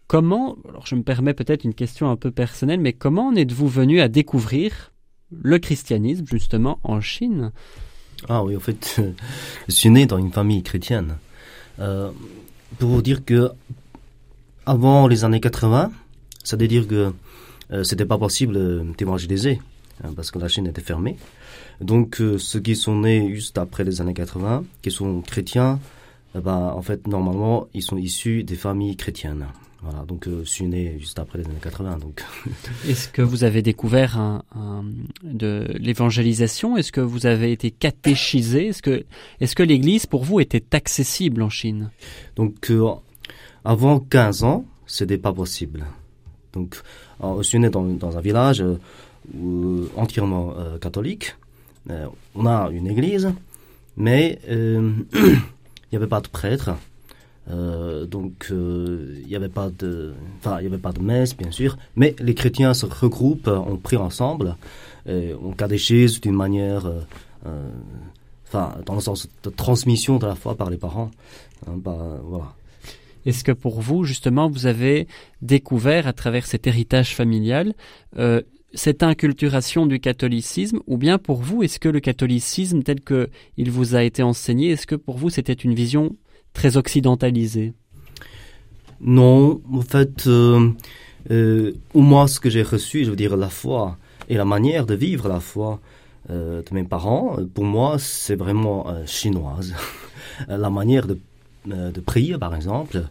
Comment, 0.08 0.56
alors 0.68 0.88
je 0.88 0.96
me 0.96 1.04
permets 1.04 1.34
peut-être 1.34 1.62
une 1.62 1.72
question 1.72 2.10
un 2.10 2.16
peu 2.16 2.32
personnelle, 2.32 2.80
mais 2.80 2.92
comment 2.92 3.28
en 3.28 3.36
êtes-vous 3.36 3.68
venu 3.68 4.00
à 4.00 4.08
découvrir 4.08 4.92
le 5.30 5.60
christianisme 5.60 6.24
justement 6.26 6.80
en 6.82 7.00
Chine? 7.00 7.52
Ah 8.28 8.42
oui, 8.42 8.56
en 8.56 8.60
fait, 8.60 9.00
je 9.68 9.72
suis 9.72 9.90
né 9.90 10.06
dans 10.06 10.18
une 10.18 10.32
famille 10.32 10.64
chrétienne. 10.64 11.16
Euh, 11.78 12.10
pour 12.78 12.90
vous 12.90 13.02
dire 13.02 13.24
que 13.24 13.50
avant 14.66 15.06
les 15.06 15.24
années 15.24 15.40
80, 15.40 15.90
c'est-à-dire 16.44 16.86
que 16.86 17.12
euh, 17.72 17.84
c'était 17.84 18.04
pas 18.04 18.18
possible 18.18 18.56
euh, 18.56 18.84
d'évangéliser 18.96 19.60
hein, 20.04 20.10
parce 20.14 20.30
que 20.30 20.38
la 20.38 20.48
Chine 20.48 20.66
était 20.66 20.82
fermée. 20.82 21.16
Donc 21.80 22.20
euh, 22.20 22.38
ceux 22.38 22.60
qui 22.60 22.76
sont 22.76 22.96
nés 22.96 23.34
juste 23.34 23.58
après 23.58 23.84
les 23.84 24.00
années 24.00 24.14
80, 24.14 24.64
qui 24.82 24.90
sont 24.90 25.20
chrétiens, 25.22 25.78
eh 26.34 26.40
ben, 26.40 26.72
en 26.74 26.82
fait 26.82 27.06
normalement 27.06 27.68
ils 27.74 27.82
sont 27.82 27.96
issus 27.96 28.44
des 28.44 28.56
familles 28.56 28.96
chrétiennes. 28.96 29.46
Voilà, 29.80 30.04
donc 30.04 30.26
euh, 30.26 30.40
je 30.44 30.50
suis 30.50 30.66
né 30.66 30.96
juste 30.98 31.18
après 31.18 31.38
les 31.38 31.44
années 31.44 31.60
80. 31.62 31.98
Donc. 31.98 32.24
Est-ce 32.88 33.08
que 33.08 33.22
vous 33.22 33.44
avez 33.44 33.62
découvert 33.62 34.18
un, 34.18 34.42
un, 34.54 34.84
de 35.22 35.66
l'évangélisation? 35.78 36.76
Est-ce 36.76 36.90
que 36.90 37.00
vous 37.00 37.26
avez 37.26 37.52
été 37.52 37.70
catéchisé? 37.70 38.68
Est-ce 38.68 38.82
que, 39.54 39.62
l'Église 39.62 40.06
pour 40.06 40.24
vous 40.24 40.40
était 40.40 40.74
accessible 40.74 41.42
en 41.42 41.50
Chine? 41.50 41.90
Donc 42.34 42.70
euh, 42.70 42.90
avant 43.64 44.00
15 44.00 44.42
ans, 44.42 44.64
c'était 44.86 45.18
pas 45.18 45.32
possible. 45.32 45.86
Donc 46.52 46.80
alors, 47.20 47.42
je 47.42 47.48
suis 47.48 47.58
né 47.58 47.70
dans, 47.70 47.84
dans 47.84 48.16
un 48.16 48.20
village 48.20 48.62
euh, 48.62 49.86
entièrement 49.96 50.54
euh, 50.58 50.78
catholique. 50.78 51.36
Euh, 51.90 52.06
on 52.34 52.46
a 52.46 52.70
une 52.70 52.86
église, 52.86 53.30
mais 53.96 54.38
il 54.48 55.40
n'y 55.92 55.96
avait 55.96 56.06
pas 56.06 56.20
de 56.20 56.28
prêtre. 56.28 56.70
Euh, 57.50 58.04
donc 58.04 58.48
il 58.50 59.26
n'y 59.26 59.36
avait 59.36 59.48
pas 59.48 59.70
de, 59.70 60.12
enfin 60.38 60.58
il 60.58 60.62
n'y 60.62 60.66
avait 60.66 60.82
pas 60.82 60.92
de 60.92 61.00
messe 61.00 61.36
bien 61.36 61.50
sûr, 61.50 61.78
mais 61.96 62.14
les 62.18 62.34
chrétiens 62.34 62.74
se 62.74 62.86
regroupent, 62.86 63.48
on 63.48 63.76
prie 63.76 63.96
ensemble, 63.96 64.56
et 65.06 65.34
on 65.42 65.52
catéchise 65.52 66.20
d'une 66.20 66.34
manière, 66.36 66.86
euh, 67.46 67.70
enfin 68.46 68.76
dans 68.84 68.94
le 68.94 69.00
sens 69.00 69.28
de 69.42 69.50
transmission 69.50 70.18
de 70.18 70.26
la 70.26 70.34
foi 70.34 70.54
par 70.54 70.70
les 70.70 70.76
parents. 70.76 71.10
Hein, 71.66 71.72
bah, 71.76 72.20
voilà. 72.22 72.54
Est-ce 73.26 73.44
que 73.44 73.52
pour 73.52 73.80
vous, 73.80 74.04
justement, 74.04 74.48
vous 74.48 74.66
avez 74.66 75.06
découvert 75.42 76.06
à 76.06 76.12
travers 76.12 76.46
cet 76.46 76.66
héritage 76.66 77.14
familial 77.14 77.74
euh, 78.16 78.42
cette 78.74 79.02
inculturation 79.02 79.86
du 79.86 79.98
catholicisme 79.98 80.80
ou 80.86 80.98
bien 80.98 81.18
pour 81.18 81.38
vous, 81.38 81.62
est-ce 81.62 81.78
que 81.78 81.88
le 81.88 82.00
catholicisme 82.00 82.82
tel 82.82 83.00
que 83.00 83.30
il 83.56 83.70
vous 83.70 83.94
a 83.94 84.02
été 84.02 84.22
enseigné, 84.22 84.70
est-ce 84.70 84.86
que 84.86 84.94
pour 84.94 85.16
vous 85.16 85.30
c'était 85.30 85.54
une 85.54 85.74
vision 85.74 86.14
très 86.52 86.76
occidentalisée 86.76 87.72
Non, 89.00 89.60
en 89.72 89.80
fait, 89.80 90.26
euh, 90.26 90.70
euh, 91.30 91.72
moins 91.94 92.26
ce 92.26 92.40
que 92.40 92.50
j'ai 92.50 92.62
reçu, 92.62 93.04
je 93.04 93.10
veux 93.10 93.16
dire 93.16 93.36
la 93.36 93.48
foi 93.48 93.96
et 94.28 94.36
la 94.36 94.44
manière 94.44 94.86
de 94.86 94.94
vivre 94.94 95.28
la 95.28 95.40
foi 95.40 95.80
euh, 96.30 96.62
de 96.62 96.74
mes 96.74 96.84
parents, 96.84 97.36
pour 97.54 97.64
moi, 97.64 97.98
c'est 97.98 98.36
vraiment 98.36 98.86
chinoise. 99.06 99.74
la 100.48 100.70
manière 100.70 101.06
de, 101.06 101.18
de 101.66 102.00
prier, 102.00 102.36
par 102.38 102.54
exemple, 102.54 103.04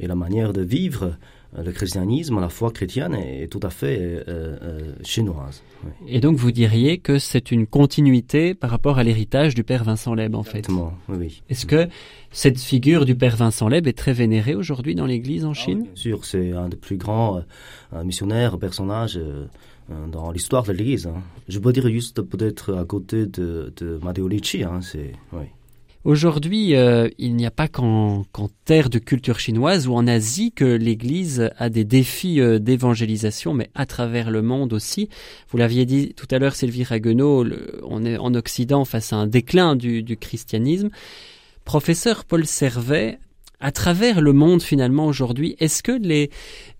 et 0.00 0.06
la 0.06 0.14
manière 0.14 0.52
de 0.52 0.62
vivre 0.62 1.16
le 1.62 1.72
christianisme, 1.72 2.40
la 2.40 2.48
foi 2.48 2.70
chrétienne 2.70 3.14
est, 3.14 3.42
est 3.42 3.48
tout 3.48 3.60
à 3.62 3.70
fait 3.70 3.98
euh, 4.00 4.22
euh, 4.28 4.92
chinoise. 5.04 5.62
Oui. 5.84 5.90
Et 6.08 6.20
donc 6.20 6.36
vous 6.36 6.50
diriez 6.50 6.98
que 6.98 7.18
c'est 7.18 7.50
une 7.50 7.66
continuité 7.66 8.54
par 8.54 8.70
rapport 8.70 8.98
à 8.98 9.04
l'héritage 9.04 9.54
du 9.54 9.62
père 9.62 9.84
Vincent 9.84 10.14
Leb 10.14 10.34
en 10.34 10.42
Exactement, 10.42 10.94
fait. 11.06 11.12
Oui, 11.12 11.18
oui. 11.20 11.42
Est-ce 11.48 11.66
que 11.66 11.88
cette 12.32 12.58
figure 12.58 13.04
du 13.04 13.14
père 13.14 13.36
Vincent 13.36 13.68
Leb 13.68 13.86
est 13.86 13.96
très 13.96 14.12
vénérée 14.12 14.54
aujourd'hui 14.54 14.94
dans 14.94 15.06
l'Église 15.06 15.44
en 15.44 15.54
Chine 15.54 15.82
ah, 15.82 15.86
oui, 15.86 15.92
Bien 15.94 16.02
sûr, 16.02 16.24
c'est 16.24 16.52
un 16.52 16.68
des 16.68 16.76
plus 16.76 16.96
grands 16.96 17.42
euh, 17.92 18.04
missionnaires, 18.04 18.58
personnages 18.58 19.16
euh, 19.16 19.46
dans 20.10 20.32
l'histoire 20.32 20.64
de 20.64 20.72
l'Église. 20.72 21.06
Hein. 21.06 21.22
Je 21.48 21.58
peux 21.58 21.72
dire 21.72 21.88
juste 21.88 22.22
peut-être 22.22 22.74
à 22.74 22.84
côté 22.84 23.26
de, 23.26 23.72
de 23.76 24.00
Matteo 24.02 24.26
Ricci. 24.26 24.64
Hein, 24.64 24.80
c'est 24.82 25.12
oui. 25.32 25.44
Aujourd'hui, 26.04 26.76
euh, 26.76 27.08
il 27.16 27.34
n'y 27.34 27.46
a 27.46 27.50
pas 27.50 27.66
qu'en 27.66 28.24
qu 28.24 28.42
terre 28.66 28.90
de 28.90 28.98
culture 28.98 29.38
chinoise 29.38 29.88
ou 29.88 29.94
en 29.94 30.06
Asie 30.06 30.52
que 30.52 30.66
l'Église 30.66 31.50
a 31.56 31.70
des 31.70 31.84
défis 31.84 32.42
euh, 32.42 32.58
d'évangélisation, 32.58 33.54
mais 33.54 33.70
à 33.74 33.86
travers 33.86 34.30
le 34.30 34.42
monde 34.42 34.74
aussi. 34.74 35.08
Vous 35.48 35.56
l'aviez 35.56 35.86
dit 35.86 36.12
tout 36.12 36.28
à 36.30 36.38
l'heure, 36.38 36.56
Sylvie 36.56 36.84
Raguenaud, 36.84 37.46
on 37.84 38.04
est 38.04 38.18
en 38.18 38.34
Occident 38.34 38.84
face 38.84 39.14
à 39.14 39.16
un 39.16 39.26
déclin 39.26 39.76
du, 39.76 40.02
du 40.02 40.18
christianisme. 40.18 40.90
Professeur 41.64 42.26
Paul 42.26 42.44
Servet, 42.44 43.18
à 43.64 43.72
travers 43.72 44.20
le 44.20 44.34
monde 44.34 44.62
finalement 44.62 45.06
aujourd'hui, 45.06 45.56
est-ce 45.58 45.82
que 45.82 45.92
les 45.92 46.28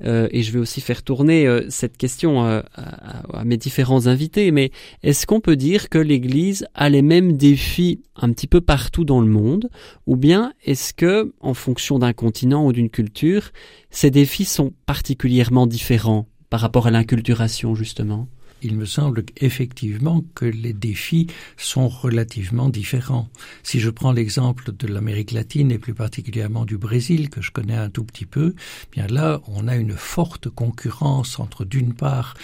euh, 0.04 0.28
et 0.32 0.42
je 0.42 0.52
vais 0.52 0.58
aussi 0.58 0.82
faire 0.82 1.02
tourner 1.02 1.46
euh, 1.46 1.64
cette 1.70 1.96
question 1.96 2.44
euh, 2.44 2.60
à, 2.74 3.38
à, 3.38 3.44
mes 3.44 3.56
différents 3.56 4.06
invités, 4.06 4.50
mais 4.50 4.70
est-ce 5.02 5.26
qu'on 5.26 5.40
peut 5.40 5.56
dire 5.56 5.88
que 5.88 5.96
l'Église 5.96 6.66
a 6.74 6.90
les 6.90 7.00
mêmes 7.00 7.38
défis 7.38 8.02
un 8.16 8.30
petit 8.34 8.46
peu 8.46 8.60
partout 8.60 9.06
dans 9.06 9.22
le 9.22 9.28
monde, 9.28 9.70
ou 10.06 10.16
bien 10.16 10.52
est-ce 10.66 10.92
que, 10.92 11.32
en 11.40 11.54
fonction 11.54 11.98
d'un 11.98 12.12
continent 12.12 12.66
ou 12.66 12.72
d'une 12.74 12.90
culture, 12.90 13.52
ces 13.88 14.10
défis 14.10 14.44
sont 14.44 14.74
particulièrement 14.84 15.66
différents 15.66 16.26
par 16.50 16.60
rapport 16.60 16.86
à 16.86 16.90
l'inculturation 16.90 17.74
justement? 17.74 18.28
Il 18.64 18.76
me 18.76 18.86
semble 18.86 19.24
effectivement 19.36 20.24
que 20.34 20.46
les 20.46 20.72
défis 20.72 21.28
sont 21.56 21.88
relativement 21.88 22.68
différents. 22.68 23.28
Si 23.62 23.78
je 23.78 23.90
prends 23.90 24.12
l'exemple 24.12 24.72
de 24.72 24.86
l'Amérique 24.86 25.32
latine 25.32 25.70
et 25.70 25.78
plus 25.78 25.94
particulièrement 25.94 26.64
du 26.64 26.78
Brésil, 26.78 27.30
que 27.30 27.42
je 27.42 27.50
connais 27.50 27.76
un 27.76 27.90
tout 27.90 28.04
petit 28.04 28.26
peu, 28.26 28.54
bien 28.90 29.06
là, 29.06 29.40
on 29.46 29.68
a 29.68 29.76
une 29.76 29.96
forte 29.96 30.48
concurrence 30.48 31.38
entre 31.38 31.64
d'une 31.64 31.94
part 31.94 32.34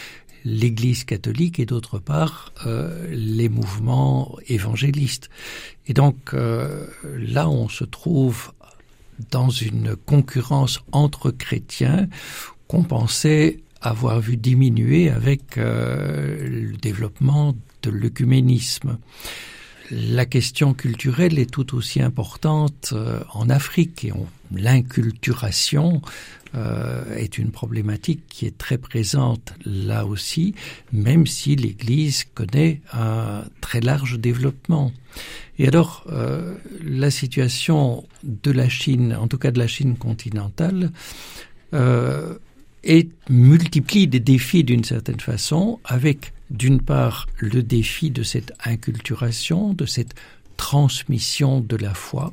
l'Église 0.45 1.05
catholique 1.05 1.59
et 1.59 1.67
d'autre 1.67 1.99
part 1.99 2.53
euh, 2.67 3.07
les 3.11 3.49
mouvements 3.49 4.39
évangélistes. 4.47 5.31
Et 5.87 5.95
donc 5.95 6.35
euh, 6.35 6.87
là, 7.05 7.49
on 7.49 7.69
se 7.69 7.85
trouve 7.85 8.53
dans 9.31 9.51
une 9.51 9.97
concurrence 9.97 10.81
entre 10.93 11.31
chrétiens 11.31 12.09
qu'on 12.69 12.85
pensait 12.85 13.61
avoir 13.81 14.21
vu 14.21 14.37
diminuer 14.37 15.11
avec 15.11 15.57
euh, 15.59 16.49
le 16.49 16.77
développement 16.77 17.55
de 17.83 17.91
l'œcuménisme. 17.91 18.99
la 19.91 20.25
question 20.27 20.73
culturelle 20.75 21.39
est 21.39 21.51
tout 21.51 21.75
aussi 21.77 22.01
importante 22.01 22.91
euh, 22.93 23.21
en 23.33 23.49
Afrique 23.51 24.05
et 24.05 24.13
on- 24.13 24.29
l'inculturation 24.53 26.01
euh, 26.57 27.17
est 27.17 27.39
une 27.39 27.51
problématique 27.53 28.23
qui 28.29 28.45
est 28.47 28.57
très 28.59 28.77
présente 28.79 29.53
là 29.65 30.05
aussi, 30.07 30.55
même 30.93 31.27
si 31.27 31.55
l'Église 31.57 32.25
connaît 32.35 32.81
un 32.93 33.45
très 33.61 33.81
large 33.81 34.19
développement. 34.19 34.93
Et 35.59 35.69
alors, 35.69 36.05
la 36.83 37.11
situation 37.11 38.05
de 38.25 38.51
la 38.51 38.69
Chine, 38.69 39.15
en 39.15 39.29
tout 39.29 39.39
cas 39.39 39.51
de 39.53 39.59
la 39.61 39.69
Chine 39.69 39.97
continentale, 39.97 40.91
et 42.85 43.09
multiplie 43.29 44.07
des 44.07 44.21
défis 44.21 44.65
d'une 44.65 44.85
certaine 44.85 45.21
façon, 45.21 45.81
avec 45.85 46.33
d'une 46.51 46.81
part 46.81 47.29
le 47.39 47.63
défi 47.63 48.11
de 48.11 48.23
cette 48.23 48.53
inculturation, 48.65 49.73
de 49.73 49.87
cette 49.87 50.15
transmission 50.57 51.61
de 51.61 51.77
la 51.77 51.95
foi 51.95 52.33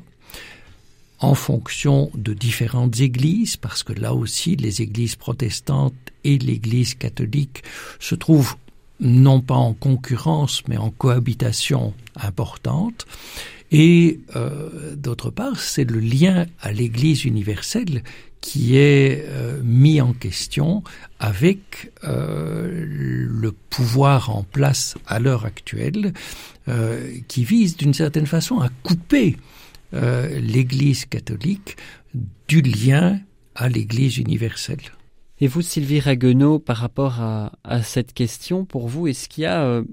en 1.20 1.34
fonction 1.34 2.10
de 2.14 2.32
différentes 2.32 3.00
églises, 3.00 3.56
parce 3.56 3.82
que 3.82 3.92
là 3.92 4.14
aussi 4.14 4.56
les 4.56 4.82
églises 4.82 5.16
protestantes 5.16 5.94
et 6.24 6.38
l'église 6.38 6.94
catholique 6.94 7.62
se 7.98 8.14
trouvent 8.14 8.54
non 9.00 9.40
pas 9.40 9.54
en 9.54 9.74
concurrence, 9.74 10.62
mais 10.68 10.76
en 10.76 10.90
cohabitation 10.90 11.94
importante. 12.16 13.06
Et 13.70 14.20
euh, 14.34 14.96
d'autre 14.96 15.30
part, 15.30 15.60
c'est 15.60 15.84
le 15.84 16.00
lien 16.00 16.46
à 16.60 16.72
l'Église 16.72 17.24
universelle 17.24 18.02
qui 18.40 18.76
est 18.76 19.24
euh, 19.26 19.60
mis 19.62 20.00
en 20.00 20.12
question 20.12 20.82
avec 21.18 21.92
euh, 22.04 22.84
le 22.86 23.52
pouvoir 23.52 24.30
en 24.30 24.42
place 24.42 24.96
à 25.06 25.18
l'heure 25.18 25.44
actuelle, 25.44 26.12
euh, 26.68 27.12
qui 27.26 27.44
vise 27.44 27.76
d'une 27.76 27.94
certaine 27.94 28.26
façon 28.26 28.60
à 28.60 28.68
couper 28.82 29.36
l'Église 29.90 31.06
catholique 31.06 31.78
du 32.46 32.60
lien 32.60 33.20
à 33.54 33.70
l'Église 33.70 34.18
universelle. 34.18 34.82
Et 35.40 35.46
vous, 35.46 35.62
Sylvie 35.62 35.98
Raguenaud, 35.98 36.58
par 36.58 36.76
rapport 36.76 37.22
à, 37.22 37.82
cette 37.82 38.12
question, 38.12 38.66
pour 38.66 38.86
vous, 38.86 39.06
est-ce 39.06 39.30
qu'il 39.30 39.44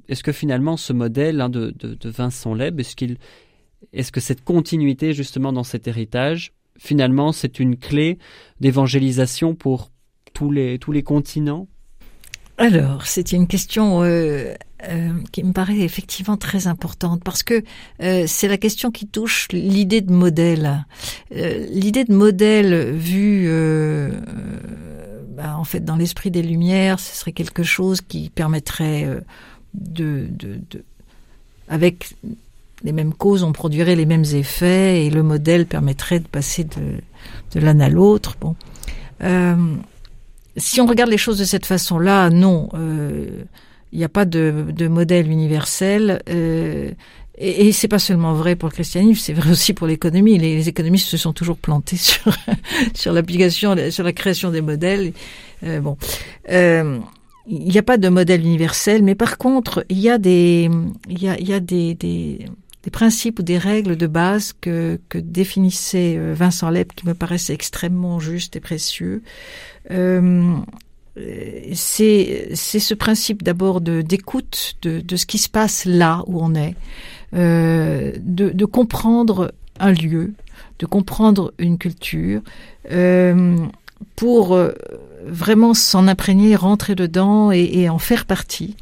est-ce 0.10 0.22
que 0.22 0.34
finalement 0.34 0.76
ce 0.76 0.92
modèle 0.92 1.40
hein, 1.40 1.48
de, 1.48 1.74
de, 1.80 2.10
Vincent 2.10 2.54
Leb, 2.54 2.82
est-ce 2.82 4.12
que 4.12 4.20
cette 4.20 4.44
continuité 4.44 5.14
justement 5.14 5.54
dans 5.54 5.64
cet 5.64 5.88
héritage, 5.88 6.52
finalement, 6.78 7.32
c'est 7.32 7.60
une 7.60 7.78
clé 7.78 8.18
d'évangélisation 8.60 9.56
pour 9.56 9.92
tous 10.34 10.52
les 10.52 10.80
tous 10.80 10.92
les 10.92 11.04
continents? 11.04 11.68
Alors, 12.58 13.06
c'est 13.06 13.34
une 13.34 13.48
question 13.48 14.04
euh, 14.04 14.54
euh, 14.88 15.14
qui 15.32 15.44
me 15.44 15.52
paraît 15.52 15.80
effectivement 15.80 16.38
très 16.38 16.68
importante 16.68 17.22
parce 17.24 17.44
que 17.44 17.64
euh, 18.02 18.24
c'est 18.28 18.48
la 18.48 18.58
question 18.58 18.92
qui 18.92 19.08
touche 19.08 19.50
l'idée 19.52 20.02
de 20.02 20.14
modèle. 20.14 20.86
L'idée 21.32 22.06
de 22.06 22.14
modèle 22.14 22.94
vue 22.94 23.50
bah, 25.36 25.58
en 25.58 25.66
fait 25.66 25.84
dans 25.84 25.98
l'esprit 25.98 26.32
des 26.32 26.42
Lumières, 26.42 27.00
ce 27.00 27.18
serait 27.18 27.34
quelque 27.34 27.64
chose 27.64 28.00
qui 28.00 28.30
permettrait 28.30 29.06
de, 29.74 30.28
de, 30.30 30.60
de 30.70 30.84
avec 31.68 32.16
les 32.86 32.92
mêmes 32.92 33.14
causes, 33.14 33.44
on 33.44 33.52
produirait 33.52 33.96
les 33.96 34.06
mêmes 34.06 34.24
effets 34.34 35.06
et 35.06 35.10
le 35.10 35.24
modèle 35.24 35.66
permettrait 35.66 36.20
de 36.20 36.28
passer 36.28 36.64
de, 36.64 37.02
de 37.54 37.60
l'un 37.60 37.80
à 37.80 37.90
l'autre. 37.90 38.38
Bon. 38.40 38.56
Euh, 39.24 39.56
si 40.56 40.80
on 40.80 40.86
regarde 40.86 41.10
les 41.10 41.18
choses 41.18 41.40
de 41.40 41.44
cette 41.44 41.66
façon-là, 41.66 42.30
non, 42.30 42.70
euh, 42.76 43.44
il 43.92 43.98
n'y 43.98 44.06
a 44.06 44.10
pas 44.10 44.26
de, 44.26 44.66
de 44.70 44.88
modèle 44.88 45.30
universel. 45.30 46.22
Euh, 46.30 46.92
et, 47.38 47.68
et 47.68 47.72
c'est 47.72 47.88
pas 47.88 48.00
seulement 48.00 48.34
vrai 48.34 48.56
pour 48.56 48.70
le 48.70 48.74
christianisme, 48.74 49.20
c'est 49.20 49.34
vrai 49.34 49.50
aussi 49.52 49.74
pour 49.74 49.88
l'économie. 49.88 50.38
Les, 50.38 50.70
économistes 50.70 51.08
se 51.08 51.18
sont 51.18 51.34
toujours 51.34 51.58
plantés 51.58 51.98
sur 51.98 52.32
sur 52.94 53.14
l'application, 53.14 53.76
sur 53.90 54.04
la 54.04 54.14
création 54.14 54.52
des 54.52 54.62
modèles. 54.62 55.12
Euh, 55.64 55.82
bon, 55.82 55.98
euh, 56.52 57.00
il 57.48 57.68
n'y 57.68 57.78
a 57.78 57.84
pas 57.84 57.98
de 57.98 58.10
modèle 58.10 58.42
universel, 58.42 59.04
mais 59.04 59.16
par 59.16 59.38
contre, 59.38 59.86
il 59.90 60.00
y 60.00 60.10
a 60.10 60.18
des, 60.18 60.70
il 61.10 61.22
y 61.22 61.30
a, 61.30 61.40
y 61.40 61.54
a 61.54 61.60
des, 61.60 61.94
des, 61.94 62.46
des 62.86 62.92
principes 62.92 63.40
ou 63.40 63.44
des 63.44 63.58
règles 63.58 63.98
de 63.98 64.08
base 64.08 64.54
que, 64.62 65.00
que 65.10 65.18
définissait 65.18 66.16
euh, 66.18 66.34
Vincent 66.36 66.70
Leb 66.70 66.94
qui 66.96 67.08
me 67.08 67.16
paraissent 67.16 67.50
extrêmement 67.50 68.20
justes 68.20 68.56
et 68.56 68.60
précieux. 68.60 69.24
Euh, 69.92 70.56
c'est 71.74 72.50
c'est 72.54 72.80
ce 72.80 72.94
principe 72.94 73.42
d'abord 73.42 73.82
de 73.82 74.02
d'écoute 74.02 74.76
de, 74.82 75.00
de 75.00 75.16
ce 75.16 75.26
qui 75.26 75.38
se 75.38 75.50
passe 75.50 75.86
là 75.86 76.24
où 76.28 76.44
on 76.44 76.54
est, 76.54 76.76
euh, 77.34 78.12
de, 78.20 78.50
de 78.50 78.66
comprendre 78.66 79.54
un 79.80 79.92
lieu, 79.92 80.34
de 80.80 80.86
comprendre 80.86 81.54
une 81.58 81.78
culture, 81.78 82.42
euh, 82.92 83.58
pour 84.16 84.54
euh, 84.54 84.74
vraiment 85.26 85.74
s'en 85.74 86.08
imprégner, 86.08 86.56
rentrer 86.56 86.96
dedans 86.96 87.52
et, 87.52 87.64
et 87.64 87.90
en 87.90 87.98
faire 87.98 88.26
partie. 88.26 88.76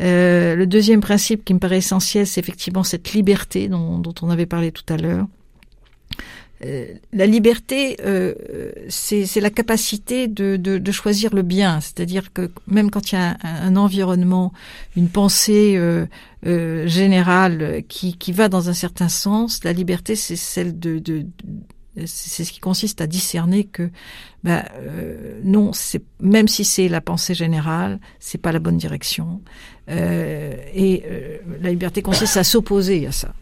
Euh, 0.00 0.54
le 0.54 0.66
deuxième 0.66 1.00
principe 1.00 1.44
qui 1.44 1.54
me 1.54 1.58
paraît 1.58 1.78
essentiel, 1.78 2.26
c'est 2.26 2.40
effectivement 2.40 2.84
cette 2.84 3.12
liberté 3.12 3.68
dont, 3.68 4.02
on 4.22 4.30
avait 4.30 4.46
parlé 4.46 4.72
tout 4.72 4.84
à 4.92 4.96
l'heure. 4.96 5.26
Euh, 6.64 6.86
la 7.12 7.26
liberté, 7.26 7.96
euh, 8.04 8.34
c'est 8.88 9.40
la 9.40 9.50
capacité 9.50 10.26
de, 10.26 10.56
de, 10.56 10.78
de 10.78 10.92
choisir 10.92 11.34
le 11.34 11.42
bien. 11.42 11.80
C'est-à-dire 11.80 12.32
que 12.32 12.50
même 12.66 12.90
quand 12.90 13.12
il 13.12 13.14
y 13.14 13.18
a 13.18 13.36
un, 13.42 13.76
environnement, 13.76 14.52
une 14.96 15.08
pensée 15.08 15.76
euh, 15.76 16.06
générale 16.86 17.82
qui, 17.88 18.16
qui 18.16 18.32
va 18.32 18.48
dans 18.48 18.68
un 18.68 18.74
certain 18.74 19.08
sens, 19.08 19.62
la 19.62 19.72
liberté, 19.72 20.16
c'est 20.16 20.36
celle 20.36 20.78
de, 20.78 20.98
de- 20.98 21.26
c'est 22.06 22.44
ce 22.44 22.52
qui 22.52 22.60
consiste 22.60 23.00
à 23.00 23.06
discerner 23.06 23.64
que 23.64 23.90
ben, 24.44 24.64
euh, 24.76 25.40
non, 25.44 25.72
même 26.20 26.48
si 26.48 26.64
c'est 26.64 26.88
la 26.88 27.00
pensée 27.00 27.34
générale, 27.34 27.98
c'est 28.20 28.38
pas 28.38 28.52
la 28.52 28.58
bonne 28.58 28.76
direction. 28.78 29.40
Euh, 29.88 30.54
et 30.74 31.02
euh, 31.06 31.38
la 31.60 31.70
liberté 31.70 32.02
consiste 32.02 32.36
à 32.36 32.44
s'opposer 32.44 33.06
à 33.06 33.12
ça. 33.12 33.34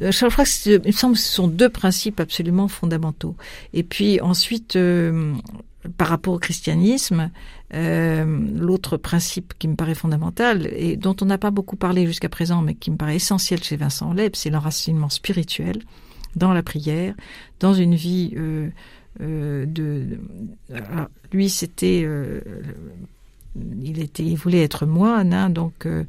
Euh, 0.00 0.10
que 0.12 0.44
c'est- 0.44 0.74
il 0.84 0.86
me 0.88 0.92
semble 0.92 1.14
que 1.14 1.20
ce 1.20 1.32
sont 1.32 1.48
deux 1.48 1.68
principes 1.68 2.20
absolument 2.20 2.68
fondamentaux. 2.68 3.36
Et 3.72 3.82
puis 3.82 4.20
ensuite, 4.20 4.76
euh, 4.76 5.34
par 5.96 6.08
rapport 6.08 6.34
au 6.34 6.38
christianisme, 6.38 7.30
euh, 7.74 8.24
l'autre 8.54 8.96
principe 8.96 9.54
qui 9.58 9.68
me 9.68 9.74
paraît 9.74 9.94
fondamental 9.94 10.68
et 10.76 10.96
dont 10.96 11.16
on 11.20 11.24
n'a 11.26 11.38
pas 11.38 11.50
beaucoup 11.50 11.76
parlé 11.76 12.06
jusqu'à 12.06 12.28
présent, 12.28 12.62
mais 12.62 12.74
qui 12.74 12.90
me 12.90 12.96
paraît 12.96 13.16
essentiel 13.16 13.62
chez 13.62 13.76
Vincent 13.76 14.12
Leb, 14.12 14.36
c'est 14.36 14.50
l'enracinement 14.50 15.08
spirituel 15.08 15.80
dans 16.38 16.52
la 16.52 16.62
prière, 16.62 17.14
dans 17.60 17.74
une 17.74 17.94
vie 17.94 18.32
euh, 18.36 18.68
euh, 19.20 19.66
de. 19.66 20.18
alors, 20.72 21.08
lui, 21.32 21.48
c'était. 21.50 22.02
euh, 22.04 22.40
il 23.82 24.00
était, 24.00 24.22
il 24.24 24.36
voulait 24.36 24.62
être 24.62 24.86
moine, 24.86 25.32
hein, 25.34 25.50
donc 25.50 25.86
euh, 25.86 26.04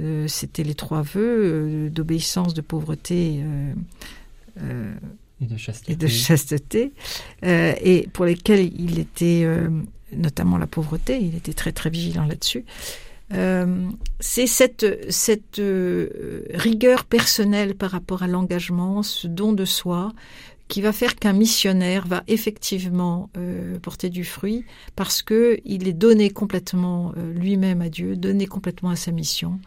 euh, 0.00 0.26
c'était 0.28 0.62
les 0.64 0.74
trois 0.74 1.02
vœux 1.02 1.40
euh, 1.44 1.90
d'obéissance, 1.90 2.54
de 2.54 2.62
pauvreté 2.62 3.40
euh, 3.42 3.72
euh, 4.62 4.94
et 5.42 5.46
de 5.46 5.56
chasteté. 5.56 5.92
et 5.92 5.96
de 5.96 6.06
chasteté, 6.06 6.92
euh, 7.44 7.74
et 7.82 8.08
pour 8.12 8.24
lesquels 8.24 8.72
il 8.80 8.98
était, 8.98 9.42
euh, 9.44 9.68
notamment 10.16 10.56
la 10.56 10.66
pauvreté, 10.66 11.18
il 11.20 11.34
était 11.36 11.52
très 11.52 11.72
très 11.72 11.90
vigilant 11.90 12.24
là-dessus. 12.24 12.64
Euh, 13.32 13.88
c'est 14.20 14.46
cette, 14.46 14.84
euh, 15.58 16.42
rigueur 16.50 17.04
personnelle 17.04 17.74
par 17.74 17.90
rapport 17.90 18.22
à 18.22 18.26
l'engagement, 18.26 19.02
ce 19.02 19.26
don 19.26 19.52
de 19.52 19.64
soi, 19.64 20.12
qui 20.68 20.80
va 20.80 20.92
faire 20.92 21.14
qu'un 21.16 21.32
missionnaire 21.32 22.06
va 22.06 22.22
effectivement 22.26 23.30
euh, 23.36 23.78
porter 23.78 24.08
du 24.08 24.24
fruit 24.24 24.64
parce 24.96 25.22
que 25.22 25.58
il 25.64 25.86
est 25.86 25.92
donné 25.92 26.30
complètement 26.30 27.12
lui-même 27.34 27.82
à 27.82 27.88
Dieu, 27.88 28.16
donné 28.16 28.46
complètement 28.46 28.90
à 28.90 28.96
sa 28.96 29.12
mission 29.12 29.60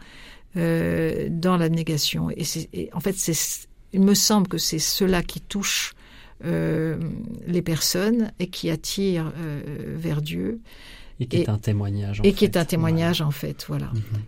dans 0.54 1.56
l'abnégation. 1.56 2.30
Et, 2.30 2.42
et 2.72 2.90
en 2.92 2.98
fait, 2.98 3.14
il 3.92 4.00
me 4.00 4.14
semble 4.14 4.48
que 4.48 4.58
c'est 4.58 4.80
cela 4.80 5.22
qui 5.22 5.40
touche 5.40 5.94
les 6.42 7.62
personnes 7.62 8.32
et 8.40 8.48
qui 8.48 8.68
attire 8.68 9.32
vers 9.94 10.20
Dieu 10.20 10.60
et 11.20 11.26
qui 11.26 11.36
est 11.38 11.48
un 11.48 11.58
témoignage. 11.58 12.20
en 12.20 12.24
et 12.24 12.32
qui 12.32 12.44
est 12.44 12.52
fait. 12.52 12.58
un 12.58 12.64
témoignage 12.64 13.20
en 13.20 13.30
fait. 13.30 13.64
Voilà. 13.68 13.90
Voilà. 14.10 14.24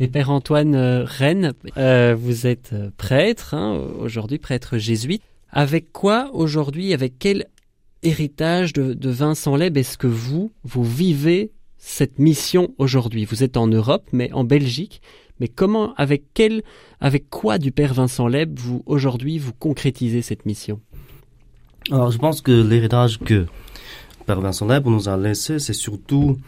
Et 0.00 0.08
Père 0.08 0.30
Antoine 0.30 0.74
euh, 0.74 1.04
Rennes, 1.04 1.52
euh, 1.76 2.16
vous 2.18 2.46
êtes 2.46 2.70
euh, 2.72 2.90
prêtre, 2.96 3.52
hein, 3.52 3.78
aujourd'hui 3.98 4.38
prêtre 4.38 4.78
jésuite. 4.78 5.22
Avec 5.52 5.92
quoi 5.92 6.30
aujourd'hui, 6.32 6.94
avec 6.94 7.18
quel 7.18 7.46
héritage 8.02 8.72
de, 8.72 8.94
de 8.94 9.10
Vincent 9.10 9.56
Leb 9.56 9.76
est-ce 9.76 9.98
que 9.98 10.06
vous, 10.06 10.52
vous 10.64 10.84
vivez 10.84 11.50
cette 11.76 12.18
mission 12.18 12.72
aujourd'hui? 12.78 13.26
Vous 13.26 13.42
êtes 13.42 13.58
en 13.58 13.66
Europe, 13.66 14.08
mais 14.12 14.32
en 14.32 14.42
Belgique. 14.42 15.02
Mais 15.38 15.48
comment, 15.48 15.92
avec 15.96 16.24
quel, 16.32 16.62
avec 17.00 17.28
quoi 17.28 17.58
du 17.58 17.70
Père 17.70 17.92
Vincent 17.92 18.26
Leb, 18.26 18.58
vous 18.58 18.82
aujourd'hui, 18.86 19.38
vous 19.38 19.52
concrétisez 19.52 20.22
cette 20.22 20.46
mission? 20.46 20.80
Alors, 21.90 22.10
je 22.10 22.18
pense 22.18 22.40
que 22.40 22.52
l'héritage 22.52 23.18
que 23.18 23.46
Père 24.30 24.40
Vincent 24.40 24.68
Leb 24.68 24.86
nous 24.86 25.08
a 25.08 25.16
laissé, 25.16 25.58
c'est 25.58 25.72
surtout 25.72 26.38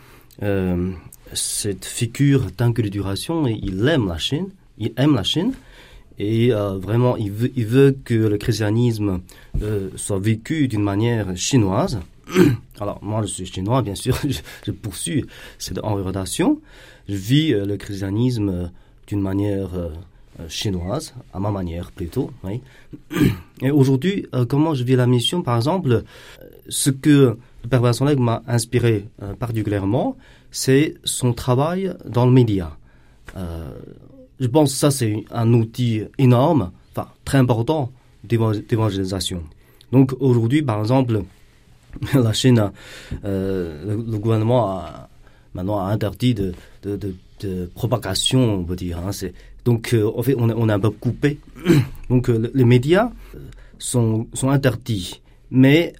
euh, 0.45 0.93
cette 1.33 1.85
figure 1.85 2.47
d'inculturation. 2.57 3.49
Il 3.49 3.89
aime 3.89 4.07
la 4.07 4.19
Chine, 4.19 4.51
il 4.79 4.93
aime 4.97 5.17
la 5.17 5.25
Chine, 5.25 5.53
Et 6.17 6.55
euh, 6.55 6.79
vraiment, 6.79 7.17
il 7.17 7.33
veut, 7.33 7.51
il 7.57 7.67
veut 7.67 7.97
que 8.05 8.15
le 8.15 8.39
christianisme 8.39 9.21
euh, 9.63 9.89
soit 9.97 10.21
vécu 10.21 10.69
d'une 10.69 10.85
manière 10.85 11.37
chinoise. 11.37 11.99
Alors, 12.81 13.01
moi, 13.03 13.23
je 13.23 13.27
suis 13.27 13.47
chinois, 13.47 13.83
bien 13.83 13.97
sûr, 13.97 14.17
je, 14.65 14.71
poursuis 14.71 15.25
cette 15.59 15.79
orientation. 15.79 16.61
Je 17.09 17.17
vis 17.17 17.51
le 17.51 17.77
christianisme 17.77 18.71
d'une 19.09 19.23
manière 19.23 19.71
chinoise, 20.47 21.15
à 21.35 21.41
ma 21.41 21.51
manière 21.51 21.91
plutôt. 21.91 22.31
Et 23.61 23.73
aujourd'hui, 23.73 24.27
comment 24.49 24.73
je 24.73 24.85
vis 24.85 24.95
la 24.95 25.09
mission, 25.09 25.43
par 25.43 25.57
exemple, 25.57 26.05
ce 26.69 26.91
que 26.91 27.37
Vincent 27.71 28.05
Legge 28.05 28.19
m'a 28.19 28.43
inspiré 28.47 29.07
euh, 29.23 29.35
particulièrement, 29.35 30.17
c'est 30.51 30.95
son 31.05 31.33
travail 31.33 31.95
dans 32.07 32.27
le 32.27 32.33
média. 32.33 32.77
Euh, 33.37 33.71
je 34.41 34.47
pense 34.47 34.73
que 34.73 34.79
ça, 34.79 34.91
c'est 34.91 35.25
un 35.31 35.53
outil 35.55 36.03
énorme, 36.19 36.73
enfin 36.95 37.09
très 37.25 37.39
important 37.39 37.93
d'éva- 38.25 38.61
d'évangélisation. 38.67 39.43
Donc 39.93 40.15
aujourd'hui, 40.21 40.63
par 40.63 40.81
exemple, 40.81 41.23
la 42.15 42.33
Chine, 42.33 42.71
euh, 43.25 43.97
le, 43.97 44.19
gouvernement 44.19 44.69
a 44.71 45.09
maintenant 45.55 45.81
interdit 45.81 46.35
de, 46.35 46.53
de, 46.83 47.15
propagation, 47.75 48.61
on 48.61 48.65
peut 48.65 48.77
dire. 48.77 48.99
Hein, 48.99 49.11
donc, 49.65 49.95
en 50.17 50.23
fait, 50.23 50.35
on 50.39 50.69
est, 50.69 50.73
un 50.73 50.81
peu 50.81 50.91
coupé. 50.91 51.39
donc, 52.11 52.29
le- 52.29 52.51
les 52.55 52.65
médias 52.65 53.11
sont, 53.79 54.27
sont 54.33 54.49
interdits. 54.51 55.21
Mais 55.51 55.93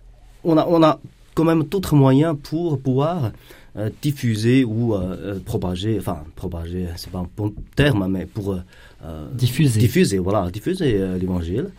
on 0.45 0.57
a, 0.57 0.67
on 0.67 0.83
a 0.83 1.01
quand 1.35 1.45
même 1.45 1.65
d'autres 1.65 1.95
moyens 1.95 2.37
pour 2.43 2.79
pouvoir 2.79 3.33
euh, 3.77 3.89
diffuser 4.03 4.65
ou 4.65 4.95
euh, 4.95 5.17
euh, 5.37 5.39
propager, 5.41 5.99
enfin, 5.99 6.25
propager, 6.37 6.89
c'est 6.97 7.11
pas 7.11 7.21
un 7.21 7.29
bon 7.37 7.55
terme, 7.75 8.07
mais 8.11 8.27
pour 8.27 8.53
euh, 8.53 9.29
Diffuser. 9.33 9.81
diffuser, 9.81 10.19
voilà, 10.19 10.51
diffuser 10.51 10.99
l'évangile. 11.19 11.71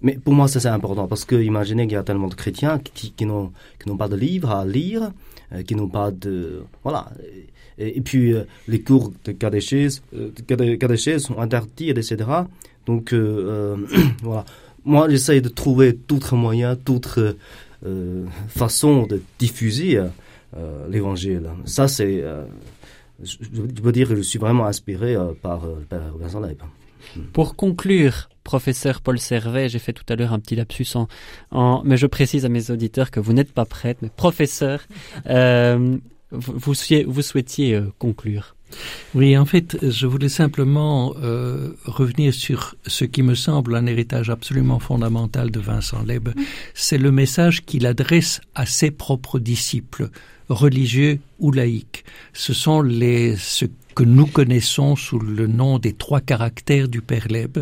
Mais 0.00 0.14
pour 0.14 0.32
moi, 0.34 0.48
ça 0.48 0.60
c'est 0.60 0.68
important 0.68 1.06
parce 1.06 1.24
que 1.24 1.36
imaginez 1.36 1.84
qu'il 1.84 1.92
y 1.92 1.96
a 1.96 2.02
tellement 2.02 2.28
de 2.28 2.34
chrétiens 2.34 2.78
qui, 2.78 3.12
qui 3.12 3.26
n'ont 3.26 3.52
qui 3.78 3.88
n'ont 3.88 3.96
pas 3.96 4.08
de 4.08 4.16
livres 4.16 4.50
à 4.50 4.64
lire, 4.64 5.12
qui 5.66 5.76
n'ont 5.76 5.88
pas 5.88 6.10
de 6.10 6.64
voilà. 6.82 7.10
Et, 7.78 7.98
et 7.98 8.00
puis 8.00 8.34
les 8.66 8.80
cours 8.80 9.12
de 9.24 9.30
catéchèse, 9.32 10.02
sont 11.18 11.38
interdits, 11.38 11.90
etc. 11.90 12.16
Donc 12.86 13.14
voilà. 14.22 14.44
Moi, 14.84 15.08
j'essaie 15.08 15.40
de 15.40 15.48
trouver 15.48 15.92
d'autres 15.92 16.34
moyens, 16.34 16.76
d'autres 16.84 17.36
euh, 17.84 18.26
façons 18.48 19.06
de 19.06 19.22
diffuser 19.38 19.98
euh, 20.56 20.88
l'évangile. 20.88 21.50
Ça, 21.64 21.88
c'est, 21.88 22.20
euh, 22.22 22.44
je, 23.22 23.36
je 23.52 23.82
peux 23.82 23.92
dire 23.92 24.08
que 24.08 24.16
je 24.16 24.22
suis 24.22 24.38
vraiment 24.38 24.66
inspiré 24.66 25.16
par 25.42 25.66
le 25.66 25.84
Père 25.84 26.12
Vincent 26.16 26.40
Leib. 26.40 26.58
Pour 27.32 27.56
conclure, 27.56 28.28
professeur 28.44 29.00
Paul 29.00 29.18
Servet, 29.18 29.68
j'ai 29.68 29.80
fait 29.80 29.92
tout 29.92 30.04
à 30.08 30.16
l'heure 30.16 30.32
un 30.32 30.38
petit 30.38 30.54
lapsus 30.54 30.86
en, 31.50 31.82
mais 31.84 31.96
je 31.96 32.06
précise 32.06 32.44
à 32.44 32.48
mes 32.48 32.70
auditeurs 32.70 33.10
que 33.10 33.20
vous 33.20 33.32
n'êtes 33.32 33.52
pas 33.52 33.64
prêtre, 33.64 34.00
mais 34.02 34.08
professeur, 34.08 34.86
vous, 36.30 36.74
souhaitiez, 36.74 37.80
conclure. 37.98 38.54
Oui, 39.14 39.36
en 39.36 39.44
fait, 39.44 39.76
je 39.82 40.06
voulais 40.06 40.28
simplement 40.28 41.14
euh, 41.22 41.70
revenir 41.84 42.32
sur 42.32 42.74
ce 42.86 43.04
qui 43.04 43.22
me 43.22 43.34
semble 43.34 43.76
un 43.76 43.86
héritage 43.86 44.30
absolument 44.30 44.78
fondamental 44.78 45.50
de 45.50 45.60
Vincent 45.60 46.02
Leib. 46.02 46.30
C'est 46.74 46.98
le 46.98 47.12
message 47.12 47.64
qu'il 47.64 47.86
adresse 47.86 48.40
à 48.54 48.66
ses 48.66 48.90
propres 48.90 49.38
disciples, 49.38 50.10
religieux 50.48 51.20
ou 51.38 51.52
laïcs. 51.52 52.04
Ce 52.32 52.52
sont 52.52 52.82
les 52.82 53.36
ce 53.36 53.66
que 53.94 54.04
nous 54.04 54.26
connaissons 54.26 54.96
sous 54.96 55.18
le 55.18 55.46
nom 55.46 55.78
des 55.78 55.92
trois 55.92 56.20
caractères 56.20 56.88
du 56.88 57.02
Père 57.02 57.28
Leib, 57.28 57.58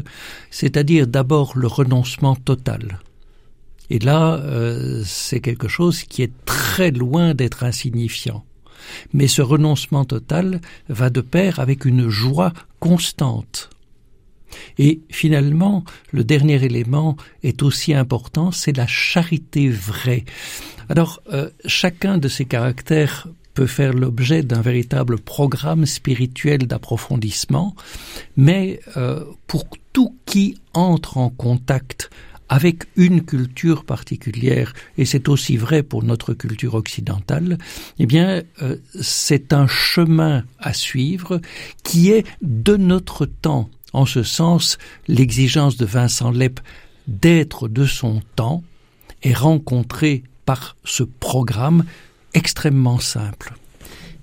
c'est-à-dire 0.50 1.06
d'abord 1.06 1.56
le 1.56 1.66
renoncement 1.66 2.36
total. 2.36 3.00
Et 3.90 3.98
là, 3.98 4.36
euh, 4.36 5.02
c'est 5.04 5.40
quelque 5.40 5.66
chose 5.66 6.04
qui 6.04 6.22
est 6.22 6.32
très 6.44 6.92
loin 6.92 7.34
d'être 7.34 7.64
insignifiant. 7.64 8.44
Mais 9.12 9.28
ce 9.28 9.43
renoncement 9.43 10.05
total 10.05 10.61
va 10.88 11.11
de 11.11 11.20
pair 11.20 11.61
avec 11.61 11.84
une 11.84 12.09
joie 12.09 12.53
constante. 12.78 13.70
Et 14.78 15.01
finalement, 15.11 15.84
le 16.11 16.24
dernier 16.24 16.64
élément 16.64 17.16
est 17.43 17.62
aussi 17.62 17.95
important, 17.95 18.51
c'est 18.51 18.76
la 18.76 18.86
charité 18.86 19.68
vraie. 19.68 20.24
Alors, 20.88 21.22
euh, 21.32 21.51
chacun 21.66 22.18
de 22.18 22.28
ces 22.28 22.45
caractères 22.45 23.28
peut 23.55 23.66
faire 23.66 23.93
l'objet 23.93 24.43
d'un 24.43 24.61
véritable 24.61 25.18
programme 25.18 25.86
spirituel 25.86 26.66
d'approfondissement, 26.66 27.74
mais 28.36 28.80
euh, 28.97 29.24
pour 29.47 29.64
tout 29.93 30.16
qui 30.24 30.57
entre 30.72 31.18
en 31.18 31.30
contact 31.30 32.11
avec 32.51 32.86
une 32.96 33.24
culture 33.24 33.84
particulière, 33.84 34.74
et 34.98 35.05
c'est 35.05 35.28
aussi 35.28 35.57
vrai 35.57 35.84
pour 35.84 36.03
notre 36.03 36.34
culture 36.34 36.74
occidentale, 36.74 37.59
eh 38.01 38.07
bien, 38.07 38.42
euh, 38.61 38.76
c'est 39.01 39.53
un 39.53 39.68
chemin 39.68 40.42
à 40.59 40.72
suivre 40.72 41.40
qui 41.84 42.11
est 42.11 42.26
de 42.42 42.76
notre 42.76 43.24
temps. 43.24 43.70
En 43.92 44.05
ce 44.05 44.24
sens, 44.24 44.78
l'exigence 45.07 45.76
de 45.76 45.86
Vincent 45.86 46.32
Lepp 46.32 46.59
d'être 47.07 47.68
de 47.68 47.86
son 47.86 48.20
temps 48.34 48.64
est 49.22 49.32
rencontrée 49.32 50.24
par 50.44 50.76
ce 50.84 51.05
programme 51.05 51.84
extrêmement 52.34 52.98
simple. 52.98 53.55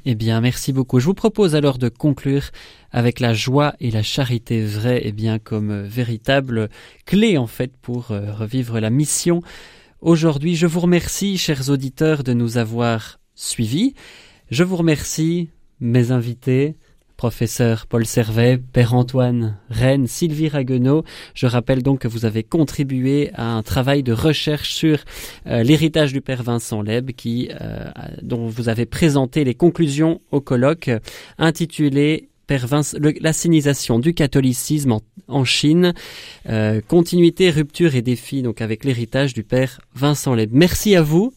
Eh 0.05 0.15
bien, 0.15 0.41
merci 0.41 0.73
beaucoup. 0.73 0.99
Je 0.99 1.05
vous 1.05 1.13
propose 1.13 1.55
alors 1.55 1.77
de 1.77 1.87
conclure 1.87 2.43
avec 2.91 3.19
la 3.19 3.33
joie 3.33 3.75
et 3.79 3.91
la 3.91 4.03
charité 4.03 4.63
vraie, 4.63 5.01
eh 5.03 5.11
bien, 5.11 5.39
comme 5.39 5.71
euh, 5.71 5.83
véritable 5.83 6.69
clé, 7.05 7.37
en 7.37 7.47
fait, 7.47 7.71
pour 7.81 8.11
euh, 8.11 8.33
revivre 8.33 8.79
la 8.79 8.89
mission. 8.89 9.41
Aujourd'hui, 10.01 10.55
je 10.55 10.67
vous 10.67 10.79
remercie, 10.79 11.37
chers 11.37 11.69
auditeurs, 11.69 12.23
de 12.23 12.33
nous 12.33 12.57
avoir 12.57 13.19
suivis. 13.35 13.93
Je 14.51 14.63
vous 14.63 14.75
remercie, 14.75 15.49
mes 15.79 16.11
invités, 16.11 16.75
professeur 17.17 17.87
Paul 17.87 18.05
Servet, 18.05 18.59
Père 18.59 18.93
Antoine 18.93 19.57
Rennes, 19.69 20.07
Sylvie 20.07 20.49
Raguenaud. 20.49 21.03
Je 21.33 21.47
rappelle 21.47 21.81
donc 21.81 21.99
que 21.99 22.07
vous 22.07 22.25
avez 22.25 22.43
contribué 22.43 23.31
à 23.33 23.53
un 23.53 23.63
travail 23.63 24.03
de 24.03 24.13
recherche 24.13 24.71
sur 24.71 24.99
euh, 25.47 25.63
l'héritage 25.63 26.13
du 26.13 26.21
Père 26.21 26.43
Vincent 26.43 26.81
Leb, 26.83 27.11
dont 28.21 28.47
vous 28.47 28.69
avez 28.69 28.85
présenté 28.85 29.43
les 29.43 29.55
conclusions 29.55 30.21
au 30.31 30.41
colloque 30.41 30.91
intitulé 31.39 32.29
Père 32.47 32.65
Vince, 32.65 32.95
le, 32.99 33.13
la 33.19 33.33
sinisation 33.33 33.99
du 33.99 34.13
catholicisme 34.13 34.93
en, 34.93 35.01
en 35.27 35.43
Chine, 35.43 35.93
euh, 36.47 36.81
continuité, 36.87 37.49
rupture 37.49 37.95
et 37.95 38.01
défi 38.01 38.41
donc 38.41 38.61
avec 38.61 38.85
l'héritage 38.85 39.33
du 39.33 39.43
Père 39.43 39.81
Vincent 39.93 40.33
Leb. 40.33 40.49
Merci 40.53 40.95
à 40.95 41.01
vous 41.01 41.33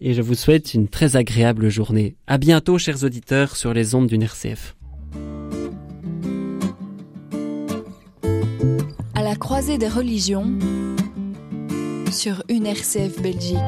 et 0.00 0.14
je 0.14 0.22
vous 0.22 0.34
souhaite 0.34 0.74
une 0.74 0.88
très 0.88 1.16
agréable 1.16 1.68
journée. 1.68 2.16
À 2.26 2.38
bientôt, 2.38 2.78
chers 2.78 3.04
auditeurs, 3.04 3.56
sur 3.56 3.74
les 3.74 3.94
ondes 3.94 4.06
d'une 4.06 4.22
RCF. 4.22 4.74
À 9.14 9.22
la 9.22 9.36
croisée 9.36 9.76
des 9.76 9.88
religions 9.88 10.50
sur 12.10 12.42
une 12.48 12.66
RCF 12.66 13.20
Belgique. 13.20 13.58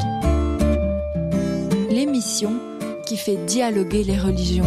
L'émission 1.90 2.52
qui 3.06 3.16
fait 3.16 3.44
dialoguer 3.46 4.04
les 4.04 4.18
religions. 4.18 4.64